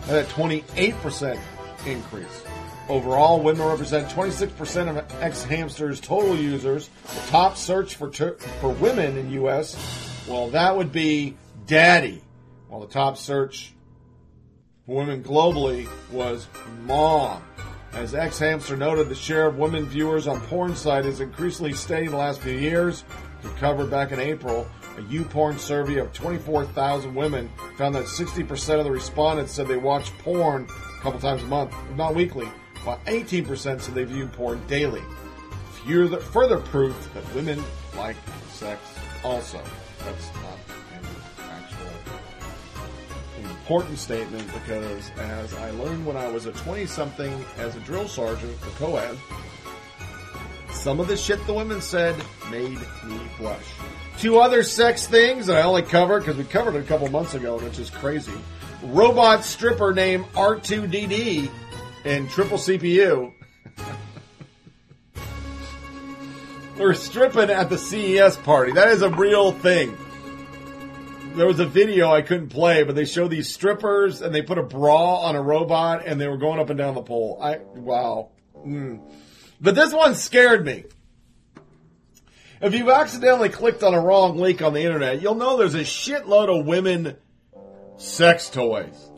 [0.05, 1.39] had a 28%
[1.85, 2.43] increase.
[2.89, 6.89] Overall, women represent 26% of xHamster's total users.
[7.05, 9.77] The top search for ter- for women in U.S.
[10.27, 12.21] Well, that would be daddy.
[12.67, 13.73] While the top search
[14.85, 16.45] for women globally was
[16.81, 17.41] mom.
[17.93, 22.11] As xHamster noted, the share of women viewers on porn site is increasingly steady in
[22.11, 23.03] the last few years.
[23.43, 28.85] We covered back in April, a YouPorn survey of 24,000 women found that 60% of
[28.85, 32.47] the respondents said they watch porn a couple times a month, if not weekly,
[32.83, 35.03] while 18% said they view porn daily.
[35.85, 37.63] Further, further proof that women
[37.95, 38.15] like
[38.49, 38.81] sex
[39.23, 39.61] also.
[39.99, 40.62] That's not
[43.63, 48.09] important statement because as I learned when I was a 20 something as a drill
[48.09, 49.17] sergeant for COAD,
[50.73, 52.13] some of the shit the women said
[52.51, 53.63] made me blush.
[54.19, 57.35] Two other sex things that I only covered because we covered it a couple months
[57.35, 58.33] ago, which is crazy.
[58.83, 61.49] Robot stripper named R2DD
[62.03, 63.33] in triple CPU.
[66.77, 68.73] We're stripping at the CES party.
[68.73, 69.97] That is a real thing.
[71.35, 74.59] There was a video I couldn't play, but they show these strippers and they put
[74.59, 77.39] a bra on a robot and they were going up and down the pole.
[77.41, 78.29] I wow.
[78.55, 79.01] Mm.
[79.59, 80.85] But this one scared me.
[82.61, 85.79] If you've accidentally clicked on a wrong link on the internet, you'll know there's a
[85.79, 87.17] shitload of women
[87.97, 89.09] sex toys.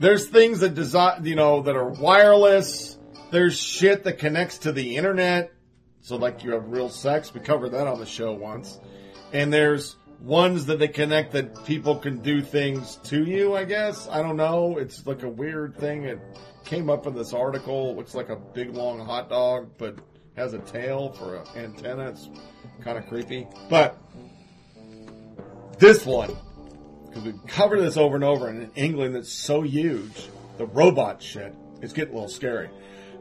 [0.00, 2.98] There's things that design, you know, that are wireless.
[3.30, 5.52] There's shit that connects to the internet.
[6.00, 7.32] So like you have real sex.
[7.32, 8.80] We covered that on the show once.
[9.32, 14.08] And there's ones that they connect that people can do things to you, I guess.
[14.08, 14.78] I don't know.
[14.78, 16.04] It's like a weird thing.
[16.04, 16.18] It
[16.64, 17.90] came up in this article.
[17.90, 19.98] It looks like a big long hot dog, but
[20.34, 22.08] has a tail for an antenna.
[22.08, 22.30] It's
[22.82, 23.46] kind of creepy.
[23.68, 23.98] But
[25.78, 26.34] this one,
[27.06, 31.22] because we've covered this over and over, and in England it's so huge, the robot
[31.22, 32.70] shit, it's getting a little scary.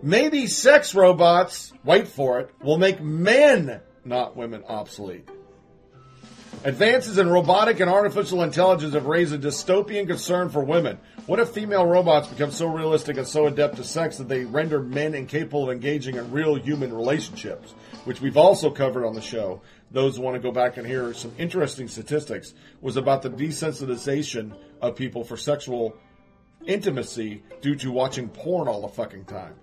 [0.01, 5.27] Maybe sex robots, wait for it, will make men, not women, obsolete.
[6.65, 10.97] Advances in robotic and artificial intelligence have raised a dystopian concern for women.
[11.25, 14.79] What if female robots become so realistic and so adept to sex that they render
[14.79, 17.71] men incapable of engaging in real human relationships?
[18.05, 19.61] Which we've also covered on the show.
[19.91, 24.55] Those who want to go back and hear some interesting statistics was about the desensitization
[24.81, 25.97] of people for sexual
[26.65, 29.55] intimacy due to watching porn all the fucking time.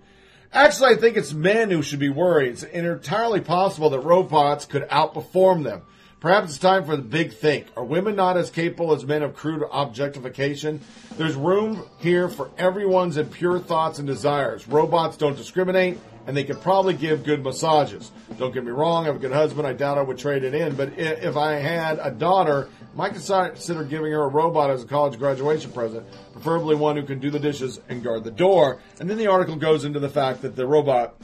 [0.53, 2.49] Actually, I think it's men who should be worried.
[2.49, 5.81] It's entirely possible that robots could outperform them.
[6.21, 7.65] Perhaps it's time for the big think.
[7.75, 10.79] Are women not as capable as men of crude objectification?
[11.17, 14.67] There's room here for everyone's impure thoughts and desires.
[14.67, 18.11] Robots don't discriminate, and they could probably give good massages.
[18.37, 19.65] Don't get me wrong, I have a good husband.
[19.65, 23.13] I doubt I would trade it in, but if I had a daughter, I might
[23.13, 27.31] consider giving her a robot as a college graduation present, preferably one who can do
[27.31, 28.79] the dishes and guard the door.
[28.99, 31.19] And then the article goes into the fact that the robot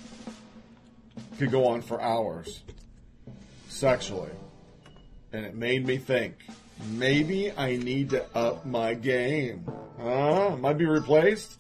[1.38, 2.64] could go on for hours
[3.70, 4.32] sexually.
[5.38, 6.34] And it made me think,
[6.94, 9.68] maybe I need to up my game.
[10.02, 10.56] Huh?
[10.60, 11.60] Might be replaced?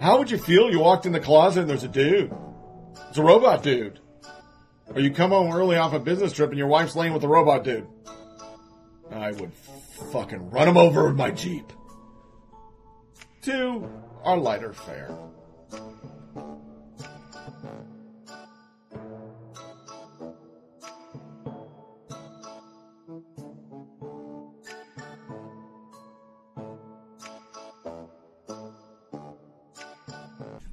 [0.00, 2.34] How would you feel you walked in the closet and there's a dude?
[3.08, 4.00] It's a robot dude.
[4.92, 7.28] Or you come home early off a business trip and your wife's laying with a
[7.28, 7.86] robot dude.
[9.08, 9.52] I would
[10.10, 11.72] fucking run him over with my Jeep.
[13.42, 13.88] To
[14.24, 15.16] our lighter fare.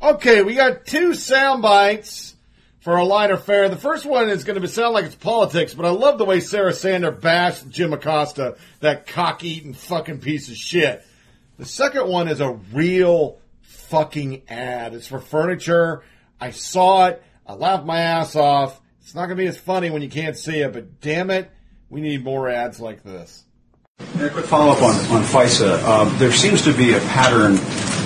[0.07, 2.33] Okay, we got two sound bites
[2.79, 3.67] for a lighter fare.
[3.67, 6.39] The first one is going to sound like it's politics, but I love the way
[6.39, 11.03] Sarah Sander bashed Jim Acosta, that cock-eating fucking piece of shit.
[11.57, 14.93] The second one is a real fucking ad.
[14.93, 16.03] It's for furniture.
[16.39, 17.21] I saw it.
[17.45, 18.79] I laughed my ass off.
[19.01, 21.51] It's not going to be as funny when you can't see it, but damn it,
[21.89, 23.43] we need more ads like this.
[23.99, 25.83] A quick follow-up on, on FISA.
[25.83, 27.57] Um, there seems to be a pattern,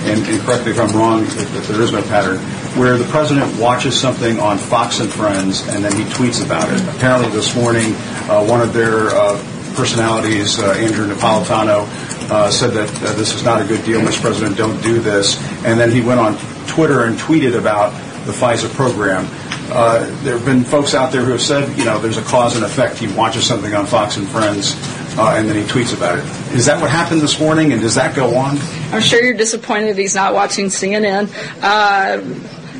[0.04, 2.38] and, and correct me if I'm wrong, if, if there is no pattern,
[2.80, 6.82] where the president watches something on Fox and Friends and then he tweets about it.
[6.96, 7.94] Apparently this morning,
[8.30, 9.38] uh, one of their uh,
[9.76, 11.88] personalities, uh, Andrew Napolitano,
[12.32, 14.22] uh, said that uh, this is not a good deal, Mr.
[14.22, 15.38] President, don't do this.
[15.66, 17.92] And then he went on Twitter and tweeted about
[18.26, 19.28] the FISA program.
[19.74, 22.56] Uh, there have been folks out there who have said, you know, there's a cause
[22.56, 22.98] and effect.
[22.98, 24.76] He watches something on Fox and Friends,
[25.18, 26.26] uh, and then he tweets about it.
[26.56, 28.58] Is that what happened this morning, and does that go on?
[28.92, 31.30] I'm sure you're disappointed he's not watching CNN.
[31.62, 32.22] Uh,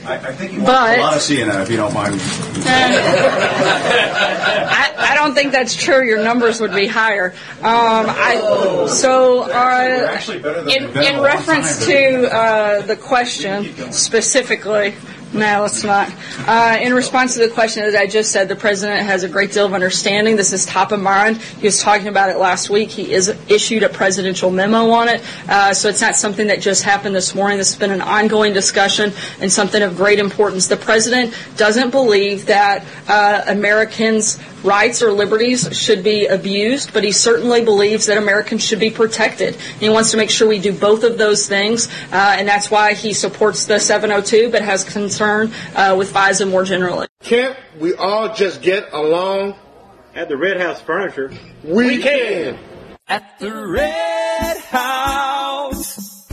[0.04, 2.20] I, I think you But- a lot of CNN, if you don't mind.
[3.74, 6.04] I, I don't think that's true.
[6.04, 7.34] Your numbers would be higher.
[7.60, 10.20] Um, I, so, uh,
[10.68, 14.96] in, in reference to uh, the question specifically,
[15.34, 16.14] no, it's not.
[16.40, 19.54] Uh, in response to the question that I just said, the president has a great
[19.54, 20.36] deal of understanding.
[20.36, 21.38] This is top of mind.
[21.38, 22.90] He was talking about it last week.
[22.90, 25.24] He is issued a presidential memo on it.
[25.48, 27.58] Uh, so it's not something that just happened this morning.
[27.58, 30.68] This has been an ongoing discussion and something of great importance.
[30.68, 37.12] The president doesn't believe that uh, Americans' rights or liberties should be abused, but he
[37.12, 39.56] certainly believes that Americans should be protected.
[39.56, 42.70] And he wants to make sure we do both of those things, uh, and that's
[42.70, 44.84] why he supports the 702, but has
[45.22, 47.08] concern uh, with FISA more generally.
[47.22, 49.56] Can't we all just get along?
[50.14, 51.32] At the Red House Furniture,
[51.64, 52.60] we, can.
[53.08, 56.28] At the Red House.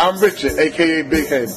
[0.00, 1.50] I'm Richard, aka Big Head.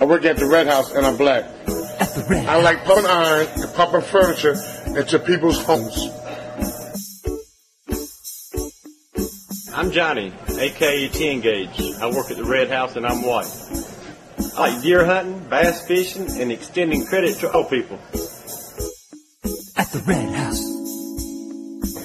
[0.00, 1.44] I work at the Red House and I'm black.
[1.44, 4.54] At the Red I like pumping iron and pumping furniture
[4.98, 6.08] into people's homes.
[9.72, 11.80] I'm Johnny, aka T Engage.
[12.00, 13.46] I work at the Red House and I'm white.
[14.56, 17.96] I like deer hunting, bass fishing, and extending credit to old people.
[19.76, 20.60] At the Red House.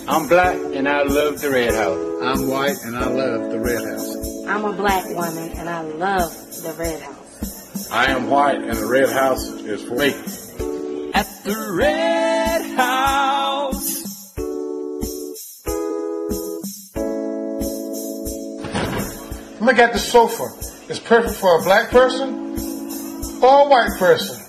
[0.07, 2.21] I'm black and I love the Red House.
[2.21, 4.45] I'm white and I love the Red House.
[4.47, 7.91] I'm a black woman and I love the Red House.
[7.91, 11.11] I am white and the Red House is for me.
[11.15, 14.04] At the Red House.
[19.61, 20.49] Look at the sofa.
[20.89, 22.57] It's perfect for a black person
[23.41, 24.41] or a white person.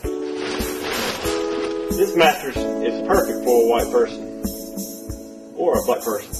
[1.90, 4.42] This mattress is perfect for a white person
[5.56, 6.34] or a black person.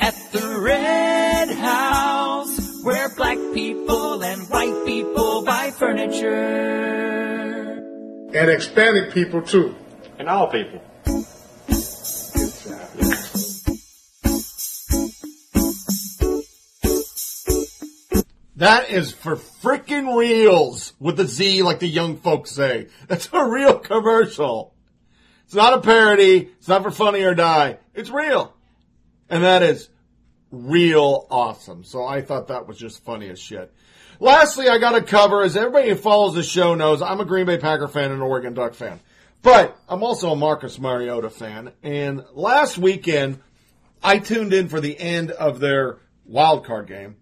[0.00, 6.30] At the Red House, where black people and white people buy furniture.
[8.34, 9.76] And Hispanic people too.
[10.18, 10.82] And all people.
[18.60, 22.88] That is for freaking reals with the Z, like the young folks say.
[23.08, 24.74] That's a real commercial.
[25.46, 26.50] It's not a parody.
[26.58, 27.78] It's not for funny or die.
[27.94, 28.54] It's real.
[29.30, 29.88] And that is
[30.50, 31.84] real awesome.
[31.84, 33.72] So I thought that was just funny as shit.
[34.20, 37.46] Lastly, I got to cover, as everybody who follows the show knows, I'm a Green
[37.46, 39.00] Bay Packer fan and an Oregon Duck fan.
[39.40, 41.72] But I'm also a Marcus Mariota fan.
[41.82, 43.40] And last weekend,
[44.02, 47.16] I tuned in for the end of their wild card game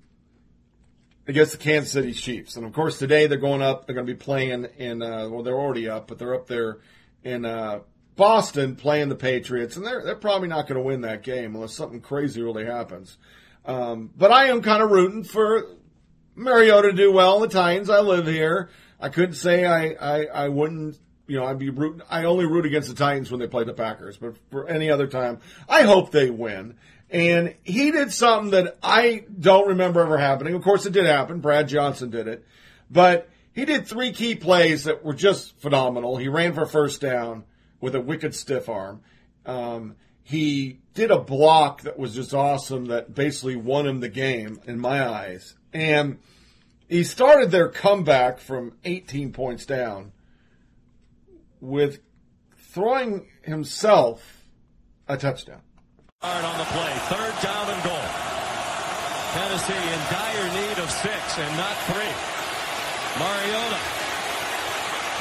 [1.28, 2.56] against the Kansas City Chiefs.
[2.56, 3.86] And of course, today they're going up.
[3.86, 6.78] They're going to be playing in, uh, well, they're already up, but they're up there
[7.22, 7.80] in, uh,
[8.16, 9.76] Boston playing the Patriots.
[9.76, 13.16] And they're, they're probably not going to win that game unless something crazy really happens.
[13.64, 15.66] Um, but I am kind of rooting for
[16.34, 17.90] Mariota to do well in the Titans.
[17.90, 18.70] I live here.
[18.98, 22.64] I couldn't say I, I, I wouldn't, you know, I'd be rooting, I only root
[22.64, 26.10] against the Titans when they play the Packers, but for any other time, I hope
[26.10, 26.76] they win.
[27.10, 30.54] And he did something that I don't remember ever happening.
[30.54, 31.40] Of course, it did happen.
[31.40, 32.44] Brad Johnson did it.
[32.90, 36.16] But he did three key plays that were just phenomenal.
[36.16, 37.44] He ran for first down
[37.80, 39.00] with a wicked stiff arm.
[39.46, 44.60] Um, he did a block that was just awesome that basically won him the game
[44.66, 45.54] in my eyes.
[45.72, 46.18] And
[46.88, 50.12] he started their comeback from 18 points down
[51.60, 52.00] with
[52.56, 54.44] throwing himself
[55.08, 55.62] a touchdown.
[56.20, 56.92] On the play.
[57.14, 58.08] Third down and goal.
[59.38, 62.10] Tennessee in dire need of six and not three.
[63.22, 63.78] Mariota.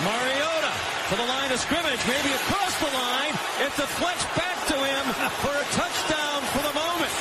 [0.01, 0.73] Mariota
[1.09, 3.33] to the line of scrimmage, maybe across the line.
[3.61, 7.11] It deflects back to him for a touchdown for the moment.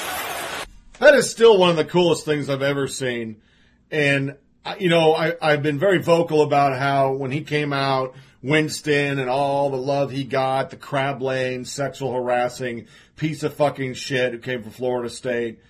[0.98, 3.42] That is still one of the coolest things I've ever seen.
[3.90, 4.36] And,
[4.78, 9.28] you know, I, I've been very vocal about how when he came out, Winston and
[9.28, 14.38] all the love he got, the crab lane, sexual harassing piece of fucking shit who
[14.38, 15.60] came from Florida State.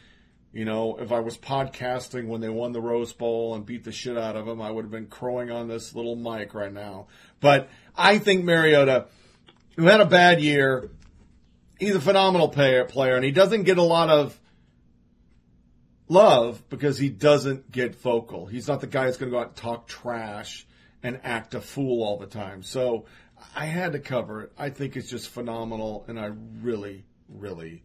[0.52, 3.92] You know, if I was podcasting when they won the Rose Bowl and beat the
[3.92, 7.08] shit out of them, I would have been crowing on this little mic right now.
[7.40, 9.06] But I think Mariota,
[9.76, 10.90] who had a bad year,
[11.78, 14.38] he's a phenomenal player, player and he doesn't get a lot of
[16.08, 18.46] love because he doesn't get vocal.
[18.46, 20.66] He's not the guy that's going to go out and talk trash
[21.02, 22.62] and act a fool all the time.
[22.62, 23.04] So
[23.54, 24.52] I had to cover it.
[24.56, 26.30] I think it's just phenomenal, and I
[26.62, 27.82] really, really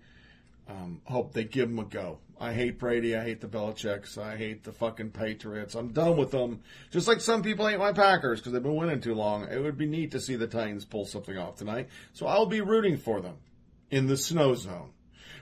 [0.68, 2.20] um, hope they give him a go.
[2.40, 3.16] I hate Brady.
[3.16, 4.18] I hate the Belichicks.
[4.18, 5.76] I hate the fucking Patriots.
[5.76, 6.62] I'm done with them.
[6.90, 9.48] Just like some people hate my Packers because they've been winning too long.
[9.48, 11.90] It would be neat to see the Titans pull something off tonight.
[12.14, 13.36] So I'll be rooting for them
[13.92, 14.90] in the snow zone.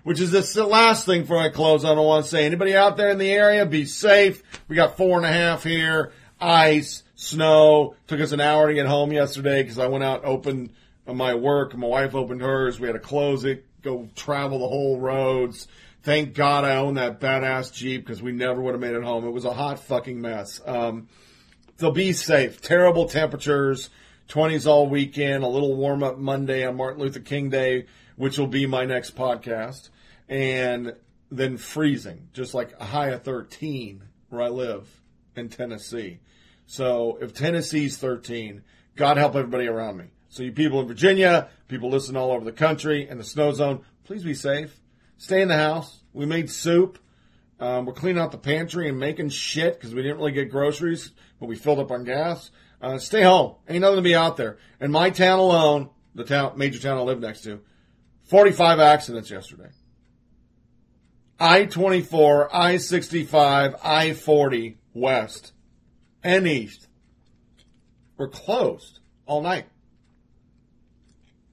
[0.03, 1.85] which is the last thing before I close.
[1.85, 4.41] I don't want to say anybody out there in the area, be safe.
[4.67, 7.95] We got four and a half here, ice, snow.
[8.07, 10.71] Took us an hour to get home yesterday because I went out opened
[11.05, 11.75] my work.
[11.75, 12.79] My wife opened hers.
[12.79, 15.67] We had to close it, go travel the whole roads.
[16.01, 19.25] Thank God I own that badass Jeep because we never would have made it home.
[19.25, 20.61] It was a hot fucking mess.
[20.65, 21.07] Um,
[21.77, 22.61] so be safe.
[22.61, 23.89] Terrible temperatures.
[24.29, 25.43] 20s all weekend.
[25.43, 27.85] A little warm up Monday on Martin Luther King Day,
[28.15, 29.89] which will be my next podcast.
[30.27, 30.93] And
[31.31, 35.01] then freezing, just like a high of 13 where I live
[35.35, 36.19] in Tennessee.
[36.65, 38.63] So if Tennessee's 13,
[38.95, 40.05] God help everybody around me.
[40.29, 43.85] So you people in Virginia, people listen all over the country and the snow zone,
[44.03, 44.77] please be safe.
[45.17, 46.01] Stay in the house.
[46.11, 46.99] We made soup.
[47.59, 51.11] Um, we're cleaning out the pantry and making shit because we didn't really get groceries,
[51.39, 52.51] but we filled up on gas.
[52.81, 53.55] Uh, stay home.
[53.67, 54.57] Ain't nothing to be out there.
[54.81, 57.61] In my town alone, the town, major town I live next to,
[58.23, 59.69] 45 accidents yesterday.
[61.39, 65.53] I-24, I-65, I-40 west
[66.23, 66.87] and east
[68.17, 69.65] were closed all night.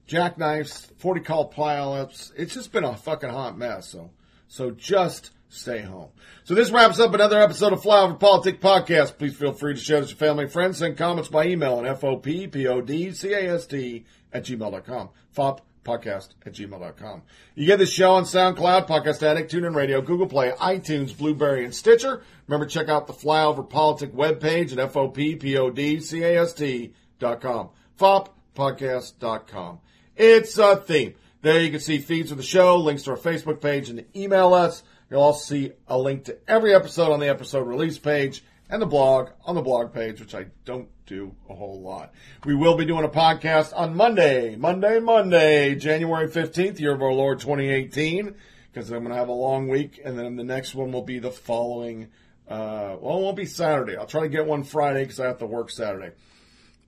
[0.07, 2.31] Jackknives, 40 call pilots.
[2.35, 3.89] It's just been a fucking hot mess.
[3.89, 4.11] So,
[4.47, 6.09] so just stay home.
[6.45, 9.17] So this wraps up another episode of Flyover Politics Podcast.
[9.17, 10.77] Please feel free to share this with your family and friends.
[10.77, 14.03] Send comments by email at FOPPODCAST
[14.33, 15.09] at gmail.com.
[15.35, 17.23] FOP podcast at gmail.com.
[17.55, 21.73] You get this show on SoundCloud, Podcast Addict, TuneIn Radio, Google Play, iTunes, Blubrry, and
[21.73, 22.21] Stitcher.
[22.47, 27.69] Remember, check out the Flyover Politic webpage at FOPPODCAST.com.
[27.97, 29.79] FOPpodcast.com.
[30.17, 31.13] It's a theme.
[31.43, 34.55] There you can see feeds of the show, links to our Facebook page, and email
[34.55, 34.81] us.
[35.11, 38.87] You'll also see a link to every episode on the episode release page and the
[38.87, 42.13] blog on the blog page, which I don't do a whole lot.
[42.45, 47.13] We will be doing a podcast on Monday, Monday, Monday, January 15th, year of our
[47.13, 48.33] Lord 2018,
[48.73, 51.19] because I'm going to have a long week, and then the next one will be
[51.19, 52.07] the following,
[52.49, 53.95] uh, well, it won't be Saturday.
[53.95, 56.15] I'll try to get one Friday because I have to work Saturday.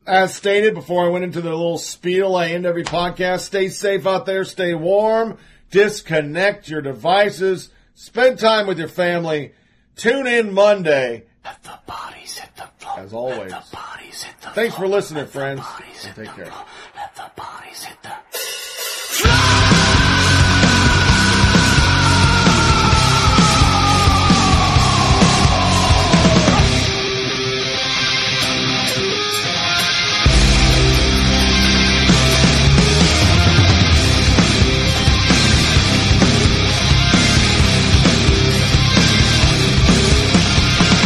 [0.08, 4.08] As stated before I went into the little spiel I end every podcast, stay safe
[4.08, 5.38] out there, stay warm,
[5.69, 9.53] disconnect your devices, spend time with your family,
[9.95, 11.26] tune in Monday.
[11.45, 13.00] Let the bodies hit the floor.
[13.00, 13.52] As always.
[13.52, 15.61] Let the bodies hit the Thanks for listening, Let the friends.
[15.61, 16.45] bodies hit take the care.
[16.45, 16.66] floor.
[16.95, 17.16] Let